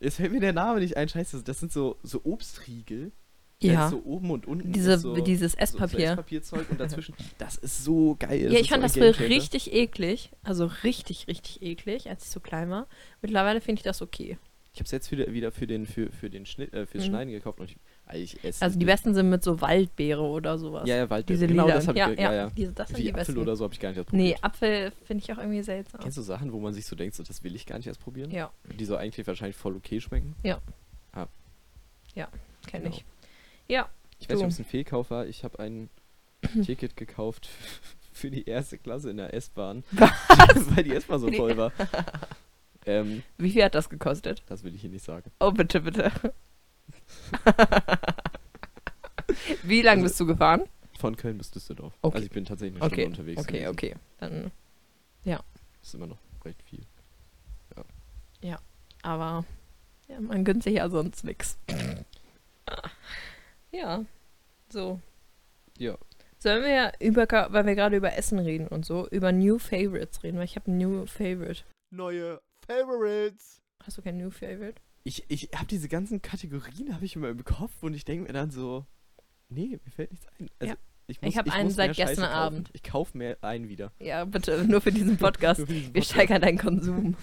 jetzt 0.00 0.16
fällt 0.16 0.32
mir 0.32 0.40
der 0.40 0.52
Name 0.54 0.80
nicht 0.80 0.96
ein, 0.96 1.08
scheiße, 1.08 1.42
das 1.44 1.60
sind 1.60 1.72
so, 1.72 1.96
so 2.02 2.22
Obstriegel. 2.24 3.12
Ja. 3.60 3.86
ist 3.86 3.90
so 3.90 4.02
oben 4.04 4.30
und 4.30 4.46
unten 4.46 4.72
Diese, 4.72 4.98
so, 4.98 5.14
dieses 5.16 5.52
so, 5.52 5.56
so 5.58 5.62
Esspapier. 5.62 6.10
Esspapierzeug 6.10 6.70
und 6.70 6.78
dazwischen, 6.78 7.14
das 7.38 7.56
ist 7.56 7.82
so 7.84 8.14
geil. 8.18 8.52
ja, 8.52 8.60
ich 8.60 8.68
fand 8.70 8.82
so 8.82 8.86
das 8.86 8.92
früher 8.92 9.12
Gamechanger. 9.12 9.30
richtig 9.34 9.72
eklig. 9.72 10.30
Also 10.44 10.66
richtig, 10.84 11.26
richtig 11.26 11.60
eklig, 11.62 12.08
als 12.08 12.24
ich 12.24 12.30
so 12.30 12.38
klein 12.40 12.70
war. 12.70 12.86
Mittlerweile 13.20 13.60
finde 13.60 13.80
ich 13.80 13.82
das 13.84 14.00
okay. 14.00 14.38
Ich 14.74 14.80
habe 14.80 14.84
es 14.84 14.92
jetzt 14.92 15.10
wieder, 15.10 15.32
wieder 15.32 15.50
für 15.50 15.66
den, 15.66 15.86
für, 15.86 16.12
für 16.12 16.30
den 16.30 16.46
Schnitt, 16.46 16.72
äh, 16.72 16.86
fürs 16.86 17.02
Mhm. 17.04 17.08
Schneiden 17.08 17.32
gekauft 17.32 17.58
und 17.58 17.68
ich, 17.70 17.76
also 18.06 18.22
ich 18.22 18.44
esse. 18.44 18.62
Also 18.64 18.78
die 18.78 18.84
besten 18.84 19.12
sind 19.12 19.28
mit 19.28 19.42
so 19.42 19.60
Waldbeere 19.60 20.22
oder 20.22 20.56
sowas. 20.56 20.86
Ja, 20.88 20.94
ja, 20.96 21.10
Wald, 21.10 21.28
Diese 21.28 21.48
genau, 21.48 21.66
das 21.66 21.88
habe 21.88 21.98
ja, 21.98 22.10
ich, 22.10 22.16
ge- 22.16 22.24
ja, 22.24 22.32
ja. 22.32 22.50
Diese, 22.50 22.72
das 22.74 22.88
sind 22.90 22.98
Wie 22.98 23.02
die 23.02 23.08
Apfel 23.12 23.24
besten. 23.34 23.38
oder 23.38 23.56
so 23.56 23.64
habe 23.64 23.74
ich 23.74 23.80
gar 23.80 23.88
nicht 23.88 23.98
erst 23.98 24.12
Nee, 24.12 24.34
probiert. 24.34 24.44
Apfel 24.44 24.92
finde 25.04 25.24
ich 25.24 25.32
auch 25.32 25.38
irgendwie 25.38 25.62
seltsam. 25.62 26.00
Kennst 26.00 26.16
du 26.16 26.22
Sachen, 26.22 26.52
wo 26.52 26.60
man 26.60 26.74
sich 26.74 26.86
so 26.86 26.94
denkt, 26.94 27.16
so, 27.16 27.24
das 27.24 27.42
will 27.42 27.56
ich 27.56 27.66
gar 27.66 27.76
nicht 27.78 27.88
erst 27.88 27.98
probieren? 28.00 28.30
Ja, 28.30 28.52
Die 28.78 28.84
so 28.84 28.94
eigentlich 28.94 29.26
wahrscheinlich 29.26 29.56
voll 29.56 29.74
okay 29.74 30.00
schmecken? 30.00 30.36
kenne 32.66 32.84
Genau. 32.84 32.96
ich. 32.96 33.04
Ja, 33.68 33.88
Ich 34.18 34.28
weiß 34.28 34.36
nicht, 34.36 34.44
ob 34.44 34.50
es 34.50 34.58
ein 34.58 34.64
Fehlkauf 34.64 35.10
war. 35.10 35.26
Ich 35.26 35.44
habe 35.44 35.58
ein 35.58 35.90
Ticket 36.64 36.96
gekauft 36.96 37.48
für 38.12 38.30
die 38.30 38.44
erste 38.48 38.78
Klasse 38.78 39.10
in 39.10 39.16
der 39.18 39.34
S-Bahn. 39.34 39.84
Weil 39.92 40.84
die 40.84 40.94
S-Bahn 40.94 41.20
so 41.20 41.30
voll 41.32 41.56
war. 41.56 41.72
ähm, 42.86 43.22
wie 43.36 43.50
viel 43.50 43.62
hat 43.64 43.74
das 43.74 43.88
gekostet? 43.90 44.42
das 44.46 44.64
will 44.64 44.74
ich 44.74 44.80
hier 44.80 44.90
nicht 44.90 45.04
sagen. 45.04 45.30
Oh, 45.40 45.50
bitte, 45.52 45.80
bitte. 45.80 46.10
wie 49.62 49.82
lange 49.82 50.00
Also- 50.02 50.04
bist 50.04 50.20
du 50.20 50.26
gefahren? 50.26 50.62
Von 50.98 51.16
Köln 51.16 51.38
bis 51.38 51.52
Düsseldorf. 51.52 51.92
Okay. 52.02 52.16
Also 52.16 52.26
ich 52.26 52.32
bin 52.32 52.44
tatsächlich 52.44 52.82
eine 52.82 52.90
Okay, 52.90 53.02
Stunde 53.02 53.20
unterwegs. 53.20 53.40
okay, 53.42 53.52
gewesen. 53.58 53.70
okay. 53.70 53.94
Dann, 54.18 54.50
Das 55.24 55.42
ist 55.82 55.94
immer 55.94 56.08
noch 56.08 56.18
recht 56.44 56.60
viel. 56.62 56.84
aber 59.02 59.44
ja, 60.08 60.20
man 60.20 60.44
gönnt 60.44 60.64
sich 60.64 60.74
ja 60.74 60.88
sonst 60.90 61.22
nix. 61.22 61.56
ja, 63.72 64.04
so. 64.70 65.00
Ja. 65.78 65.96
Sollen 66.38 66.62
wir 66.64 66.92
über, 67.00 67.26
weil 67.52 67.66
wir 67.66 67.74
gerade 67.74 67.96
über 67.96 68.14
Essen 68.16 68.38
reden 68.38 68.68
und 68.68 68.84
so, 68.84 69.08
über 69.08 69.32
New 69.32 69.58
Favorites 69.58 70.22
reden, 70.22 70.38
weil 70.38 70.44
ich 70.44 70.56
habe 70.56 70.70
ein 70.70 70.78
New 70.78 71.04
Favorite. 71.06 71.64
Neue 71.90 72.40
Favorites. 72.66 73.60
Hast 73.82 73.98
du 73.98 74.02
kein 74.02 74.18
New 74.18 74.30
Favorite? 74.30 74.74
Ich, 75.04 75.24
ich 75.28 75.48
habe 75.54 75.66
diese 75.66 75.88
ganzen 75.88 76.20
Kategorien 76.22 76.94
habe 76.94 77.04
ich 77.04 77.16
immer 77.16 77.28
im 77.28 77.42
Kopf 77.44 77.82
und 77.82 77.94
ich 77.94 78.04
denke 78.04 78.26
mir 78.26 78.32
dann 78.32 78.50
so, 78.50 78.84
nee, 79.48 79.78
mir 79.84 79.90
fällt 79.90 80.10
nichts 80.12 80.26
ein. 80.38 80.48
Also, 80.58 80.72
Ja. 80.74 80.78
ich, 81.06 81.18
Ich 81.22 81.38
hab 81.38 81.50
einen 81.52 81.64
muss 81.64 81.74
seit 81.76 81.96
gestern 81.96 82.24
kaufen. 82.26 82.34
Abend. 82.34 82.70
Ich 82.72 82.82
kaufe 82.82 83.16
mehr 83.16 83.38
ein 83.42 83.68
wieder. 83.68 83.92
Ja, 83.98 84.24
bitte, 84.24 84.64
nur 84.64 84.80
für 84.80 84.92
diesen 84.92 85.16
Podcast. 85.18 85.60
Für 85.60 85.66
diesen 85.66 85.86
Wir 85.94 86.02
Podcast. 86.02 86.10
steigern 86.10 86.42
deinen 86.42 86.58
Konsum. 86.58 87.16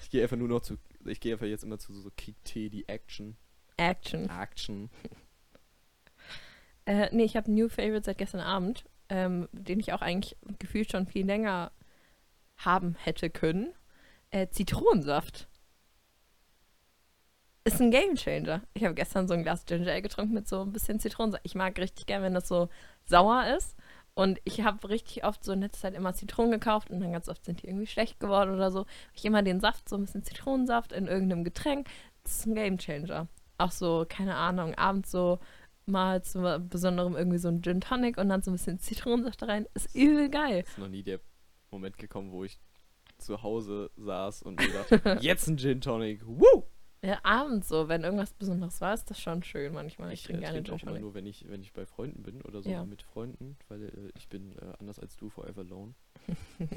Ich 0.00 0.10
gehe 0.10 0.22
einfach 0.22 0.36
nur 0.36 0.48
noch 0.48 0.60
zu, 0.60 0.76
ich 1.04 1.20
gehe 1.20 1.32
einfach 1.34 1.46
jetzt 1.46 1.64
immer 1.64 1.78
zu 1.78 1.92
so 1.92 2.10
Kick 2.16 2.36
T, 2.44 2.68
die 2.70 2.88
Action. 2.88 3.36
Action. 3.78 4.28
Action. 4.28 4.90
Äh, 6.84 7.08
nee, 7.12 7.24
ich 7.24 7.36
habe 7.36 7.50
New 7.50 7.68
Favorite 7.68 8.04
seit 8.04 8.18
gestern 8.18 8.40
Abend, 8.40 8.84
ähm, 9.08 9.48
den 9.52 9.80
ich 9.80 9.92
auch 9.92 10.02
eigentlich 10.02 10.36
gefühlt 10.58 10.90
schon 10.90 11.06
viel 11.06 11.26
länger 11.26 11.72
haben 12.56 12.96
hätte 12.98 13.30
können. 13.30 13.72
Äh, 14.30 14.48
Zitronensaft. 14.48 15.48
Ist 17.64 17.80
ein 17.80 17.90
Gamechanger. 17.90 18.62
Ich 18.72 18.84
habe 18.84 18.94
gestern 18.94 19.28
so 19.28 19.34
ein 19.34 19.42
Glas 19.42 19.66
Ginger 19.66 19.90
Ale 19.90 20.02
getrunken 20.02 20.34
mit 20.34 20.48
so 20.48 20.62
ein 20.62 20.72
bisschen 20.72 21.00
Zitronensaft. 21.00 21.44
Ich 21.44 21.54
mag 21.54 21.78
richtig 21.78 22.06
gern, 22.06 22.22
wenn 22.22 22.34
das 22.34 22.48
so 22.48 22.68
sauer 23.04 23.44
ist. 23.56 23.76
Und 24.14 24.40
ich 24.44 24.62
habe 24.62 24.88
richtig 24.88 25.24
oft 25.24 25.44
so 25.44 25.52
in 25.52 25.60
letzter 25.60 25.82
Zeit 25.82 25.94
immer 25.94 26.12
Zitronen 26.12 26.50
gekauft 26.50 26.90
und 26.90 26.98
dann 26.98 27.12
ganz 27.12 27.28
oft 27.28 27.44
sind 27.44 27.62
die 27.62 27.68
irgendwie 27.68 27.86
schlecht 27.86 28.18
geworden 28.18 28.52
oder 28.52 28.72
so. 28.72 28.84
Ich 29.12 29.24
immer 29.24 29.42
den 29.42 29.60
Saft, 29.60 29.88
so 29.88 29.96
ein 29.96 30.00
bisschen 30.00 30.24
Zitronensaft 30.24 30.92
in 30.92 31.06
irgendeinem 31.06 31.44
Getränk. 31.44 31.86
Das 32.24 32.38
ist 32.38 32.46
ein 32.46 32.56
Gamechanger. 32.56 33.28
Auch 33.58 33.70
so, 33.72 34.06
keine 34.08 34.36
Ahnung, 34.36 34.74
abends 34.76 35.10
so 35.10 35.38
mal 35.86 36.22
zu 36.22 36.40
besonderem 36.68 37.16
irgendwie 37.16 37.38
so 37.38 37.48
ein 37.48 37.62
Gin 37.62 37.80
Tonic 37.80 38.18
und 38.18 38.28
dann 38.28 38.42
so 38.42 38.50
ein 38.50 38.54
bisschen 38.54 38.78
Zitronensaft 38.78 39.42
rein. 39.42 39.66
Ist 39.74 39.94
übel 39.94 40.28
geil. 40.30 40.64
Ist 40.66 40.78
noch 40.78 40.88
nie 40.88 41.02
der 41.02 41.20
Moment 41.70 41.98
gekommen, 41.98 42.30
wo 42.32 42.44
ich 42.44 42.58
zu 43.18 43.42
Hause 43.42 43.90
saß 43.96 44.42
und 44.42 44.60
mir 44.60 44.72
dachte, 44.72 45.18
jetzt 45.20 45.48
ein 45.48 45.56
Gin 45.58 45.80
Tonic. 45.80 46.24
Woo! 46.26 46.64
Ja, 47.02 47.18
abends 47.22 47.68
so, 47.68 47.88
wenn 47.88 48.02
irgendwas 48.02 48.32
Besonderes 48.32 48.80
war, 48.80 48.92
ist 48.92 49.08
das 49.08 49.20
schon 49.20 49.42
schön 49.44 49.72
manchmal. 49.72 50.12
Ich, 50.12 50.20
Ich 50.20 50.26
trinke 50.26 50.40
äh, 50.42 50.44
gerne 50.46 50.62
trinke 50.64 50.78
Gin 50.80 50.88
Tonic. 50.88 51.02
nur, 51.02 51.14
wenn 51.14 51.26
ich, 51.26 51.48
wenn 51.48 51.62
ich 51.62 51.72
bei 51.72 51.86
Freunden 51.86 52.22
bin 52.22 52.42
oder 52.42 52.60
so 52.60 52.68
Ja. 52.70 52.84
mit 52.84 53.02
Freunden, 53.02 53.56
weil 53.68 53.84
äh, 53.84 53.90
ich 54.16 54.28
bin 54.28 54.56
äh, 54.58 54.72
anders 54.78 54.98
als 54.98 55.16
du 55.16 55.30
forever 55.30 55.60
alone. 55.62 55.94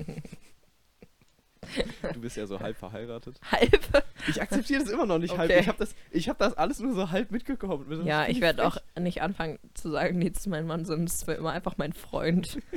du 2.14 2.22
bist 2.22 2.38
ja 2.38 2.46
so 2.48 2.60
halb 2.60 2.78
verheiratet. 2.78 3.40
Halb. 3.52 4.04
Ich 4.28 4.42
akzeptiere 4.42 4.82
das 4.82 4.90
immer 4.90 5.06
noch 5.06 5.18
nicht 5.20 5.38
halb. 5.38 5.50
Okay. 5.50 5.60
Ich 5.62 5.68
habe 5.68 5.78
das, 5.78 5.96
ich 6.12 6.30
hab 6.30 6.38
das 6.38 6.56
alles 6.56 6.80
nur 6.80 6.94
so 6.94 7.12
halb 7.12 7.32
mitgekommen. 7.32 8.06
Ja, 8.06 8.28
ich 8.28 8.42
werde 8.42 8.66
auch 8.66 8.78
nicht 9.00 9.22
anfangen 9.22 9.60
zu 9.74 9.90
sagen, 9.92 10.20
nee, 10.20 10.30
das 10.30 10.42
ist 10.42 10.48
mein 10.48 10.68
Mann, 10.68 10.86
sondern 10.86 11.06
das 11.06 11.16
ist 11.16 11.28
immer 11.28 11.52
einfach 11.52 11.78
mein 11.78 11.94
Freund. 11.94 12.58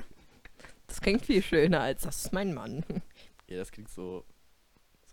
Das 0.86 1.00
klingt 1.00 1.24
viel 1.24 1.42
schöner 1.42 1.80
als 1.80 2.02
das 2.02 2.26
ist 2.26 2.32
mein 2.34 2.52
Mann. 2.52 2.84
Ja, 3.48 3.56
das 3.56 3.72
klingt 3.72 3.88
so. 3.88 4.24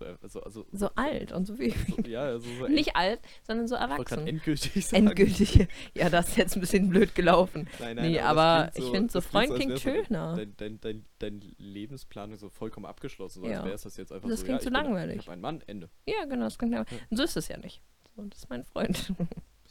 So, 0.01 0.17
also, 0.23 0.41
also, 0.43 0.65
So 0.71 0.89
alt 0.95 1.31
und 1.31 1.45
so 1.45 1.57
wie. 1.59 1.69
so 1.95 2.01
ja, 2.09 2.21
also 2.21 2.49
so 2.59 2.67
Nicht 2.67 2.95
alt, 2.95 3.19
sondern 3.43 3.67
so 3.67 3.75
erwachsen. 3.75 4.25
endgültig 4.27 4.85
sagen. 4.85 5.07
Endgültig. 5.07 5.67
Ja, 5.95 6.09
das 6.09 6.29
ist 6.29 6.37
jetzt 6.37 6.55
ein 6.55 6.61
bisschen 6.61 6.89
blöd 6.89 7.13
gelaufen. 7.15 7.67
Nein, 7.79 7.97
Nee, 7.97 8.15
das 8.15 8.25
aber 8.25 8.71
klingt 8.71 8.85
ich 8.87 8.91
finde, 8.93 9.11
so 9.11 9.21
Freund 9.21 9.53
klingt 9.55 9.71
so 9.73 9.77
schöner. 9.77 10.35
Dein, 10.35 10.53
dein, 10.57 10.79
dein, 10.81 11.05
dein 11.19 11.41
Lebensplan 11.57 12.31
ist 12.31 12.39
so 12.41 12.49
vollkommen 12.49 12.85
abgeschlossen, 12.85 13.41
so 13.43 13.47
Ja. 13.49 13.57
als 13.57 13.65
wäre 13.65 13.75
es 13.75 13.81
das 13.83 13.97
jetzt 13.97 14.11
einfach 14.11 14.29
Das 14.29 14.39
so. 14.39 14.45
klingt 14.45 14.61
ja, 14.61 14.63
so 14.63 14.69
ich 14.69 14.73
bin- 14.73 14.83
langweilig. 14.83 15.15
Ich 15.17 15.21
habe 15.23 15.33
einen 15.33 15.41
Mann, 15.41 15.61
Ende. 15.67 15.89
Ja, 16.07 16.25
genau, 16.25 16.45
das 16.45 16.57
klingt 16.57 16.73
Ja. 16.73 16.85
Und 17.09 17.17
so 17.17 17.23
ist 17.23 17.37
es 17.37 17.47
ja 17.47 17.57
nicht. 17.57 17.81
So, 18.15 18.23
das 18.23 18.39
ist 18.39 18.49
mein 18.49 18.63
Freund. 18.63 19.13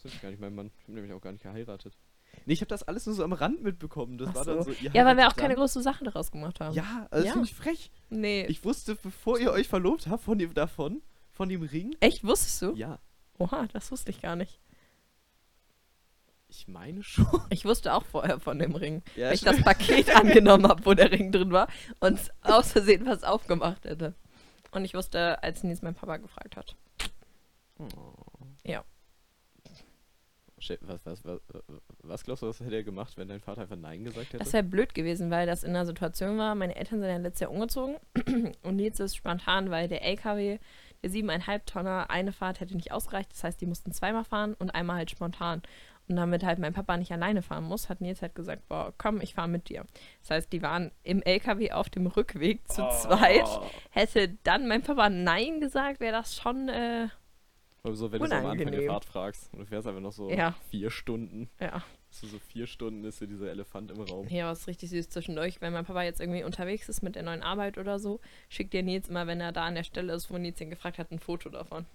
Das 0.03 0.05
ist 0.15 0.23
gar 0.23 0.31
nicht 0.31 0.41
mein 0.41 0.55
Mann. 0.55 0.71
Ich 0.79 0.85
habe 0.85 0.93
nämlich 0.95 1.13
auch 1.13 1.21
gar 1.21 1.33
nicht 1.33 1.43
geheiratet. 1.43 1.95
Nee, 2.47 2.55
ich 2.55 2.61
habe 2.61 2.69
das 2.69 2.83
alles 2.83 3.07
nur 3.07 3.15
so 3.15 3.23
am 3.25 3.33
Rand 3.33 3.63
mitbekommen. 3.63 4.19
Das 4.19 4.29
Ach 4.31 4.35
war 4.37 4.45
dann 4.45 4.63
so. 4.63 4.71
Ja, 4.73 5.05
weil 5.05 5.17
wir 5.17 5.29
auch 5.29 5.37
keine 5.37 5.55
dann. 5.55 5.61
große 5.61 5.83
Sache 5.83 6.05
daraus 6.05 6.31
gemacht 6.33 6.61
haben. 6.61 6.75
Ja, 6.75 7.07
also 7.11 7.27
Ja. 7.27 7.33
das 7.33 7.33
finde 7.33 7.49
ich 7.49 7.55
frech. 7.55 7.91
Nee. 8.09 8.47
Ich 8.47 8.65
wusste, 8.65 8.95
bevor 8.97 9.39
ihr 9.39 9.53
euch 9.53 9.69
verlobt 9.69 10.07
habt, 10.09 10.25
von 10.25 10.39
dem 10.39 10.53
davon, 10.55 11.03
von 11.33 11.49
dem 11.49 11.63
Ring. 11.63 11.95
Echt, 12.01 12.25
wusstest 12.25 12.63
du? 12.63 12.75
Ja, 12.75 12.99
Oha, 13.39 13.67
das 13.73 13.91
wusste 13.93 14.11
ich 14.11 14.21
gar 14.21 14.37
nicht. 14.37 14.59
ich 16.49 16.67
meine 16.69 17.03
schon. 17.03 17.27
Ich 17.51 17.65
wusste 17.65 17.95
auch 17.95 18.05
vorher 18.05 18.41
von 18.41 18.59
dem 18.59 18.75
Ring. 18.75 19.03
Ja, 19.17 19.29
weil 19.29 19.35
ich 19.35 19.43
das 19.43 19.61
Paket 19.63 20.11
angenommen 20.17 20.67
habe, 20.67 20.85
wo 20.85 20.95
der 20.95 21.11
Ring 21.13 21.31
drin 21.33 21.53
war 21.53 21.69
und 22.01 22.19
aus 22.43 22.73
Versehen 22.73 23.07
was 23.07 23.23
aufgemacht 23.23 23.85
hätte. 23.85 24.15
Und 24.73 24.85
ich 24.85 24.95
wusste, 24.95 25.43
als 25.43 25.63
Nils 25.63 25.83
mein 25.83 25.95
Papa 25.95 26.17
gefragt 26.19 26.57
hat. 26.57 26.77
Oh. 27.79 28.13
Ja. 28.65 28.85
Was, 30.61 31.01
was, 31.05 31.25
was, 31.25 31.43
was 32.03 32.25
glaubst 32.25 32.43
du, 32.43 32.49
was 32.49 32.61
hätte 32.61 32.75
er 32.75 32.83
gemacht, 32.83 33.17
wenn 33.17 33.29
dein 33.29 33.41
Vater 33.41 33.63
einfach 33.63 33.77
Nein 33.77 34.05
gesagt 34.05 34.33
hätte? 34.33 34.39
Das 34.39 34.53
wäre 34.53 34.63
blöd 34.63 34.95
gewesen, 34.95 35.31
weil 35.31 35.47
das 35.47 35.65
in 35.65 35.71
einer 35.71 35.87
Situation 35.87 36.39
war, 36.39 36.55
meine 36.55 36.77
Eltern 36.77 37.01
sind 37.01 37.09
ja 37.09 37.17
letztes 37.17 37.41
Jahr 37.41 37.51
umgezogen 37.51 37.97
und 38.63 38.77
Nils 38.77 39.01
ist 39.01 39.17
spontan, 39.17 39.71
weil 39.71 39.89
der 39.89 40.03
LKW, 40.03 40.59
der 41.03 41.11
7,5 41.11 41.65
Tonner, 41.65 42.11
eine 42.11 42.33
Fahrt 42.33 42.61
hätte 42.61 42.75
nicht 42.75 42.93
ausgereicht. 42.93 43.33
Das 43.33 43.45
heißt, 43.45 43.61
die 43.61 43.67
mussten 43.67 43.93
zweimal 43.93 44.25
fahren 44.25 44.55
und 44.59 44.71
einmal 44.71 44.97
halt 44.97 45.11
spontan. 45.11 45.63
Und 46.11 46.17
damit 46.17 46.45
halt 46.45 46.59
mein 46.59 46.73
Papa 46.73 46.97
nicht 46.97 47.13
alleine 47.13 47.41
fahren 47.41 47.63
muss, 47.63 47.89
hat 47.89 48.01
Nils 48.01 48.21
halt 48.21 48.35
gesagt, 48.35 48.67
boah, 48.67 48.93
komm, 48.99 49.21
ich 49.21 49.35
fahre 49.35 49.47
mit 49.47 49.69
dir. 49.69 49.85
Das 50.23 50.31
heißt, 50.31 50.53
die 50.53 50.61
waren 50.61 50.91
im 51.05 51.23
LKW 51.23 51.71
auf 51.71 51.89
dem 51.89 52.09
Rückweg 52.09 52.67
zu 52.69 52.83
zweit. 52.89 53.45
Oh. 53.47 53.65
Hätte 53.91 54.37
dann 54.43 54.67
mein 54.67 54.83
Papa 54.83 55.09
Nein 55.09 55.61
gesagt, 55.61 56.01
wäre 56.01 56.13
das 56.13 56.35
schon, 56.35 56.69
äh, 56.69 57.09
so, 57.85 58.13
wenn 58.13 58.21
du 58.21 58.29
so 58.29 58.35
am 58.35 58.47
Anfang 58.47 58.57
der 58.59 58.67
Unangenehm. 58.67 58.91
Fahrt 58.91 59.05
fragst 59.05 59.53
und 59.53 59.61
du 59.61 59.67
fährst 59.67 59.87
einfach 59.89 60.01
noch 60.01 60.13
so 60.13 60.31
Ja. 60.31 60.55
vier 60.71 60.91
Stunden. 60.91 61.49
ja. 61.61 61.83
So, 62.13 62.27
so 62.27 62.41
vier 62.41 62.67
Stunden 62.67 63.05
ist 63.05 63.19
so 63.21 63.27
dieser 63.27 63.51
Elefant 63.51 63.93
im 63.93 64.01
Raum. 64.01 64.27
Ja, 64.29 64.51
was 64.51 64.67
richtig 64.67 64.91
süß 64.91 65.11
zwischendurch. 65.11 65.61
Wenn 65.61 65.73
mein 65.73 65.85
Papa 65.85 66.03
jetzt 66.03 66.21
irgendwie 66.21 66.43
unterwegs 66.43 66.89
ist 66.89 67.03
mit 67.03 67.15
der 67.15 67.23
neuen 67.23 67.43
Arbeit 67.43 67.79
oder 67.79 68.01
so, 68.01 68.19
schickt 68.49 68.73
dir 68.73 68.83
Nils 68.83 69.09
immer, 69.09 69.29
wenn 69.29 69.41
er 69.41 69.53
da 69.53 69.65
an 69.65 69.77
der 69.77 69.85
Stelle 69.85 70.13
ist, 70.15 70.29
wo 70.29 70.37
Nils 70.37 70.61
ihn 70.61 70.71
gefragt 70.71 70.99
hat, 70.99 71.13
ein 71.13 71.21
Foto 71.21 71.51
davon. 71.51 71.87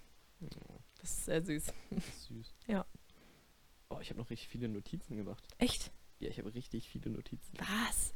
Das 1.00 1.10
ist 1.10 1.24
sehr 1.26 1.42
süß. 1.42 1.66
Ist 1.90 2.24
süß. 2.28 2.54
Ja. 2.66 2.86
Oh, 3.90 3.98
ich 4.00 4.08
habe 4.10 4.18
noch 4.18 4.30
richtig 4.30 4.48
viele 4.48 4.68
Notizen 4.68 5.16
gemacht. 5.16 5.44
Echt? 5.58 5.92
Ja, 6.18 6.28
ich 6.30 6.38
habe 6.38 6.52
richtig 6.54 6.88
viele 6.88 7.10
Notizen. 7.10 7.52
Was? 7.58 8.14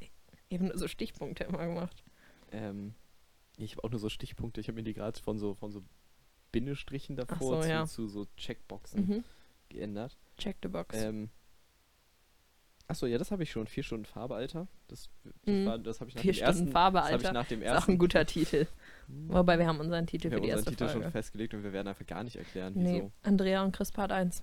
Ich 0.49 0.57
habe 0.59 0.65
nur 0.69 0.79
so 0.79 0.89
Stichpunkte 0.89 1.45
immer 1.45 1.67
gemacht. 1.67 2.03
Ähm, 2.51 2.95
ich 3.59 3.73
habe 3.77 3.85
auch 3.85 3.91
nur 3.91 4.01
so 4.01 4.09
Stichpunkte. 4.09 4.61
Ich 4.61 4.69
habe 4.69 4.77
mir 4.77 4.83
die 4.85 4.95
gerade 4.95 5.21
von 5.21 5.39
so, 5.39 5.55
von 5.55 5.71
so 5.71 5.83
Bindestrichen 6.53 7.17
davor 7.17 7.57
so, 7.57 7.61
zu, 7.63 7.69
ja. 7.69 7.87
zu 7.87 8.09
so 8.09 8.27
Checkboxen 8.37 9.07
Mhm. 9.07 9.25
geändert. 9.69 10.17
Check 10.37 10.57
the 10.63 10.69
box. 10.69 10.97
Ähm, 10.97 11.31
Achso, 12.89 13.07
ja, 13.07 13.19
das 13.19 13.31
habe 13.31 13.45
ich 13.45 13.53
schon. 13.53 13.69
Vier 13.69 13.85
Stunden 13.85 14.05
Farbe, 14.05 14.35
Alter. 14.35 14.67
Das, 14.89 15.09
das, 15.23 15.33
Mhm. 15.47 15.67
war- 15.67 15.79
das 15.79 16.01
habe 16.01 16.11
ich 16.11 16.17
nach 16.17 16.23
Vier 16.23 16.33
dem 16.33 16.37
Stunden 16.37 16.49
ersten. 16.59 16.73
Farbe, 16.73 16.99
das 16.99 17.05
habe 17.13 17.17
ich 17.23 17.27
Alter. 17.29 17.39
nach 17.39 17.47
dem 17.47 17.63
Ist 17.63 17.71
auch 17.71 17.87
ein 17.89 17.99
guter 17.99 18.27
Titel. 18.27 18.67
Wobei 19.07 19.59
wir 19.61 19.67
haben 19.69 19.79
unseren 19.79 20.09
Titel 20.09 20.31
wir 20.31 20.39
für 20.39 20.43
die 20.43 20.49
erste 20.49 20.71
Titel 20.71 20.87
Folge. 20.89 21.03
schon 21.05 21.13
festgelegt 21.13 21.55
und 21.55 21.63
wir 21.63 21.73
werden 21.73 21.87
einfach 21.87 22.05
gar 22.07 22.25
nicht 22.25 22.35
erklären, 22.35 22.73
nee, 22.75 22.95
wieso. 22.95 23.13
Andrea 23.23 23.63
und 23.63 23.71
Chris 23.77 23.93
Part 23.93 24.11
1. 24.11 24.43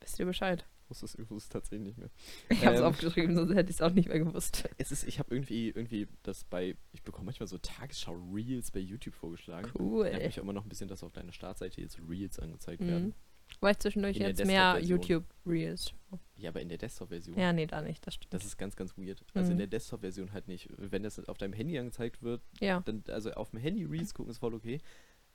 Wisst 0.00 0.20
ihr 0.20 0.26
Bescheid? 0.26 0.64
Ich 0.86 0.90
wusste 0.90 1.06
es, 1.06 1.14
ich 1.18 1.28
es 1.30 1.48
tatsächlich 1.48 1.84
nicht 1.84 1.98
mehr. 1.98 2.10
Ich 2.48 2.64
habe 2.64 2.76
es 2.76 2.80
Ähm. 2.80 2.86
aufgeschrieben, 2.86 3.34
sonst 3.34 3.54
hätte 3.54 3.70
ich 3.70 3.76
es 3.76 3.82
auch 3.82 3.90
nicht 3.92 4.08
mehr 4.08 4.20
gewusst. 4.20 4.68
Es 4.78 4.92
ist, 4.92 5.02
ich 5.04 5.18
habe 5.18 5.34
irgendwie, 5.34 5.68
irgendwie 5.70 6.06
das 6.22 6.44
bei, 6.44 6.76
ich 6.92 7.02
bekomme 7.02 7.24
manchmal 7.26 7.48
so 7.48 7.58
Tagesschau-Reels 7.58 8.70
bei 8.70 8.78
YouTube 8.78 9.14
vorgeschlagen. 9.14 9.68
Cool. 9.76 10.06
Ich 10.06 10.14
habe 10.14 10.28
auch 10.30 10.36
immer 10.38 10.52
noch 10.52 10.64
ein 10.64 10.68
bisschen, 10.68 10.86
dass 10.88 11.02
auf 11.02 11.12
deiner 11.12 11.32
Startseite 11.32 11.80
jetzt 11.80 11.98
Reels 12.08 12.38
angezeigt 12.38 12.80
Mhm. 12.82 12.86
werden. 12.86 13.14
Weil 13.60 13.72
ich 13.72 13.78
zwischendurch 13.78 14.16
In 14.18 14.22
jetzt 14.26 14.44
mehr. 14.44 14.78
YouTube-Reels. 14.80 15.92
Ja, 16.36 16.50
aber 16.50 16.60
in 16.60 16.68
der 16.68 16.78
Desktop-Version. 16.78 17.36
Ja, 17.38 17.52
nee, 17.52 17.66
da 17.66 17.80
nicht, 17.82 18.06
das 18.06 18.14
stimmt. 18.14 18.32
Das 18.34 18.44
ist 18.44 18.56
ganz, 18.56 18.76
ganz 18.76 18.96
weird. 18.96 19.24
Also 19.34 19.50
in 19.50 19.56
Mhm. 19.56 19.58
der 19.58 19.66
Desktop-Version 19.68 20.32
halt 20.32 20.46
nicht. 20.48 20.68
Wenn 20.76 21.02
das 21.02 21.18
auf 21.28 21.38
deinem 21.38 21.52
Handy 21.52 21.76
angezeigt 21.78 22.22
wird, 22.22 22.42
ja. 22.60 22.80
dann, 22.84 23.02
also 23.08 23.32
auf 23.32 23.50
dem 23.50 23.58
Handy 23.60 23.84
Reels 23.84 24.14
gucken 24.14 24.30
ist 24.30 24.38
voll 24.38 24.54
okay. 24.54 24.80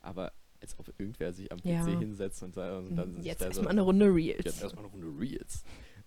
Aber 0.00 0.32
als 0.62 0.78
ob 0.78 0.88
irgendwer 0.98 1.32
sich 1.32 1.50
am 1.52 1.58
PC 1.58 1.64
Ja. 1.66 1.84
hinsetzt 1.86 2.42
und, 2.42 2.54
sa- 2.54 2.78
und 2.78 2.96
dann 2.96 3.22
Jetzt 3.22 3.40
da 3.42 3.46
erstmal 3.46 3.64
so, 3.64 3.70
eine 3.70 3.80
Runde 3.82 4.06
Reels. 4.06 4.44
Jetzt 4.44 4.62
erstmal 4.62 4.84
eine 4.86 4.92
Runde 4.94 5.20
Reels. 5.20 5.64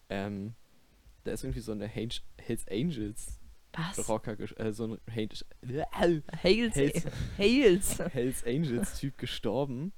Ähm, 0.10 0.56
da 1.24 1.32
ist 1.32 1.44
irgendwie 1.44 1.60
so 1.62 1.72
eine 1.74 1.88
Hells 1.88 2.22
Hells 2.39 2.65
Angels 2.70 3.39
Was? 3.74 4.08
Rocker, 4.08 4.38
äh, 4.60 4.72
so 4.72 4.86
ein 4.88 4.98
Hells, 5.10 5.46
Hales. 5.94 6.24
Hales. 6.44 7.06
Hales. 7.38 8.00
Hells 8.13 8.44
Angels 8.46 9.00
Typ 9.00 9.18
gestorben. 9.18 9.91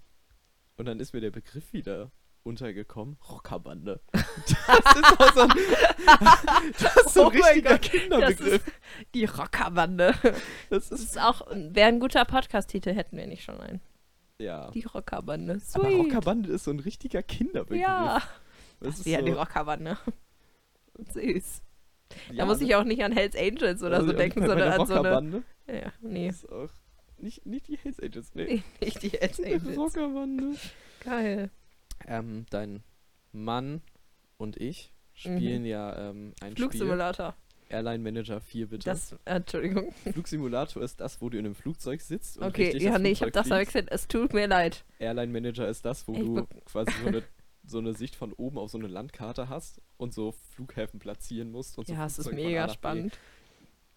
Und 0.78 0.86
dann 0.86 1.00
ist 1.00 1.13
mir 1.13 1.22
der 1.22 1.32
Begriff 1.32 1.74
wieder 1.74 2.12
untergekommen. 2.43 3.17
Rockerbande. 3.30 4.02
Das 4.48 4.96
ist 4.96 5.20
auch 5.20 5.34
so 5.34 5.41
ein, 5.41 5.50
das 6.80 6.96
ist 7.06 7.13
so 7.13 7.22
ein 7.22 7.26
Oh 7.26 7.30
richtiger 7.30 7.78
Kinderbegriff. 7.80 8.63
Die 9.13 9.26
Rockerbande. 9.26 10.13
Das 10.70 10.89
Das 10.89 10.91
ist, 10.91 11.04
ist 11.15 11.20
auch, 11.22 11.41
wäre 11.52 11.88
ein 11.88 12.00
guter 12.00 12.24
Podcast-Titel, 12.26 12.93
hätten 12.93 13.17
wir 13.17 13.28
nicht 13.28 13.43
schon 13.43 13.60
einen. 13.60 13.82
Ja. 14.39 14.71
Die 14.71 14.84
Rockerbande. 14.84 15.60
Sweet. 15.60 15.76
Aber 15.76 15.89
Rockerbande 15.95 16.52
ist 16.52 16.63
so 16.65 16.71
ein 16.71 16.80
richtiger 16.80 17.23
Kinderbegriff. 17.23 17.82
Ja. 17.82 18.21
das 18.80 19.00
ist 19.00 19.06
Ja, 19.06 19.19
so, 19.19 19.26
die 19.26 19.32
Rockerbande. 19.32 19.97
Süß. 21.13 21.62
ja, 22.30 22.36
da 22.36 22.45
muss 22.45 22.60
ne? 22.60 22.65
ich 22.65 22.76
auch 22.76 22.84
nicht 22.84 23.04
an 23.04 23.12
Hells 23.12 23.36
Angels 23.36 23.84
oder 23.84 23.97
Also, 23.97 24.08
so 24.08 24.13
denken, 24.13 24.39
sondern 24.39 24.58
der 24.60 24.80
an 24.80 24.88
so 24.88 24.93
eine. 24.93 25.00
Rockerbande 25.00 25.43
Ja, 25.67 25.91
nee. 26.02 26.28
ist 26.30 26.50
auch 26.52 26.69
nicht, 27.19 27.45
nicht 27.45 27.67
die 27.67 27.78
Hells 27.78 28.00
Angels, 28.00 28.32
nee. 28.36 28.63
nicht 28.82 29.02
die 29.04 29.10
Hells 29.10 29.39
Angels. 29.43 29.78
Rockerbande. 29.78 30.56
Geil. 31.04 31.50
Ähm, 32.08 32.45
dein 32.50 32.84
Mann 33.32 33.82
und 34.38 34.58
ich 34.58 34.93
spielen 35.13 35.65
ja 35.65 36.10
ähm, 36.12 36.34
ein 36.41 36.56
Spiel. 36.56 36.67
Airline 37.69 38.03
Manager 38.03 38.39
4, 38.41 38.67
bitte. 38.67 38.86
Das, 38.86 39.12
äh, 39.25 39.36
Entschuldigung. 39.36 39.91
Flugsimulator 40.13 40.82
ist 40.84 40.99
das, 40.99 41.21
wo 41.21 41.30
du 41.30 41.38
in 41.38 41.45
einem 41.45 41.56
Flugzeug 41.56 42.01
sitzt. 42.01 42.38
Und 42.38 42.45
Okay, 42.47 42.77
ja, 42.77 42.97
nee, 42.99 43.12
ich 43.12 43.21
habe 43.21 43.32
Flugzeug 43.32 43.34
das 43.34 43.47
verwechselt. 43.47 43.88
Es 43.91 44.08
tut 44.08 44.34
mir 44.34 44.47
leid. 44.47 44.86
Airline 44.99 45.32
Manager 45.32 45.67
ist 45.67 45.84
das, 45.86 46.08
wo 46.08 46.13
Ich 46.13 46.19
du 46.19 46.47
quasi 46.65 46.91
so 47.01 47.08
eine, 47.08 47.23
so 47.65 47.77
eine 47.80 47.93
Sicht 47.93 48.15
von 48.15 48.32
oben 48.34 48.58
auf 48.58 48.71
so 48.71 48.77
eine 48.77 48.88
Landkarte 48.88 49.49
hast 49.49 49.82
und 49.97 50.13
so 50.13 50.34
Flughäfen 50.53 50.99
platzieren 50.99 51.51
musst. 51.51 51.77
Und 51.77 51.88
so 51.88 51.93
Ja, 51.93 52.06
es 52.06 52.17
ist 52.19 52.32
mega 52.32 52.69
spannend. 52.69 53.17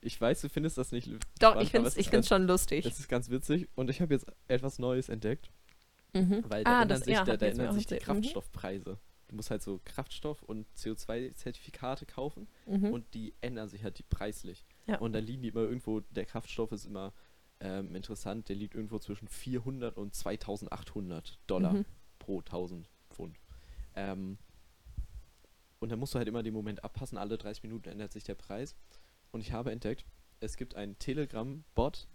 Ich 0.02 0.18
weiß, 0.20 0.40
du 0.40 0.48
findest 0.48 0.78
das 0.78 0.92
nicht 0.92 1.09
Doch, 1.40 1.50
spannend, 1.50 1.62
ich 1.62 1.70
finde 1.70 1.88
es 1.88 1.96
ich 1.96 2.09
find's 2.09 2.26
schon 2.28 2.46
lustig. 2.46 2.85
Das 2.85 2.98
ist 2.98 3.09
ganz 3.09 3.28
witzig 3.30 3.68
und 3.74 3.90
ich 3.90 4.00
habe 4.00 4.14
jetzt 4.14 4.26
etwas 4.48 4.78
Neues 4.78 5.09
entdeckt, 5.11 5.50
Mhm. 6.14 6.42
weil 6.48 6.64
da 6.64 6.70
Ah, 6.78 6.83
ändern 6.83 6.88
das- 6.88 7.04
sich, 7.04 7.14
ja, 7.14 7.24
da, 7.24 7.37
da 7.37 7.46
ändern 7.46 7.74
sich 7.74 7.87
die 7.87 7.94
erzählt. 7.94 8.16
Mhm. 8.35 8.40
Du 9.30 9.36
musst 9.36 9.50
halt 9.50 9.62
so 9.62 9.80
Kraftstoff- 9.84 10.42
und 10.42 10.66
CO2-Zertifikate 10.76 12.04
kaufen 12.04 12.48
Mhm. 12.66 12.92
und 12.92 13.14
die 13.14 13.32
ändern 13.40 13.68
sich 13.68 13.84
halt 13.84 13.98
die 13.98 14.02
preislich. 14.02 14.64
Ja. 14.86 14.98
Und 14.98 15.12
dann 15.12 15.24
liegen 15.24 15.42
die 15.42 15.48
immer 15.48 15.60
irgendwo, 15.60 16.00
der 16.00 16.24
Kraftstoff 16.24 16.72
ist 16.72 16.84
immer 16.84 17.12
ähm, 17.60 17.94
interessant, 17.94 18.48
der 18.48 18.56
liegt 18.56 18.74
irgendwo 18.74 18.98
zwischen 18.98 19.28
400 19.28 19.96
und 19.96 20.14
2800 20.14 21.38
Dollar 21.46 21.74
Mhm. 21.74 21.84
pro 22.18 22.40
1000 22.40 22.88
Pfund. 23.10 23.38
Ähm, 23.94 24.38
und 25.78 25.90
dann 25.90 25.98
musst 25.98 26.14
du 26.14 26.18
halt 26.18 26.26
immer 26.28 26.42
den 26.42 26.54
Moment 26.54 26.82
abpassen, 26.84 27.16
alle 27.18 27.38
30 27.38 27.62
Minuten 27.62 27.88
ändert 27.88 28.12
sich 28.12 28.24
der 28.24 28.34
Preis. 28.34 28.74
Und 29.30 29.40
ich 29.42 29.52
habe 29.52 29.70
entdeckt, 29.72 30.04
es 30.40 30.56
gibt 30.56 30.74
einen 30.74 30.98
Telegram-Bot 30.98 32.08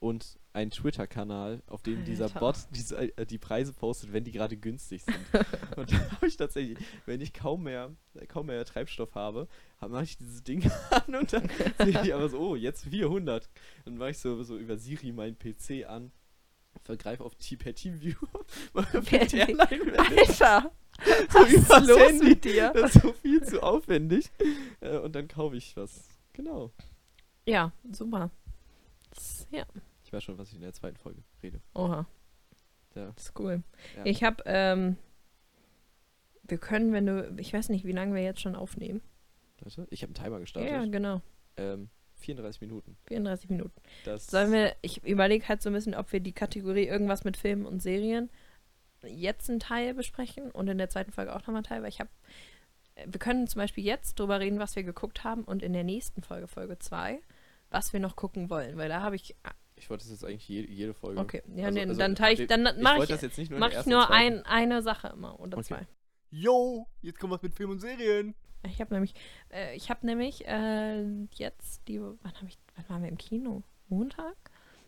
und 0.00 0.38
einen 0.56 0.70
Twitter-Kanal, 0.70 1.62
auf 1.66 1.82
dem 1.82 2.04
dieser 2.04 2.24
Alter. 2.24 2.40
Bot 2.40 2.56
diese, 2.70 2.96
äh, 2.96 3.26
die 3.26 3.38
Preise 3.38 3.74
postet, 3.74 4.12
wenn 4.14 4.24
die 4.24 4.32
gerade 4.32 4.56
günstig 4.56 5.02
sind. 5.02 5.18
und 5.76 5.92
da 5.92 6.10
habe 6.12 6.26
ich 6.26 6.36
tatsächlich, 6.36 6.78
wenn 7.04 7.20
ich 7.20 7.34
kaum 7.34 7.64
mehr, 7.64 7.94
kaum 8.28 8.46
mehr 8.46 8.64
Treibstoff 8.64 9.14
habe, 9.14 9.48
mache 9.86 10.04
ich 10.04 10.16
dieses 10.16 10.42
Ding 10.42 10.68
an 10.90 11.14
und 11.14 11.32
dann 11.32 11.48
sehe 11.78 12.02
ich 12.02 12.14
aber 12.14 12.30
so, 12.30 12.38
oh, 12.38 12.56
jetzt 12.56 12.86
400. 12.86 13.48
Dann 13.84 13.98
mache 13.98 14.10
ich 14.10 14.18
so, 14.18 14.42
so 14.42 14.56
über 14.56 14.78
Siri 14.78 15.12
meinen 15.12 15.38
PC 15.38 15.86
an, 15.86 16.10
vergreife 16.82 17.22
auf 17.22 17.34
T 17.34 17.56
per 17.56 17.74
TeamViewer, 17.74 18.16
mache 18.72 19.02
Airline 19.10 19.60
Alter! 19.98 20.72
so 21.28 21.38
Was 21.38 21.52
ist 21.52 21.86
los 21.86 21.98
Handy. 21.98 22.24
mit 22.24 22.44
dir? 22.46 22.72
Das 22.72 22.96
ist 22.96 23.02
so 23.02 23.12
viel 23.12 23.42
zu 23.44 23.62
aufwendig. 23.62 24.30
Äh, 24.80 24.96
und 24.96 25.14
dann 25.14 25.28
kaufe 25.28 25.56
ich 25.56 25.76
was. 25.76 26.08
Genau. 26.32 26.72
Ja, 27.44 27.72
super. 27.92 28.30
Das, 29.10 29.46
ja, 29.50 29.66
Ich 30.06 30.12
weiß 30.12 30.22
schon, 30.22 30.38
was 30.38 30.50
ich 30.50 30.54
in 30.54 30.62
der 30.62 30.72
zweiten 30.72 30.96
Folge 30.96 31.22
rede. 31.42 31.60
oha. 31.74 32.06
Ja. 32.94 33.12
Das 33.14 33.24
ist 33.24 33.38
cool. 33.38 33.62
Ja. 33.96 34.06
Ich 34.06 34.22
habe, 34.22 34.42
ähm, 34.46 34.96
wir 36.44 36.56
können, 36.56 36.92
wenn 36.92 37.04
du, 37.04 37.36
ich 37.38 37.52
weiß 37.52 37.68
nicht, 37.68 37.84
wie 37.84 37.92
lange 37.92 38.14
wir 38.14 38.22
jetzt 38.22 38.40
schon 38.40 38.54
aufnehmen. 38.54 39.02
Warte, 39.60 39.86
ich 39.90 40.02
habe 40.02 40.14
einen 40.14 40.24
Timer 40.24 40.40
gestartet. 40.40 40.70
Ja, 40.70 40.84
genau. 40.86 41.20
ähm, 41.56 41.90
34 42.18 42.60
Minuten. 42.62 42.96
34 43.08 43.50
Minuten. 43.50 43.74
Das 44.04 44.28
Sollen 44.28 44.52
wir, 44.52 44.74
ich 44.80 45.04
überlege 45.04 45.46
halt 45.48 45.60
so 45.60 45.70
ein 45.70 45.74
bisschen, 45.74 45.94
ob 45.94 46.12
wir 46.12 46.20
die 46.20 46.32
Kategorie 46.32 46.86
irgendwas 46.86 47.24
mit 47.24 47.36
Filmen 47.36 47.66
und 47.66 47.82
Serien 47.82 48.30
jetzt 49.02 49.50
einen 49.50 49.60
Teil 49.60 49.92
besprechen 49.92 50.50
und 50.50 50.68
in 50.68 50.78
der 50.78 50.88
zweiten 50.88 51.12
Folge 51.12 51.34
auch 51.34 51.40
nochmal 51.40 51.56
einen 51.56 51.64
Teil, 51.64 51.82
weil 51.82 51.90
ich 51.90 52.00
habe, 52.00 52.10
wir 53.04 53.18
können 53.18 53.46
zum 53.46 53.60
Beispiel 53.60 53.84
jetzt 53.84 54.18
drüber 54.18 54.40
reden, 54.40 54.58
was 54.58 54.76
wir 54.76 54.84
geguckt 54.84 55.24
haben 55.24 55.44
und 55.44 55.62
in 55.62 55.72
der 55.72 55.84
nächsten 55.84 56.22
Folge, 56.22 56.48
Folge 56.48 56.78
2, 56.78 57.20
was 57.70 57.92
wir 57.92 58.00
noch 58.00 58.16
gucken 58.16 58.48
wollen, 58.48 58.76
weil 58.78 58.88
da 58.88 59.02
habe 59.02 59.16
ich, 59.16 59.36
Ich 59.76 59.90
wollte 59.90 60.04
das 60.04 60.10
jetzt 60.10 60.24
eigentlich 60.24 60.48
jede, 60.48 60.68
jede 60.72 60.94
Folge. 60.94 61.20
okay, 61.20 61.42
ja, 61.54 61.66
Also- 61.66 61.78
nee, 61.78 61.84
also 61.86 61.98
dann 61.98 62.14
teile 62.14 62.34
ich, 62.34 62.40
ich- 62.40 62.46
dann 62.48 62.66
Ich 62.66 62.82
mache 62.82 62.98
wollte 62.98 63.12
ich, 63.12 63.16
das 63.16 63.22
jetzt 63.22 63.38
nicht 63.38 63.50
nur 63.50 63.58
in 63.58 63.60
mach 63.60 63.70
der 63.70 63.80
ich 63.80 63.86
nur 63.86 64.10
ein, 64.10 64.44
eine 64.46 64.82
Sache 64.82 65.08
immer 65.08 65.38
oder 65.38 65.58
Okay. 65.58 65.66
zwei. 65.66 65.86
Yo, 66.30 66.86
jetzt 67.02 67.18
kommt 67.20 67.32
was 67.32 67.42
mit 67.42 67.54
Film 67.54 67.70
und 67.70 67.78
Serien. 67.80 68.34
Ich 68.66 68.80
habe 68.80 68.92
nämlich, 68.94 69.14
äh, 69.50 69.76
ich 69.76 69.90
habe 69.90 70.04
nämlich 70.06 70.44
äh, 70.46 71.04
jetzt 71.34 71.86
die, 71.88 72.00
wann 72.00 72.34
habe 72.34 72.46
ich, 72.48 72.58
wann 72.74 72.88
waren 72.88 73.02
wir 73.02 73.08
im 73.10 73.18
Kino? 73.18 73.62
Montag? 73.88 74.34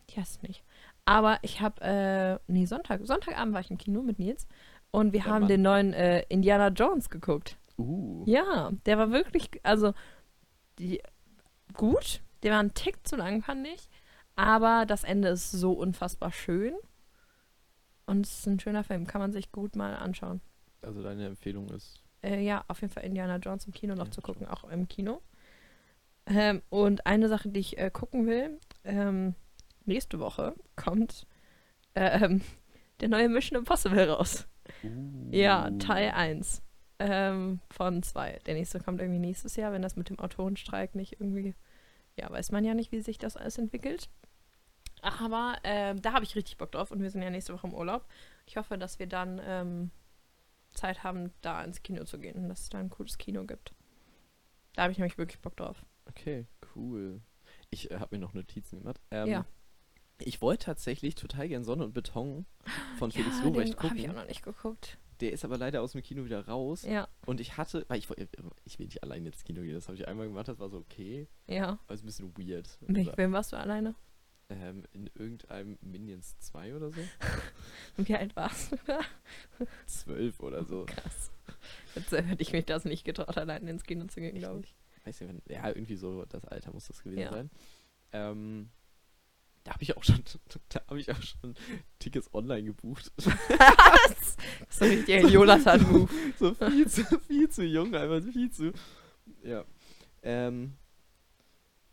Ich 0.09 0.17
weiß 0.17 0.31
es 0.31 0.43
nicht. 0.43 0.65
Aber 1.05 1.39
ich 1.43 1.61
habe, 1.61 1.81
äh, 1.83 2.39
nee, 2.53 2.65
Sonntag, 2.65 3.03
Sonntagabend 3.07 3.55
war 3.55 3.61
ich 3.61 3.71
im 3.71 3.79
Kino 3.79 4.03
mit 4.03 4.19
Nils 4.19 4.49
und 4.91 5.13
wir 5.13 5.21
Dein 5.21 5.29
haben 5.31 5.41
Mann. 5.43 5.49
den 5.49 5.63
neuen 5.63 5.93
äh, 5.93 6.23
Indiana 6.29 6.69
Jones 6.69 7.09
geguckt. 7.09 7.57
Uh. 7.79 8.25
Ja, 8.27 8.73
der 8.87 8.99
war 8.99 9.11
wirklich, 9.13 9.49
also, 9.63 9.93
die, 10.79 11.01
gut. 11.75 12.21
Der 12.43 12.53
war 12.53 12.61
ein 12.61 12.75
Tick 12.75 13.07
zu 13.07 13.17
lang, 13.17 13.43
fand 13.43 13.67
ich. 13.67 13.89
Aber 14.39 14.87
das 14.87 15.03
Ende 15.03 15.31
ist 15.31 15.51
so 15.51 15.73
unfassbar 15.73 16.31
schön. 16.31 16.73
Und 18.07 18.25
es 18.25 18.39
ist 18.39 18.47
ein 18.47 18.61
schöner 18.61 18.85
Film, 18.85 19.05
kann 19.05 19.21
man 19.21 19.33
sich 19.33 19.51
gut 19.51 19.75
mal 19.75 19.97
anschauen. 19.97 20.41
Also 20.81 21.03
deine 21.03 21.27
Empfehlung 21.27 21.69
ist. 21.71 22.05
Äh, 22.23 22.41
ja, 22.45 22.65
auf 22.69 22.81
jeden 22.81 22.93
Fall 22.93 23.03
Indiana 23.03 23.39
Jones 23.39 23.67
im 23.67 23.73
Kino 23.73 23.97
noch 23.97 24.07
Ja, 24.07 24.13
zu 24.13 24.23
gucken, 24.23 24.47
auch 24.47 24.63
im 24.63 24.87
Kino. 24.87 25.23
Ähm, 26.27 26.63
und 26.69 27.05
eine 27.05 27.29
Sache, 27.29 27.49
die 27.49 27.59
ich 27.59 27.79
äh, 27.79 27.91
gucken 27.91 28.29
will, 28.29 28.61
ähm, 28.85 29.35
nächste 29.87 30.21
Woche 30.21 30.55
kommt 30.77 31.27
ähm, 31.97 32.43
der 33.01 33.09
neue 33.09 33.29
Mission 33.29 33.59
Impossible 33.59 34.09
raus. 34.09 34.47
Uh. 34.85 35.31
Ja, 35.33 35.69
Teil 35.81 36.13
1 36.13 36.63
ähm, 37.01 37.59
von 37.71 38.05
2. 38.05 38.39
Der 38.47 38.55
nächste 38.55 38.79
kommt 38.79 39.01
irgendwie 39.01 39.19
nächstes 39.19 39.57
Jahr, 39.57 39.73
wenn 39.73 39.83
das 39.83 39.97
mit 39.97 40.11
dem 40.11 40.21
Autorenstreik 40.21 40.95
nicht 40.95 41.15
irgendwie, 41.15 41.57
ja, 42.17 42.31
weiß 42.31 42.53
man 42.53 42.65
ja 42.65 42.75
nicht, 42.75 42.93
wie 42.93 43.01
sich 43.01 43.19
das 43.19 43.37
alles 43.37 43.59
entwickelt. 43.59 44.09
Aber 45.03 45.59
ähm, 45.65 46.01
da 46.03 46.13
habe 46.13 46.25
ich 46.25 46.35
richtig 46.37 46.57
Bock 46.59 46.73
drauf 46.73 46.91
und 46.91 47.01
wir 47.03 47.11
sind 47.11 47.23
ja 47.23 47.31
nächste 47.31 47.55
Woche 47.55 47.67
im 47.67 47.75
Urlaub. 47.75 48.07
Ich 48.47 48.57
hoffe, 48.57 48.79
dass 48.79 48.99
wir 48.99 49.07
dann 49.07 49.41
ähm, 49.45 49.91
Zeit 50.73 51.03
haben, 51.05 51.33
da 51.41 51.63
ins 51.65 51.83
Kino 51.83 52.05
zu 52.05 52.19
gehen 52.19 52.37
und 52.37 52.49
dass 52.49 52.63
es 52.63 52.69
da 52.69 52.79
ein 52.79 52.91
cooles 52.91 53.19
Kino 53.19 53.45
gibt. 53.45 53.75
Da 54.75 54.83
habe 54.83 54.93
ich 54.93 54.99
nämlich 54.99 55.19
wirklich 55.19 55.41
Bock 55.41 55.57
drauf. 55.57 55.85
Okay, 56.07 56.47
cool. 56.75 57.21
Ich 57.71 57.91
äh, 57.91 57.99
habe 57.99 58.17
mir 58.17 58.21
noch 58.21 58.35
Notizen 58.35 58.81
gemacht. 58.81 59.01
Ähm, 59.11 59.29
Ja. 59.29 59.47
Ich 60.21 60.41
wollte 60.43 60.67
tatsächlich 60.67 61.15
total 61.15 61.49
gern 61.49 61.63
Sonne 61.63 61.85
und 61.85 61.95
Beton 61.95 62.45
von 62.99 63.13
Felix 63.13 63.39
ja, 63.39 63.45
Lobrecht 63.45 63.75
den 63.75 63.79
habe 63.79 63.97
ich 63.97 64.03
auch 64.03 64.07
gucken. 64.07 64.17
noch 64.17 64.27
nicht 64.29 64.43
geguckt. 64.43 64.99
Der 65.21 65.33
ist 65.33 65.45
aber 65.45 65.59
leider 65.59 65.83
aus 65.83 65.93
dem 65.93 66.03
Kino 66.03 66.25
wieder 66.25 66.47
raus. 66.47 66.83
Ja, 66.83 67.09
Und 67.27 67.41
ich 67.41 67.57
hatte, 67.57 67.85
weil 67.89 67.99
ich, 67.99 68.09
ich 68.65 68.79
will 68.79 68.87
nicht 68.87 69.03
allein 69.03 69.27
ins 69.27 69.45
Kino 69.45 69.63
gehen, 69.63 69.75
das 69.75 69.89
habe 69.89 69.97
ich 69.97 70.07
einmal 70.07 70.29
gemacht, 70.29 70.49
das 70.49 70.59
war 70.59 70.69
so 70.69 70.79
okay, 70.79 71.29
ja. 71.47 71.79
aber 71.85 71.95
ist 71.95 72.03
ein 72.03 72.07
bisschen 72.07 72.37
weird. 72.37 72.79
Mit 72.87 73.17
wem 73.17 73.33
warst 73.33 73.53
du 73.53 73.57
alleine? 73.57 73.95
Ähm, 74.51 74.85
in 74.93 75.11
irgendeinem 75.15 75.77
Minions 75.83 76.39
2 76.39 76.75
oder 76.75 76.91
so? 76.91 77.01
Und 77.99 78.09
wie 78.09 78.15
alt 78.17 78.35
warst 78.35 78.73
du 78.73 78.77
da? 78.87 79.01
12 79.87 80.41
oder 80.41 80.65
so. 80.65 80.87
Krass. 80.87 81.31
Jetzt 81.95 82.13
äh, 82.15 82.23
hätte 82.23 82.41
ich 82.43 82.53
mich 82.53 82.65
das 82.65 82.87
nicht 82.87 83.05
getraut, 83.05 83.37
alleine 83.37 83.69
ins 83.71 83.85
Kino 83.85 84.07
zu 84.07 84.21
gehen, 84.21 84.39
glaube 84.39 84.61
ich. 84.61 84.67
nicht? 84.67 85.07
Weiß 85.07 85.21
nicht, 85.21 85.29
wann, 85.31 85.43
ja, 85.55 85.69
irgendwie 85.69 85.97
so 85.97 86.25
das 86.25 86.47
Alter 86.47 86.73
muss 86.73 86.87
das 86.87 87.03
gewesen 87.03 87.21
Ja. 87.21 87.31
sein. 87.31 87.51
Ähm, 88.13 88.71
da 89.65 89.75
habe 89.75 89.83
ich 89.83 89.95
auch 89.99 90.03
schon, 90.05 90.23
da 90.71 90.81
habe 90.89 90.99
ich 90.99 91.13
auch 91.13 91.21
schon 91.23 91.55
Tickets 91.99 92.33
online 92.33 92.63
gebucht. 92.65 93.13
Was? 93.19 94.37
Das 94.61 94.77
ist 94.77 94.83
ein 94.83 94.91
richtiger 94.91 95.29
Jonathan-Move. 95.29 96.09
so 96.39 96.55
viel 96.55 96.89
zu, 96.89 97.05
viel 97.21 97.51
zu 97.51 97.65
jung, 97.65 97.95
einfach 97.95 98.23
viel 98.33 98.51
zu. 98.51 98.73
Ja. 99.43 99.67
Ähm, 100.23 100.78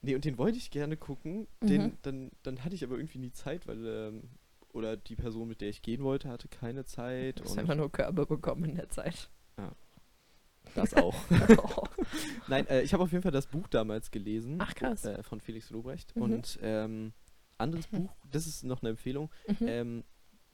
nee, 0.06 0.16
und 0.16 0.24
den 0.26 0.38
wollte 0.38 0.58
ich 0.58 0.72
gerne 0.72 0.97
gucken. 0.97 1.47
Den, 1.62 1.82
Mhm. 1.84 1.97
dann, 2.03 2.32
dann 2.43 2.64
hatte 2.64 2.76
ich 2.76 2.84
aber 2.84 2.95
irgendwie 2.97 3.20
nie 3.20 3.32
Zeit, 3.32 3.68
weil, 3.68 3.86
ähm, 3.86 4.30
oder 4.74 4.97
die 4.97 5.16
Person, 5.16 5.47
mit 5.47 5.62
der 5.62 5.70
ich 5.70 5.82
gehen 5.82 6.03
wollte, 6.03 6.30
hatte 6.30 6.47
keine 6.47 6.86
Zeit. 6.86 7.39
Du 7.39 7.43
hast 7.45 7.58
einfach 7.58 7.76
nur 7.76 7.91
Körbe 7.91 8.26
bekommen 8.26 8.66
in 8.66 8.76
der 8.76 8.89
Zeit. 8.89 9.30
das 10.76 10.93
auch. 10.93 11.16
Oh. 11.58 11.84
Nein, 12.47 12.68
äh, 12.68 12.82
ich 12.82 12.93
habe 12.93 13.03
auf 13.03 13.12
jeden 13.12 13.22
Fall 13.24 13.32
das 13.32 13.47
Buch 13.47 13.68
damals 13.68 14.12
gelesen. 14.12 14.58
Ach, 14.60 14.74
krass. 14.76 15.06
Äh, 15.06 15.24
von 15.24 15.39
Felix 15.39 15.70
Lobrecht. 15.70 16.16
Mhm. 16.16 16.22
Und 16.22 16.60
ähm, 16.62 17.14
anderes 17.58 17.88
Buch, 17.88 18.14
das 18.30 18.47
ist 18.47 18.64
noch 18.64 18.82
eine 18.82 18.89
Empfehlung. 18.91 19.30
Mhm. 19.47 19.68
Ähm, 19.68 20.03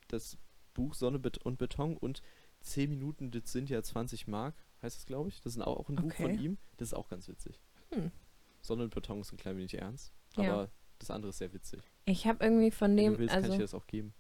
das 0.08 0.38
Buch 0.74 0.93
Sonne 0.93 1.20
und 1.43 1.58
Beton 1.58 1.97
und 1.97 2.22
10 2.62 2.89
Minuten, 2.89 3.32
das 3.32 3.52
sind 3.52 3.70
ja 3.70 3.82
20 3.82 4.28
Mark, 4.28 4.56
heißt 4.82 4.99
es, 4.99 5.06
glaube 5.06 5.30
ich. 5.30 5.41
Das 5.41 5.56
ist 5.56 5.62
auch 5.62 5.78
auch 5.80 5.89
ein 5.89 5.95
Buch 5.95 6.14
von 6.14 6.26
Okay. 6.32 6.38
ihm. 6.43 6.58
Das 6.78 6.89
ist 6.89 6.93
auch 6.93 7.10
ganz 7.10 7.28
witzig. 7.28 7.60
Hm. 7.93 8.12
Sonne 8.62 8.84
und 8.84 8.93
Beton 8.93 9.22
ist 9.22 9.32
ein 9.32 9.38
klein 9.38 9.57
wenig 9.57 9.74
ernst, 9.78 10.14
Ja. 10.38 10.51
aber 10.53 10.70
das 10.99 11.09
andere 11.12 11.30
ist 11.30 11.38
sehr 11.39 11.51
witzig. 11.53 11.82
Ich 12.05 12.28
habe 12.28 12.43
irgendwie 12.43 12.72
von 12.72 12.91
Wenn 12.91 12.97
dem, 12.97 13.14
du 13.14 13.20
willst, 13.20 13.34
kann 13.34 13.43
ich 13.43 13.45
also 13.49 13.57
dir 13.57 13.64
das 13.64 13.74
auch 13.74 13.88
geben. 13.88 14.14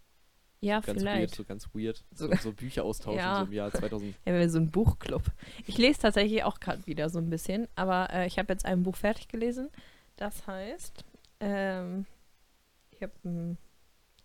ja, 0.61 0.79
Ganz 0.79 1.03
weird, 1.03 1.15
vielleicht. 1.15 1.35
so 1.35 1.43
ganz 1.43 1.69
weird. 1.73 2.03
So, 2.11 2.27
So- 2.27 2.35
so 2.37 2.53
Bücher 2.53 2.83
austauschen 2.83 3.19
Ja. 3.19 3.39
so 3.39 3.45
im 3.45 3.53
Jahr 3.53 3.71
2000. 3.71 4.15
Ja, 4.25 4.49
so 4.49 4.57
ein 4.59 4.71
Buchclub. 4.71 5.23
Ich 5.67 5.77
lese 5.77 5.99
tatsächlich 6.01 6.43
auch 6.43 6.59
gerade 6.59 6.85
wieder 6.87 7.09
so 7.09 7.19
ein 7.19 7.29
bisschen, 7.29 7.67
aber 7.75 8.09
äh, 8.11 8.27
ich 8.27 8.37
habe 8.39 8.51
jetzt 8.53 8.65
ein 8.65 8.83
Buch 8.83 8.95
fertig 8.95 9.27
gelesen. 9.27 9.69
Das 10.15 10.45
heißt, 10.47 11.03
ähm, 11.39 12.05
ich 12.91 13.01
habe 13.01 13.13
einen 13.23 13.57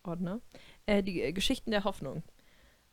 Ordner, 0.03 0.41
äh, 0.87 1.03
die 1.03 1.23
äh, 1.23 1.33
Geschichten 1.33 1.71
der 1.71 1.85
Hoffnung. 1.85 2.23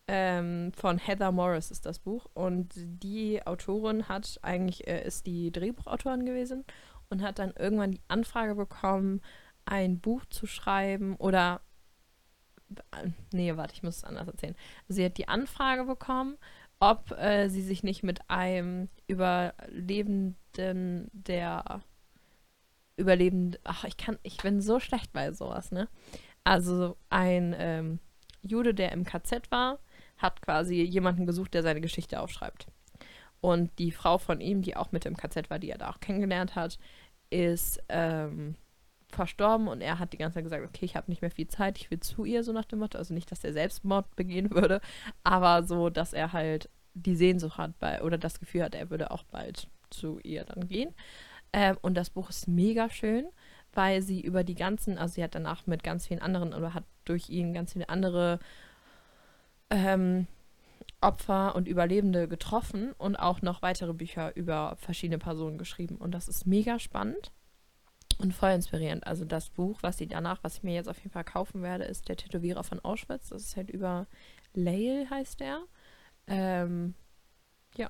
Ähm, 0.05 0.73
von 0.73 0.97
Heather 0.97 1.31
Morris 1.31 1.71
ist 1.71 1.85
das 1.85 1.97
Buch 1.99 2.25
und 2.33 2.73
die 2.75 3.45
Autorin 3.47 4.09
hat 4.09 4.37
eigentlich 4.41 4.85
äh, 4.85 5.05
ist 5.07 5.25
die 5.25 5.49
Drehbuchautorin 5.49 6.25
gewesen 6.25 6.65
und 7.09 7.21
hat 7.21 7.39
dann 7.39 7.53
irgendwann 7.57 7.91
die 7.91 8.01
Anfrage 8.07 8.55
bekommen, 8.55 9.21
ein 9.65 9.99
Buch 9.99 10.25
zu 10.29 10.45
schreiben 10.47 11.15
oder 11.17 11.61
äh, 12.91 13.09
nee, 13.31 13.55
warte, 13.55 13.73
ich 13.73 13.83
muss 13.83 13.97
es 13.97 14.03
anders 14.03 14.27
erzählen. 14.27 14.55
Sie 14.87 15.05
hat 15.05 15.17
die 15.17 15.27
Anfrage 15.27 15.85
bekommen, 15.85 16.37
ob 16.79 17.11
äh, 17.11 17.49
sie 17.49 17.61
sich 17.61 17.83
nicht 17.83 18.03
mit 18.03 18.29
einem 18.29 18.89
Überlebenden 19.07 20.39
der 21.13 21.81
Überlebende, 22.95 23.59
ach, 23.63 23.85
ich 23.85 23.97
kann, 23.97 24.19
ich 24.21 24.37
bin 24.37 24.61
so 24.61 24.79
schlecht 24.79 25.13
bei 25.13 25.31
sowas, 25.31 25.71
ne? 25.71 25.87
Also 26.43 26.97
ein 27.09 27.55
ähm, 27.57 27.99
Jude, 28.41 28.73
der 28.73 28.91
im 28.91 29.03
KZ 29.05 29.49
war, 29.49 29.79
hat 30.17 30.41
quasi 30.41 30.81
jemanden 30.83 31.25
gesucht, 31.25 31.53
der 31.53 31.63
seine 31.63 31.81
Geschichte 31.81 32.19
aufschreibt. 32.19 32.67
Und 33.43 33.77
die 33.77 33.91
Frau 33.91 34.19
von 34.19 34.39
ihm, 34.39 34.61
die 34.61 34.77
auch 34.77 34.93
mit 34.93 35.05
im 35.05 35.17
KZ 35.17 35.49
war, 35.49 35.59
die 35.59 35.69
er 35.69 35.77
da 35.77 35.89
auch 35.89 35.99
kennengelernt 35.99 36.55
hat, 36.55 36.79
ist 37.29 37.83
ähm, 37.89 38.55
verstorben 39.09 39.67
und 39.67 39.81
er 39.81 39.99
hat 39.99 40.13
die 40.13 40.17
ganze 40.17 40.35
Zeit 40.35 40.45
gesagt, 40.45 40.63
okay, 40.63 40.85
ich 40.85 40.95
habe 40.95 41.11
nicht 41.11 41.21
mehr 41.21 41.29
viel 41.29 41.49
Zeit, 41.49 41.77
ich 41.77 41.91
will 41.91 41.99
zu 41.99 42.23
ihr, 42.23 42.45
so 42.45 42.53
nach 42.53 42.63
dem 42.63 42.79
Motto. 42.79 42.97
Also 42.97 43.13
nicht, 43.13 43.29
dass 43.29 43.43
er 43.43 43.51
Selbstmord 43.51 44.15
begehen 44.15 44.51
würde, 44.51 44.79
aber 45.25 45.63
so, 45.63 45.89
dass 45.89 46.13
er 46.13 46.31
halt 46.31 46.69
die 46.93 47.17
Sehnsucht 47.17 47.57
hat 47.57 47.77
bei, 47.79 48.01
oder 48.01 48.17
das 48.17 48.39
Gefühl 48.39 48.63
hat, 48.63 48.75
er 48.75 48.89
würde 48.89 49.11
auch 49.11 49.23
bald 49.23 49.67
zu 49.89 50.21
ihr 50.23 50.45
dann 50.45 50.69
gehen. 50.69 50.93
Ähm, 51.51 51.77
und 51.81 51.95
das 51.95 52.11
Buch 52.11 52.29
ist 52.29 52.47
mega 52.47 52.89
schön, 52.89 53.25
weil 53.73 54.01
sie 54.01 54.21
über 54.21 54.45
die 54.45 54.55
ganzen, 54.55 54.97
also 54.97 55.15
sie 55.15 55.23
hat 55.23 55.35
danach 55.35 55.67
mit 55.67 55.83
ganz 55.83 56.07
vielen 56.07 56.21
anderen 56.21 56.53
oder 56.53 56.73
hat 56.73 56.85
durch 57.03 57.29
ihn 57.29 57.53
ganz 57.53 57.73
viele 57.73 57.89
andere 57.89 58.39
ähm, 59.69 60.27
Opfer 61.03 61.55
und 61.55 61.67
Überlebende 61.67 62.27
getroffen 62.27 62.93
und 62.97 63.15
auch 63.15 63.41
noch 63.41 63.61
weitere 63.61 63.93
Bücher 63.93 64.35
über 64.35 64.75
verschiedene 64.77 65.19
Personen 65.19 65.57
geschrieben. 65.57 65.97
Und 65.97 66.11
das 66.11 66.27
ist 66.27 66.45
mega 66.47 66.79
spannend 66.79 67.31
und 68.19 68.33
voll 68.33 68.51
inspirierend. 68.51 69.05
Also 69.07 69.25
das 69.25 69.49
Buch, 69.49 69.79
was 69.81 69.97
sie 69.97 70.07
danach, 70.07 70.39
was 70.43 70.57
ich 70.57 70.63
mir 70.63 70.73
jetzt 70.75 70.87
auf 70.89 70.97
jeden 70.97 71.11
Fall 71.11 71.23
kaufen 71.23 71.61
werde, 71.61 71.83
ist 71.85 72.07
Der 72.09 72.15
Tätowierer 72.17 72.63
von 72.63 72.79
Auschwitz. 72.79 73.29
Das 73.29 73.43
ist 73.43 73.55
halt 73.57 73.69
über 73.69 74.07
Lael 74.53 75.09
heißt 75.09 75.39
der. 75.39 75.61
Ähm, 76.27 76.93
ja, 77.75 77.89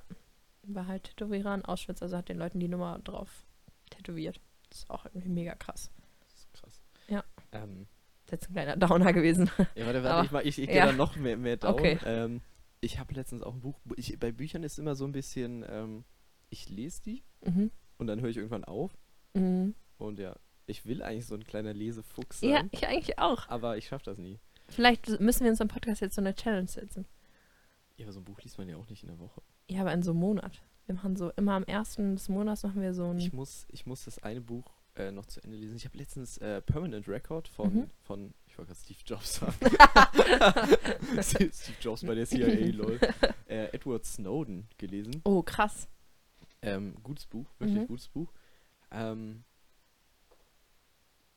war 0.62 0.86
halt 0.86 1.04
Tätowierer 1.04 1.54
in 1.54 1.64
Auschwitz, 1.64 2.02
also 2.02 2.16
hat 2.16 2.28
den 2.28 2.38
Leuten 2.38 2.58
die 2.58 2.68
Nummer 2.68 2.98
drauf 3.00 3.44
tätowiert. 3.90 4.40
Das 4.70 4.78
ist 4.80 4.90
auch 4.90 5.04
irgendwie 5.06 5.28
mega 5.28 5.54
krass. 5.54 5.90
Das 6.20 6.34
ist 6.34 6.52
krass. 6.54 6.80
Ja. 7.08 7.22
Ähm, 7.52 7.86
Das 8.26 8.26
ist 8.26 8.32
jetzt 8.32 8.50
ein 8.50 8.54
kleiner 8.54 8.76
Downer 8.76 9.12
gewesen. 9.12 9.50
ja, 9.74 9.84
warte, 9.86 9.98
Aber- 10.00 10.04
warte, 10.04 10.26
ich, 10.26 10.32
mach- 10.32 10.40
ich, 10.40 10.58
ich 10.58 10.66
gehe 10.68 10.76
ja. 10.78 10.86
da 10.86 10.92
noch 10.92 11.16
mehr, 11.16 11.36
mehr 11.36 11.58
down. 11.58 11.74
Okay. 11.74 11.98
Ähm, 12.06 12.40
ich 12.84 12.98
habe 12.98 13.14
letztens 13.14 13.42
auch 13.42 13.54
ein 13.54 13.60
Buch, 13.60 13.80
ich, 13.96 14.18
bei 14.18 14.32
Büchern 14.32 14.62
ist 14.62 14.78
immer 14.78 14.94
so 14.94 15.04
ein 15.04 15.12
bisschen, 15.12 15.64
ähm, 15.68 16.04
ich 16.50 16.68
lese 16.68 17.02
die 17.02 17.22
Mhm. 17.44 17.70
und 17.98 18.06
dann 18.06 18.20
höre 18.20 18.30
ich 18.30 18.36
irgendwann 18.36 18.64
auf 18.64 18.96
Mhm. 19.34 19.74
und 19.98 20.18
ja, 20.18 20.36
ich 20.66 20.86
will 20.86 21.02
eigentlich 21.02 21.26
so 21.26 21.34
ein 21.34 21.44
kleiner 21.44 21.72
Lesefuchs 21.74 22.40
sein, 22.40 22.50
Ja, 22.50 22.62
ich 22.70 22.86
eigentlich 22.86 23.18
auch. 23.18 23.48
aber 23.48 23.76
ich 23.76 23.86
schaffe 23.88 24.04
das 24.04 24.18
nie. 24.18 24.38
Vielleicht 24.68 25.20
müssen 25.20 25.44
wir 25.44 25.50
uns 25.50 25.60
im 25.60 25.68
Podcast 25.68 26.00
jetzt 26.00 26.14
so 26.14 26.20
eine 26.22 26.34
Challenge 26.34 26.68
setzen. 26.68 27.06
Ja, 27.96 28.06
aber 28.06 28.12
so 28.12 28.20
ein 28.20 28.24
Buch 28.24 28.40
liest 28.42 28.58
man 28.58 28.68
ja 28.68 28.76
auch 28.76 28.88
nicht 28.88 29.02
in 29.02 29.08
der 29.08 29.18
Woche. 29.18 29.42
Ja, 29.68 29.82
aber 29.82 29.92
in 29.92 30.02
so 30.02 30.10
einem 30.12 30.20
Monat. 30.20 30.62
Wir 30.86 30.94
machen 30.94 31.16
so, 31.16 31.30
immer 31.32 31.52
am 31.52 31.64
ersten 31.64 32.14
des 32.16 32.28
Monats 32.28 32.62
machen 32.62 32.80
wir 32.82 32.92
so 32.94 33.06
ein. 33.10 33.18
Ich 33.18 33.32
muss, 33.32 33.66
ich 33.70 33.86
muss 33.86 34.04
das 34.04 34.18
eine 34.22 34.40
Buch 34.40 34.64
äh, 34.96 35.10
noch 35.10 35.26
zu 35.26 35.42
Ende 35.42 35.56
lesen. 35.56 35.76
Ich 35.76 35.84
habe 35.84 35.96
letztens 35.98 36.38
äh, 36.38 36.60
Permanent 36.62 37.08
Record 37.08 37.48
von, 37.48 37.74
Mhm. 37.74 37.90
von 38.02 38.34
ich 38.54 38.58
wollte 38.58 38.72
gerade 38.72 38.80
Steve 38.84 39.00
Jobs 39.04 39.34
sagen. 39.34 41.22
Steve 41.22 41.76
Jobs 41.80 42.02
bei 42.06 42.14
der 42.14 42.24
CIA, 42.24 42.66
lol. 42.72 43.00
Äh, 43.48 43.64
Edward 43.74 44.04
Snowden 44.06 44.68
gelesen. 44.78 45.20
oh, 45.24 45.42
krass. 45.42 45.88
Ähm, 46.62 46.94
gutes 47.02 47.26
Buch, 47.26 47.50
wirklich 47.58 47.80
Mhm. 47.82 47.86
gutes 47.88 48.08
Buch. 48.08 48.32
Ähm, 48.92 49.44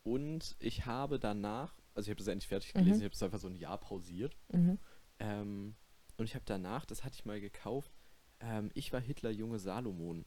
und 0.04 0.56
ich 0.60 0.86
habe 0.86 1.20
danach, 1.20 1.74
also 1.96 2.08
ich 2.08 2.12
habe 2.12 2.20
das 2.20 2.28
endlich 2.28 2.48
fertig 2.48 2.74
gelesen, 2.74 2.98
Mhm. 2.98 3.00
ich 3.00 3.06
habe 3.06 3.14
es 3.16 3.24
einfach 3.24 3.40
so 3.40 3.48
ein 3.48 3.56
Jahr 3.56 3.78
pausiert. 3.80 4.38
Mhm. 4.54 4.78
Ähm, 5.20 5.76
und 6.18 6.26
ich 6.26 6.36
habe 6.36 6.46
danach, 6.46 6.86
das 6.86 7.04
hatte 7.04 7.16
ich 7.16 7.26
mal 7.26 7.42
gekauft, 7.42 7.92
ähm, 8.40 8.70
Ich 8.76 8.94
war 8.94 9.02
Hitler, 9.02 9.32
junge 9.32 9.58
Salomon 9.58 10.24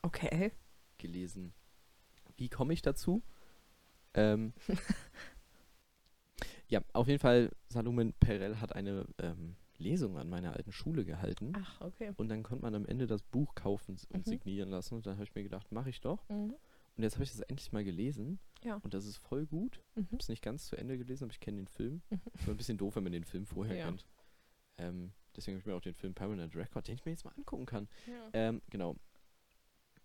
Okay. 0.00 0.52
gelesen. 0.96 1.52
Wie 2.38 2.48
komme 2.48 2.72
ich 2.72 2.80
dazu? 2.80 3.22
Ähm, 4.14 4.54
ja, 6.72 6.80
auf 6.94 7.06
jeden 7.06 7.20
Fall, 7.20 7.50
Salomon 7.68 8.12
Perel 8.14 8.60
hat 8.60 8.74
eine 8.74 9.06
ähm, 9.18 9.56
Lesung 9.78 10.16
an 10.16 10.28
meiner 10.28 10.54
alten 10.54 10.72
Schule 10.72 11.04
gehalten. 11.04 11.52
Ach, 11.56 11.80
okay. 11.82 12.12
Und 12.16 12.28
dann 12.28 12.42
konnte 12.42 12.62
man 12.62 12.74
am 12.74 12.86
Ende 12.86 13.06
das 13.06 13.22
Buch 13.22 13.54
kaufen 13.54 13.96
und 14.10 14.26
Mhm. 14.26 14.30
signieren 14.30 14.70
lassen. 14.70 14.94
Und 14.94 15.06
dann 15.06 15.14
habe 15.14 15.24
ich 15.24 15.34
mir 15.34 15.42
gedacht, 15.42 15.70
mache 15.70 15.90
ich 15.90 16.00
doch. 16.00 16.26
Mhm. 16.28 16.54
Und 16.96 17.02
jetzt 17.02 17.14
habe 17.14 17.24
ich 17.24 17.30
das 17.32 17.40
endlich 17.40 17.72
mal 17.72 17.84
gelesen. 17.84 18.38
Ja. 18.64 18.76
Und 18.82 18.94
das 18.94 19.06
ist 19.06 19.16
voll 19.18 19.46
gut. 19.46 19.80
Mhm. 19.96 20.02
Ich 20.04 20.12
habe 20.12 20.16
es 20.22 20.28
nicht 20.28 20.42
ganz 20.42 20.66
zu 20.66 20.76
Ende 20.76 20.96
gelesen, 20.98 21.24
aber 21.24 21.32
ich 21.32 21.40
kenne 21.40 21.58
den 21.58 21.66
Film. 21.68 22.00
Mhm. 22.10 22.20
Ist 22.34 22.48
ein 22.48 22.56
bisschen 22.56 22.78
doof, 22.78 22.96
wenn 22.96 23.02
man 23.02 23.12
den 23.12 23.24
Film 23.24 23.44
vorher 23.44 23.76
Ja. 23.76 23.86
kennt. 23.86 24.06
Ähm, 24.78 25.12
deswegen 25.36 25.56
habe 25.56 25.60
ich 25.60 25.66
mir 25.66 25.74
auch 25.74 25.80
den 25.82 25.94
Film 25.94 26.14
Permanent 26.14 26.56
Record, 26.56 26.88
den 26.88 26.94
ich 26.94 27.04
mir 27.04 27.12
jetzt 27.12 27.24
mal 27.24 27.32
angucken 27.36 27.66
kann. 27.66 27.88
Ja. 28.06 28.28
Ähm, 28.32 28.62
genau. 28.70 28.96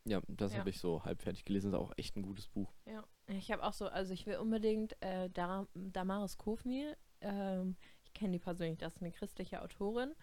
Ja, 0.07 0.21
das 0.27 0.53
Ja. 0.53 0.59
habe 0.59 0.69
ich 0.69 0.79
so 0.79 1.03
halb 1.03 1.21
fertig 1.21 1.43
gelesen. 1.45 1.73
Ist 1.73 1.77
auch 1.79 1.91
echt 1.97 2.15
ein 2.15 2.21
gutes 2.21 2.47
Buch. 2.47 2.73
Ja, 2.85 3.03
ich 3.27 3.51
habe 3.51 3.63
auch 3.63 3.73
so, 3.73 3.87
also 3.87 4.13
ich 4.13 4.25
will 4.25 4.37
unbedingt 4.37 4.95
äh, 5.01 5.29
Dara 5.29 5.67
Damaris 5.73 6.37
Kofmir, 6.37 6.95
ähm, 7.21 7.75
ich 8.03 8.13
kenne 8.13 8.31
die 8.33 8.39
persönlich, 8.39 8.77
das 8.77 8.95
ist 8.95 9.01
eine 9.01 9.11
christliche 9.11 9.61
Autorin 9.61 10.13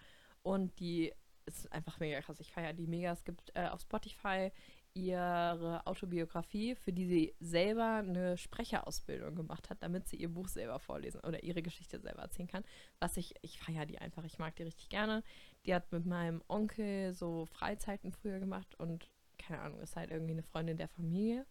und 0.41 0.79
die 0.79 1.13
ist 1.45 1.71
einfach 1.71 1.99
mega 1.99 2.19
krass. 2.21 2.39
Ich 2.39 2.51
feiere 2.51 2.73
die 2.73 2.87
mega. 2.87 3.11
Es 3.11 3.23
gibt 3.23 3.51
äh, 3.55 3.67
auf 3.67 3.81
Spotify 3.81 4.51
ihre 4.95 5.85
Autobiografie, 5.85 6.73
für 6.73 6.91
die 6.93 7.05
sie 7.05 7.35
selber 7.39 7.95
eine 7.97 8.37
Sprecherausbildung 8.37 9.35
gemacht 9.35 9.69
hat, 9.69 9.83
damit 9.83 10.07
sie 10.07 10.15
ihr 10.15 10.29
Buch 10.29 10.47
selber 10.47 10.79
vorlesen 10.79 11.19
oder 11.19 11.43
ihre 11.43 11.61
Geschichte 11.61 11.99
selber 11.99 12.21
erzählen 12.23 12.47
kann. 12.47 12.63
Was 12.99 13.17
ich, 13.17 13.35
ich 13.41 13.59
feiere 13.59 13.85
die 13.85 13.99
einfach, 13.99 14.23
ich 14.23 14.39
mag 14.39 14.55
die 14.55 14.63
richtig 14.63 14.89
gerne. 14.89 15.21
Die 15.65 15.75
hat 15.75 15.91
mit 15.91 16.05
meinem 16.05 16.41
Onkel 16.47 17.13
so 17.13 17.45
Freizeiten 17.45 18.11
früher 18.11 18.39
gemacht 18.39 18.73
und 18.79 19.07
keine 19.37 19.61
Ahnung, 19.61 19.79
ist 19.79 19.95
halt 19.95 20.11
irgendwie 20.11 20.33
eine 20.33 20.43
Freundin 20.43 20.77
der 20.77 20.87
Familie. 20.87 21.45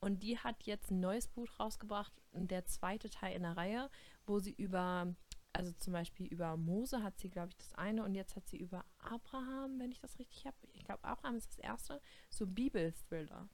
Und 0.00 0.22
die 0.22 0.38
hat 0.38 0.62
jetzt 0.62 0.90
ein 0.90 1.00
neues 1.00 1.28
Buch 1.28 1.48
rausgebracht, 1.58 2.12
der 2.32 2.64
zweite 2.66 3.10
Teil 3.10 3.36
in 3.36 3.42
der 3.42 3.56
Reihe, 3.56 3.90
wo 4.26 4.38
sie 4.38 4.52
über, 4.52 5.14
also 5.52 5.72
zum 5.72 5.92
Beispiel 5.92 6.26
über 6.26 6.56
Mose 6.56 7.02
hat 7.02 7.18
sie, 7.18 7.28
glaube 7.28 7.48
ich, 7.50 7.56
das 7.58 7.74
eine 7.74 8.02
und 8.04 8.14
jetzt 8.14 8.34
hat 8.34 8.48
sie 8.48 8.56
über 8.56 8.84
Abraham, 8.98 9.78
wenn 9.78 9.92
ich 9.92 10.00
das 10.00 10.18
richtig 10.18 10.46
habe. 10.46 10.56
Ich 10.72 10.84
glaube, 10.84 11.04
Abraham 11.04 11.36
ist 11.36 11.50
das 11.50 11.58
erste, 11.58 12.00
so 12.30 12.46
Bibel-Thriller. 12.46 13.48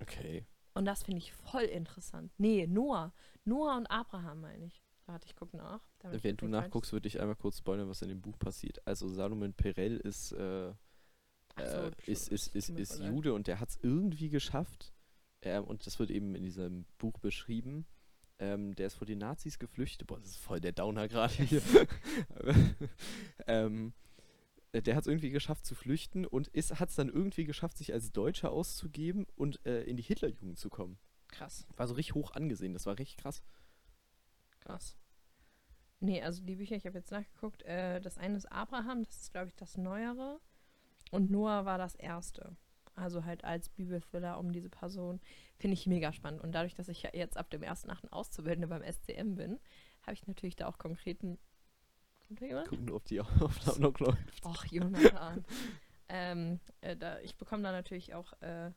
Okay. 0.00 0.44
Und 0.74 0.86
das 0.86 1.04
finde 1.04 1.18
ich 1.18 1.32
voll 1.32 1.64
interessant. 1.64 2.32
Nee, 2.38 2.66
Noah. 2.66 3.12
Noah 3.44 3.76
und 3.76 3.86
Abraham 3.86 4.40
meine 4.40 4.64
ich. 4.64 4.82
Warte, 5.06 5.26
ich 5.26 5.36
gucke 5.36 5.56
nach. 5.56 5.80
Wenn 6.02 6.36
du 6.36 6.48
nachguckst, 6.48 6.92
würde 6.92 7.08
ich 7.08 7.20
einmal 7.20 7.36
kurz 7.36 7.58
spoilern, 7.58 7.88
was 7.88 8.02
in 8.02 8.08
dem 8.08 8.20
Buch 8.20 8.38
passiert. 8.38 8.84
Also 8.86 9.08
Salomon 9.08 9.52
Perel 9.52 9.98
ist, 9.98 10.32
äh, 10.32 10.72
So, 11.56 11.62
äh, 11.62 11.92
ist, 12.06 12.28
ist, 12.28 12.54
ist, 12.54 12.70
ist. 12.70 13.00
Jude 13.00 13.34
und 13.34 13.46
der 13.46 13.60
hat 13.60 13.70
es 13.70 13.78
irgendwie 13.82 14.28
geschafft. 14.28 14.92
Ähm, 15.42 15.64
und 15.64 15.86
das 15.86 15.98
wird 15.98 16.10
eben 16.10 16.34
in 16.34 16.42
diesem 16.42 16.86
Buch 16.98 17.18
beschrieben. 17.18 17.86
Ähm, 18.38 18.74
der 18.74 18.86
ist 18.86 18.94
vor 18.94 19.06
den 19.06 19.18
Nazis 19.18 19.58
geflüchtet. 19.58 20.06
Boah, 20.08 20.18
das 20.18 20.30
ist 20.30 20.38
voll 20.38 20.60
der 20.60 20.72
Downer 20.72 21.08
gerade 21.08 21.34
hier. 21.42 21.62
ähm, 23.46 23.92
äh, 24.72 24.82
der 24.82 24.96
hat 24.96 25.02
es 25.02 25.08
irgendwie 25.08 25.30
geschafft 25.30 25.66
zu 25.66 25.74
flüchten 25.74 26.26
und 26.26 26.48
hat 26.48 26.88
es 26.88 26.96
dann 26.96 27.08
irgendwie 27.08 27.44
geschafft, 27.44 27.76
sich 27.78 27.92
als 27.92 28.12
Deutscher 28.12 28.50
auszugeben 28.50 29.26
und 29.36 29.64
äh, 29.66 29.82
in 29.82 29.96
die 29.96 30.02
Hitlerjugend 30.02 30.58
zu 30.58 30.70
kommen. 30.70 30.98
Krass, 31.28 31.66
War 31.76 31.86
so 31.86 31.94
richtig 31.94 32.14
hoch 32.14 32.32
angesehen. 32.32 32.72
Das 32.72 32.86
war 32.86 32.98
richtig 32.98 33.16
krass. 33.16 33.42
krass. 34.60 34.96
Nee, 36.00 36.20
also 36.20 36.42
die 36.42 36.56
Bücher, 36.56 36.76
ich 36.76 36.84
habe 36.84 36.98
jetzt 36.98 37.10
nachgeguckt. 37.10 37.62
Äh, 37.62 38.00
das 38.00 38.18
eine 38.18 38.36
ist 38.36 38.50
Abraham, 38.50 39.04
das 39.04 39.22
ist, 39.22 39.32
glaube 39.32 39.48
ich, 39.48 39.54
das 39.54 39.76
Neuere. 39.76 40.40
Und 41.12 41.30
Noah 41.30 41.64
war 41.66 41.78
das 41.78 41.94
erste. 41.94 42.56
Also 42.94 43.24
halt 43.24 43.44
als 43.44 43.68
Bibelthriller 43.68 44.38
um 44.38 44.52
diese 44.52 44.70
Person. 44.70 45.20
Finde 45.58 45.74
ich 45.74 45.86
mega 45.86 46.12
spannend. 46.12 46.42
Und 46.42 46.52
dadurch, 46.52 46.74
dass 46.74 46.88
ich 46.88 47.02
ja 47.02 47.10
jetzt 47.12 47.36
ab 47.36 47.50
dem 47.50 47.62
1.8. 47.62 48.08
Auszubildende 48.10 48.66
beim 48.66 48.82
SCM 48.82 49.34
bin, 49.34 49.60
habe 50.02 50.14
ich 50.14 50.26
natürlich 50.26 50.56
da 50.56 50.66
auch 50.66 50.78
konkreten. 50.78 51.38
Kommt 52.26 52.40
da 52.40 52.46
jemand? 52.46 52.68
Gucken, 52.68 52.90
ob 52.90 53.04
die 53.04 53.20
Aufnahme 53.20 53.78
noch 53.80 53.98
läuft. 53.98 54.44
Och, 54.44 54.64
Jonathan. 54.66 55.44
ähm, 56.08 56.60
äh, 56.80 56.96
da, 56.96 57.20
ich 57.20 57.36
bekomme 57.36 57.62
da 57.62 57.72
natürlich 57.72 58.14
auch 58.14 58.32
äh, 58.40 58.70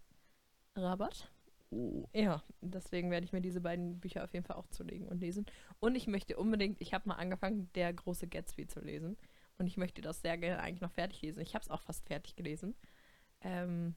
Rabatt. 0.76 1.32
Oh. 1.72 2.08
Ja, 2.14 2.44
deswegen 2.62 3.12
werde 3.12 3.26
ich 3.26 3.34
mir 3.34 3.42
diese 3.42 3.62
beiden 3.62 4.00
Bücher 4.00 4.24
auf 4.24 4.34
jeden 4.34 4.46
Fall 4.46 4.58
auch 4.58 4.68
zulegen 4.68 5.08
und 5.08 5.20
lesen. 5.20 5.46
Und 5.80 5.96
ich 5.96 6.08
möchte 6.08 6.38
unbedingt, 6.38 6.80
ich 6.82 6.94
habe 6.94 7.08
mal 7.08 7.16
angefangen, 7.16 7.70
der 7.76 7.92
große 7.94 8.28
Gatsby 8.28 8.68
zu 8.68 8.82
lesen. 8.82 9.18
Und 9.58 9.68
ich 9.68 9.78
möchte 9.78 10.02
das 10.02 10.22
sehr 10.22 10.38
gerne 10.38 10.62
eigentlich 10.62 10.82
noch 10.82 10.92
fertig 10.92 11.22
lesen. 11.22 11.42
Ich 11.42 11.56
habe 11.56 11.64
es 11.64 11.70
auch 11.70 11.82
fast 11.82 12.06
fertig 12.06 12.36
gelesen. 12.36 12.76
Ähm, 13.42 13.96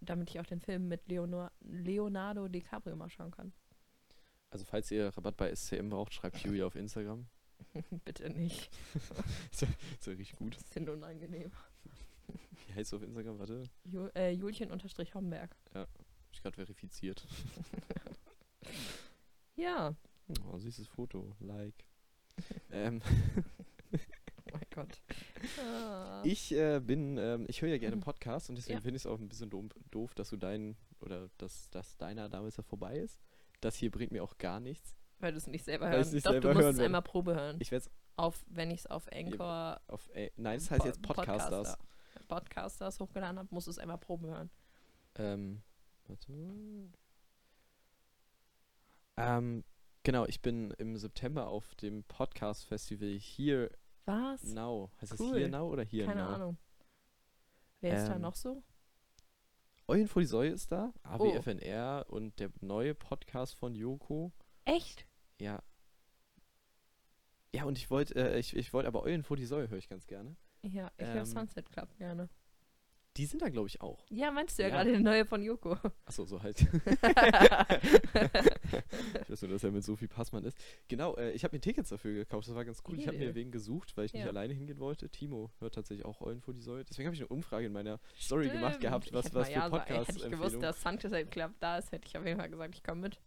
damit 0.00 0.30
ich 0.30 0.40
auch 0.40 0.46
den 0.46 0.60
Film 0.60 0.88
mit 0.88 1.06
Leonor 1.08 1.52
Leonardo 1.60 2.48
DiCaprio 2.48 2.96
mal 2.96 3.08
schauen 3.10 3.30
kann. 3.30 3.52
Also 4.50 4.64
falls 4.64 4.90
ihr 4.90 5.08
Rabatt 5.16 5.36
bei 5.36 5.54
SCM 5.54 5.88
braucht, 5.90 6.14
schreibt 6.14 6.38
Julia 6.38 6.66
auf 6.66 6.76
Instagram. 6.76 7.26
Bitte 8.04 8.30
nicht. 8.30 8.70
Ist 9.52 9.62
ja, 9.62 9.68
ja 10.04 10.12
richtig 10.12 10.36
gut. 10.36 10.56
Bisschen 10.56 10.88
unangenehm. 10.88 11.50
Wie 12.66 12.74
heißt 12.74 12.92
du 12.92 12.96
auf 12.96 13.02
Instagram? 13.02 13.38
Warte, 13.38 13.62
Ju 13.84 14.08
äh, 14.14 14.30
Julchen 14.30 14.70
unterstrich 14.70 15.14
Homberg. 15.14 15.56
hab 15.74 15.88
ich 16.32 16.42
gerade 16.42 16.54
verifiziert. 16.56 17.26
Ja. 19.56 19.94
Oh, 20.44 20.58
süßes 20.58 20.86
Foto. 20.88 21.34
Like. 21.40 21.86
ähm, 22.70 23.00
Gott. 24.76 25.00
Ah. 25.60 26.22
ich 26.24 26.52
äh, 26.52 26.80
bin, 26.80 27.18
ähm, 27.18 27.44
ich 27.48 27.60
höre 27.62 27.70
ja 27.70 27.78
gerne 27.78 27.96
Podcasts 27.96 28.48
und 28.48 28.56
deswegen 28.56 28.78
Ja. 28.78 28.82
finde 28.82 28.96
ich 28.96 29.02
es 29.02 29.06
auch 29.06 29.18
ein 29.18 29.28
bisschen 29.28 29.50
doof, 29.50 29.64
doof, 29.90 30.14
dass 30.14 30.30
du 30.30 30.36
deinen, 30.36 30.76
oder 31.00 31.28
dass, 31.38 31.68
dass 31.70 31.96
deiner 31.96 32.28
damals 32.28 32.56
ja 32.56 32.62
vorbei 32.62 32.96
ist. 32.96 33.20
Das 33.60 33.74
hier 33.76 33.90
bringt 33.90 34.12
mir 34.12 34.22
auch 34.22 34.38
gar 34.38 34.60
nichts. 34.60 34.94
Weil 35.18 35.32
du 35.32 35.38
es 35.38 35.46
nicht 35.46 35.64
selber 35.64 35.88
nicht 35.88 36.26
Doch, 36.26 36.30
selber 36.32 36.52
du 36.52 36.54
musst 36.54 36.68
es 36.78 36.80
einmal 36.80 37.02
Probe 37.02 37.34
hören. 37.34 37.56
Ich 37.60 37.70
werde 37.70 37.86
es 37.86 37.90
Auf, 38.16 38.44
wenn 38.48 38.70
ich 38.70 38.80
es 38.80 38.86
auf 38.86 39.10
Anchor 39.12 39.80
auf, 39.88 40.08
äh, 40.14 40.30
nein, 40.36 40.58
das 40.58 40.70
heißt 40.70 40.84
jetzt 40.84 41.02
Po- 41.02 41.14
Podcasters. 41.14 41.76
Podcaster- 41.78 42.28
Podcasters 42.28 43.00
hochgeladen 43.00 43.38
habe, 43.38 43.48
musst 43.50 43.66
du 43.66 43.70
es 43.70 43.78
einmal 43.78 43.98
Probe 43.98 44.28
hören. 44.28 44.50
Ähm, 45.16 45.62
warte. 46.06 46.32
Ähm, 49.16 49.64
genau, 50.02 50.26
ich 50.26 50.40
bin 50.42 50.70
im 50.72 50.96
September 50.96 51.48
auf 51.48 51.74
dem 51.76 52.04
Podcast-Festival 52.04 53.18
Here 53.18 53.70
Was? 54.06 54.42
Now. 54.44 54.90
Heißt 55.00 55.12
es 55.12 55.20
Cool. 55.20 55.36
Here 55.38 55.48
Now 55.48 55.68
oder 55.70 55.84
Here 55.84 56.06
Keine 56.06 56.22
Now? 56.24 56.28
Ahnung. 56.34 56.58
Wer 57.80 57.96
ist 57.98 58.08
da 58.08 58.14
Ähm, 58.14 58.22
noch 58.22 58.34
so? 58.34 58.62
Eulen 59.88 60.08
vor 60.08 60.20
die 60.22 60.26
Säue 60.26 60.50
ist 60.50 60.72
da, 60.72 60.92
Oh. 61.04 61.08
AWFNR 61.08 62.06
und 62.08 62.38
der 62.40 62.50
neue 62.60 62.94
Podcast 62.94 63.54
von 63.56 63.74
Joko. 63.74 64.32
Echt? 64.64 65.06
Ja. 65.40 65.62
Ja, 67.54 67.64
und 67.64 67.78
ich 67.78 67.90
wollte, 67.90 68.14
äh, 68.14 68.38
ich, 68.38 68.56
ich 68.56 68.72
wollte 68.72 68.88
aber 68.88 69.02
Eulen 69.02 69.22
vor 69.22 69.36
die 69.36 69.46
Säue 69.46 69.68
höre 69.68 69.78
ich 69.78 69.88
ganz 69.88 70.06
gerne. 70.06 70.36
Ja, 70.62 70.90
ich 70.98 71.06
Ähm, 71.06 71.14
höre 71.14 71.26
Sunset 71.26 71.70
Club 71.70 71.94
gerne. 71.96 72.28
Die 73.16 73.24
sind 73.26 73.40
da, 73.40 73.48
glaube 73.48 73.68
ich, 73.68 73.80
auch. 73.80 74.04
Ja, 74.10 74.30
meinst 74.30 74.58
du 74.58 74.62
ja, 74.62 74.68
ja. 74.68 74.74
gerade 74.74 74.94
die 74.96 75.02
neue 75.02 75.24
von 75.24 75.42
Joko. 75.42 75.78
Achso, 76.04 76.26
so 76.26 76.42
halt. 76.42 76.60
ich 76.60 76.68
weiß 79.30 79.42
nur, 79.42 79.52
dass 79.52 79.64
er 79.64 79.70
mit 79.70 79.84
Sophie 79.84 80.06
Passmann 80.06 80.44
ist. 80.44 80.58
Genau, 80.88 81.16
äh, 81.16 81.32
ich 81.32 81.42
habe 81.44 81.56
mir 81.56 81.60
Tickets 81.60 81.88
dafür 81.88 82.12
gekauft. 82.12 82.48
Das 82.48 82.54
war 82.54 82.64
ganz 82.64 82.82
cool. 82.86 82.98
Ich 82.98 83.06
habe 83.08 83.16
mir 83.16 83.34
wen 83.34 83.50
gesucht, 83.50 83.96
weil 83.96 84.04
ich 84.04 84.12
nicht 84.12 84.22
Ja. 84.22 84.28
alleine 84.28 84.52
hingehen 84.52 84.78
wollte. 84.78 85.08
Timo 85.08 85.50
hört 85.60 85.74
tatsächlich 85.74 86.04
auch 86.04 86.20
Eulen 86.20 86.40
vor 86.40 86.52
die 86.52 86.60
Säule. 86.60 86.84
Deswegen 86.84 87.06
habe 87.06 87.14
ich 87.14 87.22
eine 87.22 87.28
Umfrage 87.28 87.66
in 87.66 87.72
meiner 87.72 87.98
Story 88.20 88.48
gemacht 88.48 88.74
Stimmt. 88.74 88.82
gehabt, 88.82 89.06
Ich 89.06 89.12
was, 89.12 89.32
was 89.34 89.48
für 89.48 89.54
ja 89.54 89.68
Podcasts 89.68 90.08
Hätte 90.14 90.26
ich 90.26 90.30
gewusst, 90.30 90.62
dass 90.62 90.82
Sunset 90.82 91.30
Club 91.30 91.52
da 91.60 91.78
ist, 91.78 91.92
hätte 91.92 92.06
ich 92.06 92.16
auf 92.18 92.24
jeden 92.26 92.38
Fall 92.38 92.50
gesagt, 92.50 92.74
ich 92.74 92.82
komme 92.82 93.00
mit. 93.00 93.20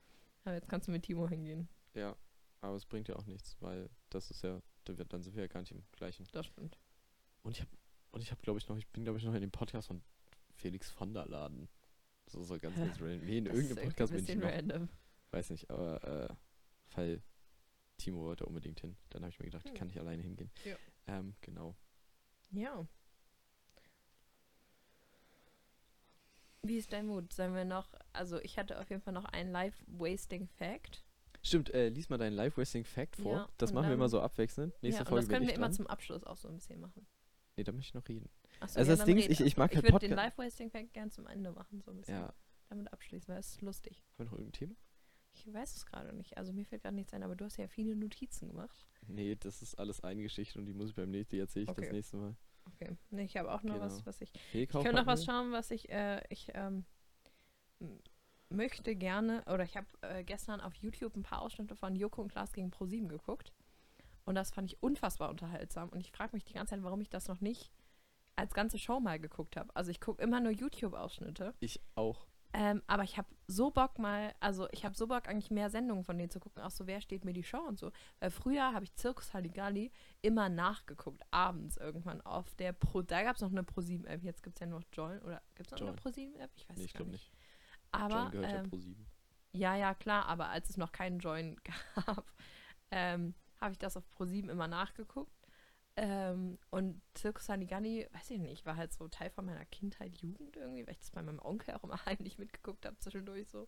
Aber 0.44 0.54
jetzt 0.56 0.70
kannst 0.70 0.88
du 0.88 0.92
mit 0.92 1.04
Timo 1.04 1.28
hingehen. 1.28 1.68
Ja, 1.96 2.16
aber 2.62 2.76
es 2.76 2.86
bringt 2.86 3.08
ja 3.08 3.16
auch 3.16 3.26
nichts, 3.26 3.58
weil 3.60 3.90
das 4.10 4.30
ist 4.32 4.44
ja, 4.44 4.62
dann 4.86 5.22
sind 5.22 5.36
wir 5.36 5.44
ja 5.44 5.48
gar 5.48 5.62
nicht 5.62 5.72
im 5.72 5.84
gleichen. 5.92 6.28
Das 6.32 6.46
stimmt. 6.46 6.78
Und 7.42 7.52
ich 7.52 7.62
habe, 7.62 7.72
und 8.12 8.22
ich 8.22 8.32
habe, 8.32 8.42
glaube 8.42 8.60
ich, 8.60 8.68
noch, 8.68 8.78
ich 8.78 8.88
bin, 8.88 9.04
glaube 9.04 9.20
ich, 9.20 9.26
noch 9.26 9.34
in 9.34 9.42
dem 9.42 9.52
Podcast 9.52 9.88
von 9.88 10.02
Felix 10.56 10.90
von 10.90 11.14
der 11.14 11.26
Laden. 11.28 11.70
So, 12.28 12.44
so 12.44 12.58
ganz, 12.58 12.76
ganz 12.78 12.96
random. 13.02 13.26
Nee, 13.26 13.38
in 13.40 13.46
irgendeinem 13.46 13.86
Podcast 13.88 14.14
bin 14.14 14.24
ich 14.26 14.36
noch. 14.36 14.50
random. 14.50 14.90
Weiß 15.32 15.50
nicht, 15.52 15.70
aber 15.70 16.04
äh, 16.30 16.34
weil 16.96 17.22
Timo 17.98 18.22
wollte 18.24 18.46
unbedingt 18.46 18.80
hin. 18.80 18.96
Dann 19.10 19.22
habe 19.24 19.32
ich 19.32 19.40
mir 19.40 19.46
gedacht, 19.46 19.64
ich 19.66 19.72
Hm. 19.72 19.78
kann 19.78 19.88
nicht 19.88 20.00
alleine 20.00 20.22
hingehen. 20.24 20.50
Ja. 20.66 20.76
Ähm, 21.08 21.36
genau. 21.42 21.76
Ja. 22.52 22.88
Wie 26.62 26.78
ist 26.78 26.92
dein 26.92 27.08
Mut? 27.08 27.32
Sollen 27.34 27.54
wir 27.56 27.66
noch, 27.66 27.94
also 28.12 28.40
ich 28.42 28.58
hatte 28.58 28.80
auf 28.80 28.90
jeden 28.90 29.02
Fall 29.02 29.14
noch 29.14 29.26
einen 29.26 29.52
Life-Wasting-Fact. 29.52 31.04
Stimmt, 31.42 31.74
äh, 31.74 31.88
lies 31.88 32.10
mal 32.10 32.18
deinen 32.18 32.34
Life-Wasting-Fact 32.34 33.16
vor. 33.16 33.34
Ja, 33.34 33.50
das 33.58 33.72
und 33.72 33.76
machen 33.76 33.88
wir 33.88 33.94
immer 33.94 34.10
so 34.10 34.20
abwechselnd. 34.20 34.74
Nächste 34.84 35.00
ja, 35.00 35.06
und 35.06 35.08
Folge 35.10 35.26
das 35.26 35.30
können 35.34 35.46
wir 35.48 35.52
ich 35.54 35.58
immer 35.58 35.72
zum 35.72 35.88
Abschluss 35.88 36.24
auch 36.26 36.36
so 36.36 36.50
ein 36.50 36.56
bisschen 36.56 36.82
machen. 36.82 37.08
Nee, 37.60 37.64
da 37.66 37.74
möchte 37.74 37.90
ich 37.90 37.94
noch 37.94 38.08
reden. 38.08 38.30
Achso, 38.62 38.80
Also 38.80 38.92
das 38.92 39.00
dann 39.00 39.08
Ding 39.08 39.18
ist, 39.18 39.30
ich- 39.30 39.42
ich 39.42 39.58
mag 39.58 39.70
Ich 39.72 39.76
halt 39.76 39.86
würde 39.92 40.00
den 40.00 40.14
Podca- 40.14 40.16
Life-Wasting-Fact 40.16 40.94
gern 40.94 41.12
zum 41.12 41.28
Ende 41.28 41.52
machen, 41.52 41.82
so 41.82 41.92
ein 41.92 41.98
bisschen. 41.98 42.16
Ja. 42.16 42.34
Damit 42.70 42.94
abschließen, 42.94 43.28
weil 43.28 43.40
es 43.42 43.50
ist 43.50 43.62
lustig. 43.62 44.02
Haben 44.14 44.18
wir 44.20 44.26
noch 44.28 44.32
irgendein 44.34 44.54
Thema? 44.54 44.76
Ich 45.34 45.54
weiß 45.54 45.76
es 45.76 45.86
gerade 45.86 46.16
nicht. 46.16 46.38
Also 46.38 46.54
mir 46.54 46.66
fällt 46.66 46.84
gerade 46.84 46.96
nichts 46.96 47.14
ein, 47.14 47.22
aber 47.22 47.36
du 47.36 47.44
hast 47.44 47.58
ja 47.58 47.68
viele 47.68 47.98
Notizen 47.98 48.48
gemacht. 48.48 48.88
Nee, 49.08 49.36
das 49.36 49.62
ist 49.62 49.76
alles 49.76 50.00
eine 50.02 50.22
Geschichte 50.22 50.58
und 50.58 50.68
die 50.68 50.74
muss 50.74 50.90
ich 50.90 50.96
beim 50.96 51.12
nächsten, 51.12 51.36
die 51.36 51.40
erzähle 51.42 51.64
ich 51.64 51.70
das 51.70 51.78
Okay. 51.78 51.92
nächste 51.92 52.16
Mal. 52.16 52.36
Okay. 52.76 52.96
Nee, 53.10 53.24
ich 53.26 53.36
habe 53.36 53.52
auch 53.52 53.62
noch 53.64 53.74
Genau. 53.74 53.86
was, 53.86 54.06
was 54.06 54.22
ich. 54.22 54.32
Ich 54.54 54.70
kann 54.70 54.96
noch 54.96 55.06
was 55.06 55.20
wir? 55.28 55.34
schauen, 55.34 55.52
was 55.52 55.70
ich, 55.72 55.90
äh, 55.90 56.22
ich 56.30 56.50
ähm, 56.54 56.86
möchte 58.50 58.96
gerne, 58.96 59.44
oder 59.52 59.64
ich 59.64 59.76
habe 59.76 59.88
äh, 60.02 60.24
gestern 60.24 60.62
auf 60.62 60.74
YouTube 60.76 61.16
ein 61.18 61.24
paar 61.24 61.42
Ausschnitte 61.42 61.76
von 61.76 61.96
Joko 61.98 62.22
und 62.22 62.30
Klaas 62.32 62.54
gegen 62.54 62.72
ProSieben 62.72 63.10
geguckt. 63.10 63.52
Und 64.30 64.36
das 64.36 64.52
fand 64.52 64.72
ich 64.72 64.84
unfassbar 64.84 65.32
unterhaltsam. 65.32 65.90
Und 65.90 66.02
ich 66.02 66.12
frage 66.12 66.36
mich 66.36 66.44
die 66.44 66.54
ganze 66.54 66.76
Zeit, 66.76 66.84
warum 66.84 67.02
ich 67.02 67.10
das 67.10 67.28
noch 67.28 67.42
nicht 67.42 67.72
als 68.36 68.54
ganze 68.54 68.78
Show 68.78 69.00
mal 69.00 69.20
geguckt 69.20 69.58
habe. 69.58 69.76
Also 69.76 69.90
ich 69.90 70.00
gucke 70.00 70.22
immer 70.22 70.40
nur 70.40 70.52
YouTube-Ausschnitte. 70.52 71.56
Ich 71.62 71.82
auch. 71.96 72.28
Ähm, 72.54 72.84
aber 72.86 73.02
ich 73.02 73.18
habe 73.18 73.28
so 73.48 73.72
Bock 73.72 73.98
mal, 73.98 74.36
also 74.40 74.68
ich 74.72 74.86
habe 74.86 74.96
so 74.96 75.08
Bock 75.08 75.28
eigentlich 75.28 75.50
mehr 75.50 75.72
Sendungen 75.72 76.04
von 76.04 76.16
denen 76.16 76.30
zu 76.30 76.40
gucken, 76.40 76.62
auch 76.62 76.70
so 76.70 76.86
wer 76.86 77.02
steht 77.02 77.26
mir 77.26 77.34
die 77.34 77.42
Show 77.42 77.58
und 77.58 77.80
so. 77.80 77.92
Weil 78.20 78.30
früher 78.30 78.72
habe 78.72 78.86
ich 78.86 78.94
Zirkus 78.94 79.34
Halligalli 79.34 79.92
immer 80.22 80.48
nachgeguckt, 80.48 81.24
abends 81.32 81.78
irgendwann 81.78 82.22
auf 82.22 82.54
der 82.54 82.74
Pro, 82.74 83.02
da 83.02 83.24
gab 83.24 83.36
es 83.36 83.42
noch 83.42 83.50
eine 83.50 83.64
Pro 83.64 83.82
7 83.82 84.06
App, 84.06 84.24
jetzt 84.24 84.44
gibt 84.44 84.58
es 84.58 84.60
ja 84.60 84.68
noch 84.68 84.84
Join 84.94 85.20
oder 85.24 85.42
gibt 85.56 85.70
es 85.70 85.72
noch 85.72 85.80
Join. 85.80 85.90
eine 85.90 85.98
Pro 85.98 86.12
7 86.12 86.36
App? 86.36 86.52
Ich 86.56 86.70
weiß 86.70 86.78
Nee, 86.78 86.84
ich 86.86 86.94
gar 86.94 87.00
glaube 87.00 87.12
nicht. 87.14 87.32
Aber 87.92 88.32
ja 88.36 88.42
ähm, 88.44 88.70
pro 88.70 88.78
7. 88.78 89.08
ja, 89.54 89.76
ja, 89.76 89.96
klar, 89.96 90.28
aber 90.28 90.50
als 90.50 90.70
es 90.70 90.78
noch 90.78 90.92
keinen 90.92 91.18
Join 91.18 91.60
gab, 91.96 92.32
ähm, 92.92 93.34
habe 93.60 93.74
ich 93.74 93.78
das 93.80 93.98
auf 93.98 94.10
Pro 94.10 94.26
7 94.26 94.50
immer 94.50 94.68
nachgeguckt. 94.68 95.48
Ähm, 95.96 96.58
und 96.70 97.02
Circus 97.18 97.50
Halligalli, 97.50 98.08
weiß 98.14 98.32
ich 98.32 98.40
nicht, 98.40 98.66
war 98.66 98.78
halt 98.78 98.94
so 98.94 99.08
Teil 99.10 99.30
von 99.30 99.46
meiner 99.46 99.66
Kindheit, 99.66 100.16
Jugend 100.18 100.56
irgendwie, 100.56 100.86
weil 100.88 100.94
ich 100.94 101.00
das 101.00 101.12
bei 101.12 101.22
meinem 101.22 101.40
Onkel 101.40 101.74
auch 101.76 101.84
immer 101.84 102.00
heimlich 102.06 102.38
mitgeguckt 102.38 102.86
habe, 102.86 102.98
zwischendurch 103.00 103.50
so. 103.50 103.68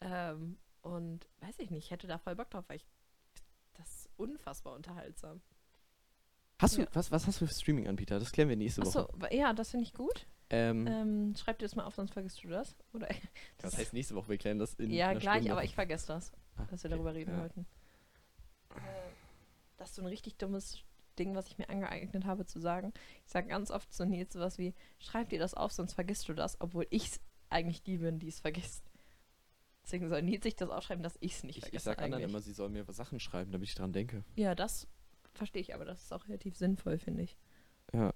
Ähm, 0.00 0.58
und 0.82 1.26
weiß 1.40 1.58
ich 1.58 1.70
nicht, 1.70 1.86
ich 1.86 1.90
hätte 1.90 2.06
da 2.06 2.18
voll 2.18 2.36
Bock 2.36 2.50
drauf, 2.50 2.64
weil 2.68 2.76
ich 2.76 2.86
das 3.74 3.88
ist 3.90 4.10
unfassbar 4.16 4.74
unterhaltsam. 4.74 5.40
Hast 6.58 6.76
du, 6.76 6.82
ja. 6.82 6.88
was, 6.92 7.10
was 7.10 7.26
hast 7.26 7.40
du 7.40 7.46
für 7.46 7.54
Streaming-Anbieter? 7.54 8.18
Das 8.18 8.32
klären 8.32 8.48
wir 8.48 8.56
nächste 8.56 8.82
Woche. 8.84 9.08
Achso, 9.12 9.34
ja, 9.34 9.52
das 9.52 9.70
finde 9.70 9.84
ich 9.84 9.92
gut. 9.92 10.26
Ähm, 10.48 10.86
Ähm, 10.86 11.34
schreib 11.36 11.58
dir 11.58 11.66
das 11.66 11.76
mal 11.76 11.84
auf, 11.84 11.94
sonst 11.94 12.12
vergisst 12.12 12.42
du 12.42 12.48
das. 12.48 12.76
Oder 12.94 13.08
das 13.58 13.76
heißt, 13.76 13.92
nächste 13.92 14.14
Woche, 14.14 14.30
wir 14.30 14.38
klären 14.38 14.58
das 14.58 14.74
in 14.74 14.90
ja, 14.90 15.12
gleich, 15.12 15.38
Stunde. 15.38 15.52
aber 15.52 15.64
ich 15.64 15.74
vergesse 15.74 16.06
das, 16.06 16.32
Ah, 16.56 16.64
dass 16.70 16.82
wir 16.82 16.88
okay, 16.88 16.96
darüber 16.96 17.14
reden 17.14 17.32
ja. 17.32 17.40
wollten. 17.40 17.66
Äh, 18.76 19.10
Das 19.76 19.90
ist 19.90 19.96
so 19.96 20.02
ein 20.02 20.08
richtig 20.08 20.36
dummes 20.36 20.78
Ding, 21.18 21.34
was 21.34 21.46
ich 21.48 21.58
mir 21.58 21.68
angeeignet 21.68 22.24
habe 22.24 22.44
zu 22.46 22.60
sagen. 22.60 22.92
Ich 23.24 23.32
sage 23.32 23.48
ganz 23.48 23.70
oft 23.70 23.92
zu 23.92 24.04
Nils 24.04 24.32
sowas 24.32 24.58
wie, 24.58 24.74
schreib 24.98 25.30
dir 25.30 25.38
das 25.38 25.54
auf, 25.54 25.72
sonst 25.72 25.94
vergisst 25.94 26.28
du 26.28 26.34
das, 26.34 26.60
obwohl 26.60 26.86
ich 26.90 27.10
eigentlich 27.48 27.82
die 27.82 27.98
bin, 27.98 28.18
die 28.18 28.28
es 28.28 28.40
vergisst. 28.40 28.90
Deswegen 29.84 30.08
soll 30.08 30.22
Nils 30.22 30.42
sich 30.42 30.56
das 30.56 30.68
aufschreiben, 30.68 31.02
dass 31.02 31.16
ich 31.20 31.34
es 31.34 31.44
nicht 31.44 31.58
Ich, 31.58 31.62
vergesse 31.64 31.90
ich 31.90 31.96
sag 31.96 32.02
anderen 32.02 32.24
immer, 32.24 32.40
sie 32.40 32.52
sollen 32.52 32.72
mir 32.72 32.84
Sachen 32.92 33.20
schreiben, 33.20 33.52
damit 33.52 33.68
ich 33.68 33.74
dran 33.74 33.92
denke. 33.92 34.24
Ja, 34.34 34.54
das 34.54 34.88
verstehe 35.32 35.62
ich, 35.62 35.74
aber 35.74 35.84
das 35.84 36.02
ist 36.02 36.12
auch 36.12 36.26
relativ 36.28 36.56
sinnvoll, 36.56 36.98
finde 36.98 37.22
ich. 37.22 37.36
Ja. 37.92 38.12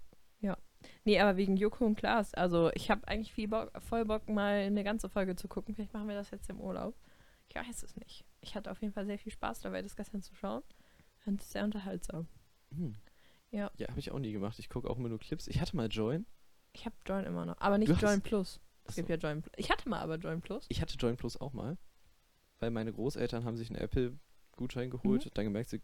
Nee, 1.05 1.21
aber 1.21 1.37
wegen 1.37 1.57
Joko 1.57 1.85
und 1.85 1.97
Klaas. 1.97 2.33
Also, 2.35 2.71
ich 2.75 2.91
habe 2.91 3.07
eigentlich 3.07 3.33
viel 3.33 3.49
Bock, 3.49 3.71
voll 3.83 4.05
Bock, 4.05 4.29
mal 4.29 4.61
eine 4.61 4.85
ganze 4.85 5.09
Folge 5.09 5.37
zu 5.37 5.49
gucken. 5.49 5.75
Vielleicht 5.75 5.93
machen 5.93 6.09
wir 6.09 6.15
das 6.15 6.31
jetzt 6.31 6.49
im 6.49 6.61
Urlaub. 6.61 6.95
Ich 7.49 7.55
weiß 7.55 7.83
es 7.83 7.97
nicht. 7.97 8.25
Ich 8.41 8.55
hatte 8.55 8.71
auf 8.71 8.81
jeden 8.81 8.93
Fall 8.93 9.07
sehr 9.07 9.19
viel 9.19 9.33
Spaß 9.33 9.61
dabei, 9.61 9.83
das 9.83 9.97
gestern 9.97 10.23
zu 10.23 10.35
schauen. 10.35 10.63
Fand 11.19 11.41
es 11.41 11.51
sehr 11.53 11.65
unterhaltsam. 11.65 12.27
Hm. 12.75 12.95
Ja. 13.51 13.71
Ja, 13.77 13.89
habe 13.89 13.99
ich 14.01 14.11
auch 14.13 14.19
nie 14.19 14.33
gemacht. 14.33 14.59
Ich 14.59 14.69
gucke 14.69 14.89
auch 14.89 14.97
immer 14.99 15.09
nur 15.09 15.19
Clips. 15.19 15.47
Ich 15.49 15.61
hatte 15.61 15.77
mal 15.77 15.89
Join. 15.89 16.25
Ich 16.73 16.87
habe 16.87 16.95
Join 17.07 17.25
immer 17.25 17.45
noch. 17.45 17.59
Aber 17.61 17.79
nicht 17.79 17.89
Du 17.91 17.95
hast- 17.95 18.03
Join 18.03 18.21
Plus. 18.23 18.61
Es 18.85 18.95
gibt 18.97 19.09
ja 19.09 19.17
Join 19.17 19.43
Plus. 19.43 19.53
Ich 19.57 19.71
hatte 19.71 19.89
mal 19.89 20.01
aber 20.01 20.17
Join 20.17 20.41
Plus. 20.41 20.67
Ich 20.69 20.81
hatte 20.81 20.97
Join 20.97 21.17
Plus 21.17 21.37
auch 21.41 21.53
mal, 21.53 21.77
weil 22.61 22.71
meine 22.71 22.93
Großeltern 22.93 23.45
haben 23.45 23.57
sich 23.57 23.69
einen 23.71 23.79
Apple-Gutschein 23.81 24.91
geholt, 24.91 25.27
Mhm. 25.27 25.31
dann 25.35 25.45
gemerkt, 25.45 25.71
sie 25.71 25.83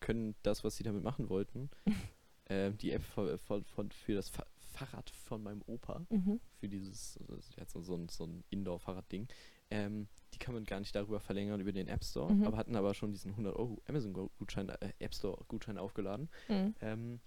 können 0.00 0.34
das, 0.42 0.64
was 0.64 0.76
sie 0.76 0.82
damit 0.82 1.02
machen 1.02 1.28
wollten, 1.28 1.70
ähm, 2.48 2.76
die 2.78 2.90
App 2.92 3.02
von, 3.02 3.38
von, 3.38 3.64
von, 3.64 3.90
für 3.90 4.14
das 4.14 4.28
Fa 4.28 4.44
Fahrrad 4.72 5.08
von 5.10 5.40
meinem 5.40 5.62
Opa, 5.66 6.04
Mhm. 6.10 6.40
für 6.56 6.68
dieses, 6.68 7.16
also 7.28 7.80
so, 7.80 7.80
so 7.82 7.94
ein, 7.94 8.08
so 8.08 8.24
ein 8.26 8.42
Indoor-Fahrradding, 8.50 9.28
ähm, 9.70 10.08
die 10.34 10.38
kann 10.38 10.54
man 10.54 10.64
gar 10.64 10.80
nicht 10.80 10.94
darüber 10.94 11.20
verlängern, 11.20 11.60
über 11.60 11.72
den 11.72 11.86
App 11.88 12.04
Store, 12.04 12.32
Mhm. 12.32 12.44
aber 12.44 12.56
hatten 12.56 12.76
aber 12.76 12.92
schon 12.94 13.12
diesen 13.12 13.32
100 13.36 13.54
Euro 13.56 13.80
Amazon-Gutschein, 13.86 14.68
äh, 14.68 14.92
App 14.98 15.14
Store-Gutschein 15.14 15.78
aufgeladen 15.78 16.28
Mhm. 16.48 16.74
ähm, 16.80 17.20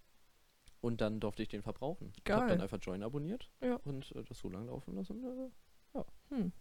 und 0.82 1.02
dann 1.02 1.20
durfte 1.20 1.42
ich 1.42 1.50
den 1.50 1.62
verbrauchen. 1.64 2.12
Ich 2.16 2.30
habe 2.32 2.42
Geil. 2.42 2.50
dann 2.50 2.62
einfach 2.62 2.80
Join 2.82 3.02
abonniert 3.04 3.50
Ja. 3.62 3.76
und 3.86 4.12
äh, 4.16 4.24
das 4.24 4.40
so 4.40 4.50
lange 4.50 4.68
laufen 4.68 4.94
lassen. 4.96 5.24
Äh, 5.94 6.04
Hm. 6.30 6.52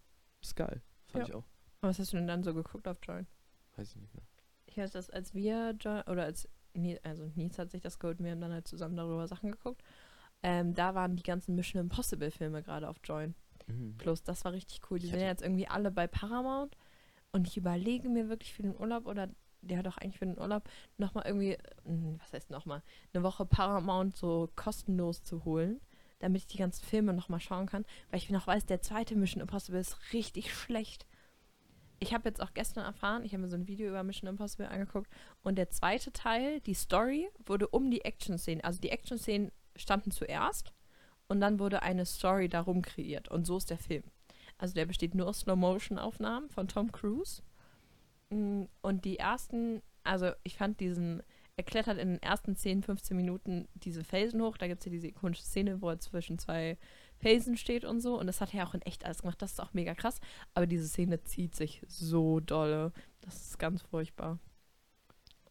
ist 0.40 0.54
geil, 0.56 0.80
fand 1.08 1.24
Ja. 1.24 1.28
ich 1.28 1.34
auch. 1.34 1.44
Aber 1.80 1.90
was 1.90 1.98
hast 1.98 2.12
du 2.12 2.16
denn 2.16 2.26
dann 2.28 2.42
so 2.44 2.54
geguckt 2.54 2.86
auf 2.88 2.98
Join? 3.02 3.26
Weiß 3.76 3.90
ich 3.90 3.96
nicht 4.00 4.14
mehr. 4.14 4.24
Ich 4.66 4.76
weiß, 4.78 4.92
dass 4.92 5.10
als 5.10 5.34
wir 5.34 5.72
Join, 5.80 6.02
oder 6.02 6.24
als 6.24 6.48
also 7.02 7.30
Nils 7.34 7.58
hat 7.58 7.70
sich 7.70 7.80
das 7.80 7.98
geholt, 7.98 8.18
wir 8.22 8.30
haben 8.30 8.40
dann 8.40 8.52
halt 8.52 8.68
zusammen 8.68 8.96
darüber 8.96 9.26
Sachen 9.26 9.50
geguckt. 9.50 9.82
Ähm, 10.42 10.74
da 10.74 10.94
waren 10.94 11.16
die 11.16 11.22
ganzen 11.22 11.54
Mission 11.54 11.80
Impossible 11.80 12.30
Filme 12.30 12.62
gerade 12.62 12.88
auf 12.88 12.98
Join. 13.02 13.34
Mhm. 13.66 13.96
Plus, 13.98 14.22
das 14.22 14.44
war 14.44 14.52
richtig 14.52 14.80
cool. 14.90 14.98
Die 14.98 15.06
Ich 15.06 15.12
sind 15.12 15.20
ja 15.20 15.26
jetzt 15.26 15.42
irgendwie 15.42 15.68
alle 15.68 15.90
bei 15.90 16.06
Paramount. 16.06 16.76
Und 17.32 17.48
ich 17.48 17.56
überlege 17.56 18.08
mir 18.08 18.28
wirklich 18.28 18.54
für 18.54 18.62
den 18.62 18.78
Urlaub 18.78 19.06
oder 19.06 19.28
der 19.60 19.78
hat 19.78 19.88
auch 19.88 19.98
eigentlich 19.98 20.18
für 20.18 20.26
den 20.26 20.38
Urlaub 20.38 20.68
nochmal 20.96 21.24
irgendwie, 21.26 21.58
hm, 21.84 22.18
was 22.20 22.32
heißt 22.32 22.50
nochmal, 22.50 22.82
eine 23.12 23.22
Woche 23.22 23.44
Paramount 23.44 24.16
so 24.16 24.48
kostenlos 24.54 25.22
zu 25.22 25.44
holen, 25.44 25.80
damit 26.20 26.42
ich 26.42 26.46
die 26.46 26.58
ganzen 26.58 26.84
Filme 26.84 27.12
nochmal 27.12 27.40
schauen 27.40 27.66
kann. 27.66 27.84
Weil 28.10 28.18
ich 28.18 28.30
noch 28.30 28.46
weiß, 28.46 28.66
der 28.66 28.80
zweite 28.80 29.16
Mission 29.16 29.40
Impossible 29.40 29.80
ist 29.80 30.12
richtig 30.12 30.54
schlecht. 30.54 31.06
Ich 31.98 32.12
habe 32.14 32.28
jetzt 32.28 32.42
auch 32.42 32.52
gestern 32.54 32.84
erfahren, 32.84 33.24
ich 33.24 33.32
habe 33.32 33.42
mir 33.42 33.48
so 33.48 33.56
ein 33.56 33.68
Video 33.68 33.88
über 33.88 34.02
Mission 34.02 34.28
Impossible 34.28 34.66
angeguckt 34.66 35.10
und 35.42 35.56
der 35.56 35.70
zweite 35.70 36.12
Teil, 36.12 36.60
die 36.60 36.74
Story, 36.74 37.28
wurde 37.44 37.68
um 37.68 37.90
die 37.90 38.04
Action-Szenen, 38.04 38.62
also 38.62 38.80
die 38.80 38.90
Action-Szenen 38.90 39.50
standen 39.76 40.10
zuerst 40.10 40.74
und 41.28 41.40
dann 41.40 41.58
wurde 41.58 41.82
eine 41.82 42.06
Story 42.06 42.48
darum 42.48 42.82
kreiert 42.82 43.28
und 43.28 43.46
so 43.46 43.56
ist 43.56 43.70
der 43.70 43.78
Film. 43.78 44.04
Also 44.58 44.74
der 44.74 44.86
besteht 44.86 45.14
nur 45.14 45.28
aus 45.28 45.40
Slow-Motion-Aufnahmen 45.40 46.48
von 46.48 46.68
Tom 46.68 46.90
Cruise. 46.92 47.42
Mm, 48.30 48.64
Und 48.80 49.04
die 49.04 49.18
ersten, 49.18 49.82
also 50.02 50.30
ich 50.44 50.56
fand 50.56 50.80
diesen, 50.80 51.22
er 51.56 51.64
klettert 51.64 51.98
in 51.98 52.08
den 52.08 52.22
ersten 52.22 52.56
10, 52.56 52.82
15 52.82 53.16
Minuten 53.16 53.68
diese 53.74 54.04
Felsen 54.04 54.42
hoch. 54.42 54.56
Da 54.56 54.66
gibt 54.66 54.80
es 54.80 54.86
ja 54.86 54.92
diese 54.92 55.08
ikonische 55.08 55.42
Szene, 55.42 55.80
wo 55.82 55.90
er 55.90 55.98
zwischen 55.98 56.38
zwei 56.38 56.78
Felsen 57.18 57.56
steht 57.56 57.84
und 57.84 58.00
so. 58.00 58.18
Und 58.18 58.26
das 58.26 58.40
hat 58.40 58.54
er 58.54 58.66
auch 58.66 58.74
in 58.74 58.82
echt 58.82 59.04
alles 59.04 59.22
gemacht. 59.22 59.40
Das 59.42 59.52
ist 59.52 59.60
auch 59.60 59.74
mega 59.74 59.94
krass. 59.94 60.20
Aber 60.54 60.66
diese 60.66 60.86
Szene 60.88 61.22
zieht 61.24 61.54
sich 61.54 61.82
so 61.88 62.40
dolle. 62.40 62.92
Das 63.22 63.36
ist 63.48 63.58
ganz 63.58 63.82
furchtbar. 63.82 64.38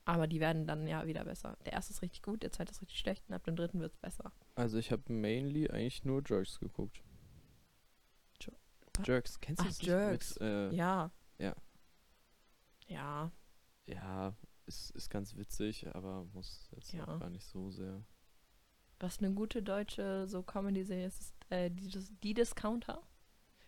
Aber 0.08 0.28
die 0.28 0.40
werden 0.40 0.68
dann 0.68 0.86
ja 0.88 1.08
wieder 1.08 1.26
besser. 1.26 1.58
Der 1.66 1.74
erste 1.74 1.92
ist 1.94 2.02
richtig 2.04 2.22
gut, 2.22 2.44
der 2.44 2.52
zweite 2.52 2.72
ist 2.72 2.82
richtig 2.82 3.00
schlecht 3.00 3.24
und 3.28 3.34
ab 3.34 3.44
dem 3.44 3.56
dritten 3.56 3.80
wird 3.80 3.92
es 3.92 3.98
besser. 3.98 4.32
Also 4.54 4.78
ich 4.78 4.92
habe 4.92 5.12
mainly 5.12 5.68
eigentlich 5.70 6.06
nur 6.06 6.22
Jerks 6.28 6.60
geguckt. 6.60 7.02
Jo- 8.42 8.54
Jerks, 9.04 9.40
kennst 9.40 9.62
du 9.62 9.66
Ach, 9.66 9.70
das? 9.70 9.82
Jerks. 9.82 10.40
Mit, 10.40 10.42
äh, 10.42 10.70
Ja. 10.76 11.12
Ja. 11.40 11.56
Ja. 12.88 13.32
ja, 13.88 14.34
ist, 14.68 14.92
ist 14.92 15.10
ganz 15.10 15.36
witzig, 15.36 15.88
aber 15.96 16.26
muss 16.34 16.70
jetzt 16.76 16.94
Ja. 16.94 17.08
auch 17.08 17.20
gar 17.20 17.30
nicht 17.30 17.46
so 17.48 17.72
sehr. 17.72 18.04
Was 19.00 19.20
eine 19.20 19.32
gute 19.34 19.62
deutsche 19.64 20.28
so 20.28 20.44
Comedy-Serie 20.44 21.08
ist, 21.08 21.20
ist 21.22 21.36
äh, 21.50 21.70
die, 21.70 21.90
die 22.24 22.34
Discounter. 22.34 23.02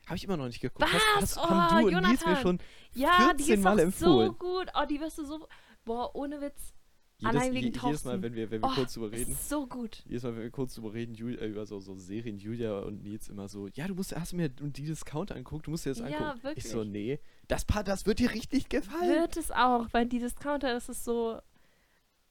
Habe 0.05 0.15
ich 0.15 0.23
immer 0.23 0.37
noch 0.37 0.45
nicht 0.47 0.61
geguckt. 0.61 0.81
Was? 0.89 1.01
Das, 1.19 1.35
haben 1.37 1.83
Oh, 1.85 1.89
du 1.89 1.97
und 1.97 2.03
Nils 2.07 2.21
mir 2.25 2.31
Jonathan. 2.33 2.41
schon 2.41 2.59
Ja, 2.93 3.33
die 3.33 3.43
14 3.43 3.53
ist 3.59 3.63
Mal 3.63 3.71
auch 3.73 3.77
so 3.77 3.81
empfohlen. 4.21 4.37
gut. 4.37 4.71
Oh, 4.73 4.85
die 4.85 4.99
wirst 5.01 5.17
du 5.17 5.25
so. 5.25 5.47
Boah, 5.87 6.13
ohne 6.15 6.39
Witz. 6.41 6.73
jedes, 7.17 7.35
Allein 7.35 7.53
wegen 7.55 7.67
je, 7.67 7.71
jedes 7.71 7.81
Mal, 7.81 8.11
Thorsten. 8.11 8.21
wenn 8.23 8.35
wir, 8.35 8.51
wenn 8.51 8.61
wir 8.61 8.69
Oh, 8.69 8.75
kurz 8.75 8.93
drüber 8.93 9.11
reden. 9.11 9.35
So 9.41 9.65
gut. 9.65 10.03
Jedes 10.05 10.21
Mal, 10.23 10.35
wenn 10.35 10.43
wir 10.43 10.51
kurz 10.51 10.75
drüber 10.75 10.93
reden, 10.93 11.15
Jul, 11.15 11.39
äh, 11.39 11.47
über 11.47 11.65
so, 11.65 11.79
so 11.79 11.95
Serien, 11.95 12.37
Julia 12.37 12.79
und 12.79 13.01
Nils 13.01 13.27
immer 13.29 13.47
so, 13.47 13.67
ja, 13.73 13.87
du 13.87 13.95
musst, 13.95 14.15
hast 14.15 14.33
du 14.33 14.35
mir 14.35 14.49
die 14.49 14.83
Discount 14.85 15.31
angeguckt, 15.31 15.65
du 15.65 15.71
musst 15.71 15.85
dir 15.85 15.89
das 15.91 15.99
Ja, 15.99 16.05
angucken. 16.05 16.43
wirklich. 16.43 16.65
Ich 16.65 16.71
so, 16.71 16.83
nee, 16.83 17.19
das 17.47 17.65
Part, 17.65 17.87
das 17.87 18.05
wird 18.05 18.19
dir 18.19 18.31
richtig 18.33 18.69
gefallen. 18.69 19.09
Wird 19.09 19.35
es 19.37 19.49
auch, 19.49 19.87
weil 19.93 20.05
die 20.05 20.19
Discounter, 20.19 20.71
das 20.73 20.89
ist 20.89 21.03
so 21.03 21.39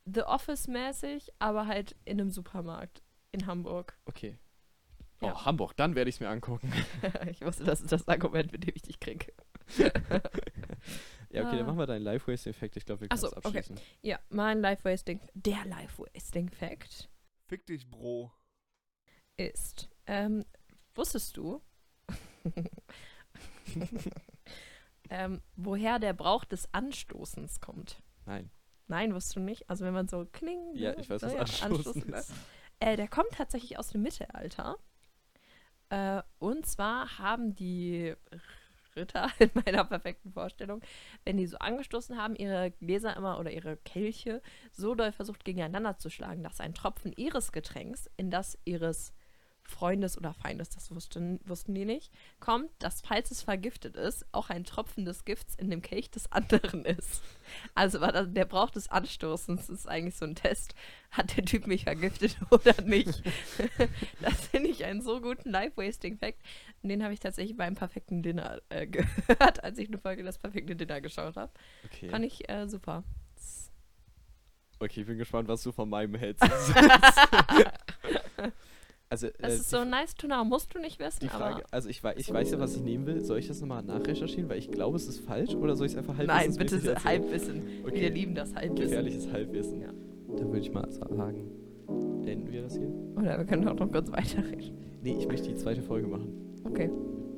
The 0.04 0.22
Office-mäßig, 0.22 1.30
aber 1.40 1.66
halt 1.66 1.96
in 2.04 2.20
einem 2.20 2.30
Supermarkt 2.30 3.02
in 3.32 3.46
Hamburg. 3.46 3.98
Okay. 4.04 4.38
Oh, 5.20 5.26
Ja. 5.28 5.44
Hamburg, 5.46 5.74
dann 5.76 5.94
werde 5.96 6.10
ich 6.10 6.16
es 6.16 6.20
mir 6.20 6.28
angucken. 6.28 6.70
ich 7.30 7.40
wusste, 7.40 7.64
das 7.64 7.80
ist 7.80 7.90
das 7.90 8.06
Argument, 8.06 8.52
mit 8.52 8.64
dem 8.66 8.72
ich 8.76 8.82
dich 8.82 9.00
kriege. 9.00 9.32
Ja, 11.36 11.42
okay, 11.42 11.54
Ah. 11.54 11.56
dann 11.58 11.66
machen 11.66 11.78
wir 11.78 11.86
deinen 11.86 12.02
Live-Wasting-Effekt. 12.02 12.76
Ich 12.76 12.86
glaube, 12.86 13.02
wir 13.02 13.08
können 13.08 13.20
so, 13.20 13.26
es 13.26 13.36
okay. 13.36 13.58
abschließen. 13.58 13.78
Ja, 14.02 14.18
mein 14.30 14.60
Life-Wasting, 14.60 15.20
der 15.34 15.64
Life-Wasting-Fact 15.66 17.10
Fick 17.46 17.66
dich, 17.66 17.88
Bro. 17.90 18.32
ist, 19.36 19.88
ähm, 20.06 20.44
wusstest 20.94 21.36
du, 21.36 21.60
ähm, 25.10 25.42
woher 25.56 25.98
der 25.98 26.14
Brauch 26.14 26.44
des 26.44 26.72
Anstoßens 26.72 27.60
kommt? 27.60 28.02
Nein. 28.24 28.50
Nein, 28.88 29.14
wusstest 29.14 29.36
du 29.36 29.40
nicht? 29.40 29.68
Also 29.68 29.84
wenn 29.84 29.94
man 29.94 30.08
so 30.08 30.24
kling. 30.26 30.74
Ja, 30.74 30.92
ne? 30.92 31.00
ich 31.00 31.10
weiß, 31.10 31.22
was 31.22 31.32
ja, 31.32 31.66
Anstoßen 31.66 32.08
ne? 32.10 32.16
ist. 32.18 32.32
Äh, 32.80 32.96
der 32.96 33.08
kommt 33.08 33.30
tatsächlich 33.32 33.78
aus 33.78 33.88
dem 33.88 34.02
Mittelalter. 34.02 34.78
Äh, 35.88 36.22
und 36.38 36.66
zwar 36.66 37.18
haben 37.18 37.54
die 37.54 38.14
Ritter 38.96 39.30
in 39.38 39.50
meiner 39.54 39.84
perfekten 39.84 40.32
Vorstellung, 40.32 40.80
wenn 41.24 41.36
die 41.36 41.46
so 41.46 41.58
angestoßen 41.58 42.16
haben, 42.16 42.36
ihre 42.36 42.70
Gläser 42.72 43.16
immer 43.16 43.38
oder 43.38 43.50
ihre 43.50 43.76
Kelche 43.76 44.42
so 44.72 44.94
doll 44.94 45.12
versucht 45.12 45.44
gegeneinander 45.44 45.98
zu 45.98 46.10
schlagen, 46.10 46.42
dass 46.42 46.60
ein 46.60 46.74
Tropfen 46.74 47.12
ihres 47.12 47.52
Getränks 47.52 48.08
in 48.16 48.30
das 48.30 48.58
ihres 48.64 49.12
Freundes 49.68 50.16
oder 50.16 50.32
Feindes, 50.32 50.70
das 50.70 50.90
wussten, 50.94 51.40
wussten 51.44 51.74
die 51.74 51.84
nicht, 51.84 52.12
kommt, 52.40 52.70
dass 52.78 53.00
falls 53.00 53.30
es 53.30 53.42
vergiftet 53.42 53.96
ist, 53.96 54.24
auch 54.32 54.48
ein 54.48 54.64
Tropfen 54.64 55.04
des 55.04 55.24
Gifts 55.24 55.54
in 55.56 55.70
dem 55.70 55.82
Kelch 55.82 56.10
des 56.10 56.30
anderen 56.32 56.84
ist. 56.84 57.22
Also 57.74 58.00
war 58.00 58.12
das, 58.12 58.28
der 58.32 58.44
Brauch 58.44 58.70
des 58.70 58.88
Anstoßens 58.88 59.68
ist 59.68 59.88
eigentlich 59.88 60.16
so 60.16 60.24
ein 60.24 60.34
Test. 60.34 60.74
Hat 61.10 61.36
der 61.36 61.44
Typ 61.44 61.66
mich 61.66 61.84
vergiftet 61.84 62.36
oder 62.50 62.80
nicht? 62.82 63.22
das 64.20 64.46
finde 64.48 64.70
ich 64.70 64.84
einen 64.84 65.02
so 65.02 65.20
guten 65.20 65.50
Life-Wasting-Fact. 65.50 66.40
Und 66.82 66.88
den 66.90 67.02
habe 67.02 67.12
ich 67.12 67.20
tatsächlich 67.20 67.56
beim 67.56 67.74
perfekten 67.74 68.22
Dinner 68.22 68.60
äh, 68.68 68.86
gehört, 69.28 69.64
als 69.64 69.78
ich 69.78 69.88
eine 69.88 69.98
Folge 69.98 70.22
das 70.22 70.38
perfekte 70.38 70.76
Dinner 70.76 71.00
geschaut 71.00 71.36
habe. 71.36 71.52
Okay. 71.84 72.08
Fand 72.08 72.24
ich 72.24 72.48
äh, 72.48 72.68
super. 72.68 73.02
okay, 74.78 75.00
ich 75.00 75.06
bin 75.06 75.18
gespannt, 75.18 75.48
was 75.48 75.62
du 75.62 75.72
von 75.72 75.88
meinem 75.88 76.14
hältst. 76.14 76.42
also, 79.08 79.28
Das 79.38 79.52
äh, 79.52 79.54
ist 79.54 79.72
die 79.72 79.76
so 79.76 79.84
nice 79.84 80.14
to 80.14 80.26
know. 80.26 80.44
Musst 80.44 80.74
du 80.74 80.78
nicht 80.78 80.98
wissen, 80.98 81.20
Die 81.20 81.28
Frage, 81.28 81.64
also 81.70 81.88
ich, 81.88 82.02
ich 82.16 82.32
weiß 82.32 82.50
ja, 82.52 82.60
was 82.60 82.76
ich 82.76 82.82
nehmen 82.82 83.06
will. 83.06 83.24
Soll 83.24 83.38
ich 83.38 83.48
das 83.48 83.60
nochmal 83.60 83.82
nachrecherchieren? 83.82 84.48
Weil 84.48 84.58
ich 84.58 84.70
glaube, 84.70 84.96
es 84.96 85.08
ist 85.08 85.20
falsch. 85.20 85.54
Oder 85.54 85.74
soll 85.74 85.86
ich 85.86 85.92
es 85.92 85.98
einfach 85.98 86.16
halb 86.16 86.28
Nein, 86.28 86.54
bitte 86.56 86.78
so 86.78 86.94
Halbwissen. 86.94 87.62
Okay. 87.84 88.02
Wir 88.02 88.10
lieben 88.10 88.34
das 88.34 88.54
Halbwissen. 88.54 88.90
Gefährliches 88.90 89.32
Halbwissen. 89.32 89.80
Ja. 89.80 89.88
Dann 89.88 90.48
würde 90.48 90.60
ich 90.60 90.70
mal 90.70 90.90
sagen, 90.90 91.50
enden 92.26 92.50
wir 92.50 92.62
das 92.62 92.76
hier? 92.76 92.88
Oder 93.16 93.38
wir 93.38 93.44
können 93.44 93.66
auch 93.68 93.74
noch 93.74 93.90
kurz 93.90 94.10
weiterreden. 94.12 94.76
Nee, 95.02 95.16
ich 95.18 95.26
möchte 95.26 95.48
die 95.48 95.56
zweite 95.56 95.82
Folge 95.82 96.08
machen. 96.08 96.45
Okay. 96.70 96.90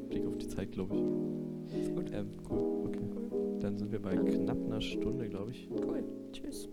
Blick 0.09 0.27
auf 0.27 0.39
die 0.39 0.49
Zeit, 0.49 0.73
glaube 0.73 0.95
ich. 0.95 1.83
Ist 1.83 1.95
gut. 1.95 2.11
Ähm, 2.13 2.31
cool. 2.51 2.87
Okay. 2.87 3.61
Dann 3.61 3.77
sind 3.77 3.93
wir 3.93 4.01
bei 4.01 4.17
knapp 4.17 4.65
einer 4.65 4.81
Stunde, 4.81 5.29
glaube 5.29 5.51
ich. 5.51 5.69
Cool. 5.71 6.05
Tschüss. 6.33 6.69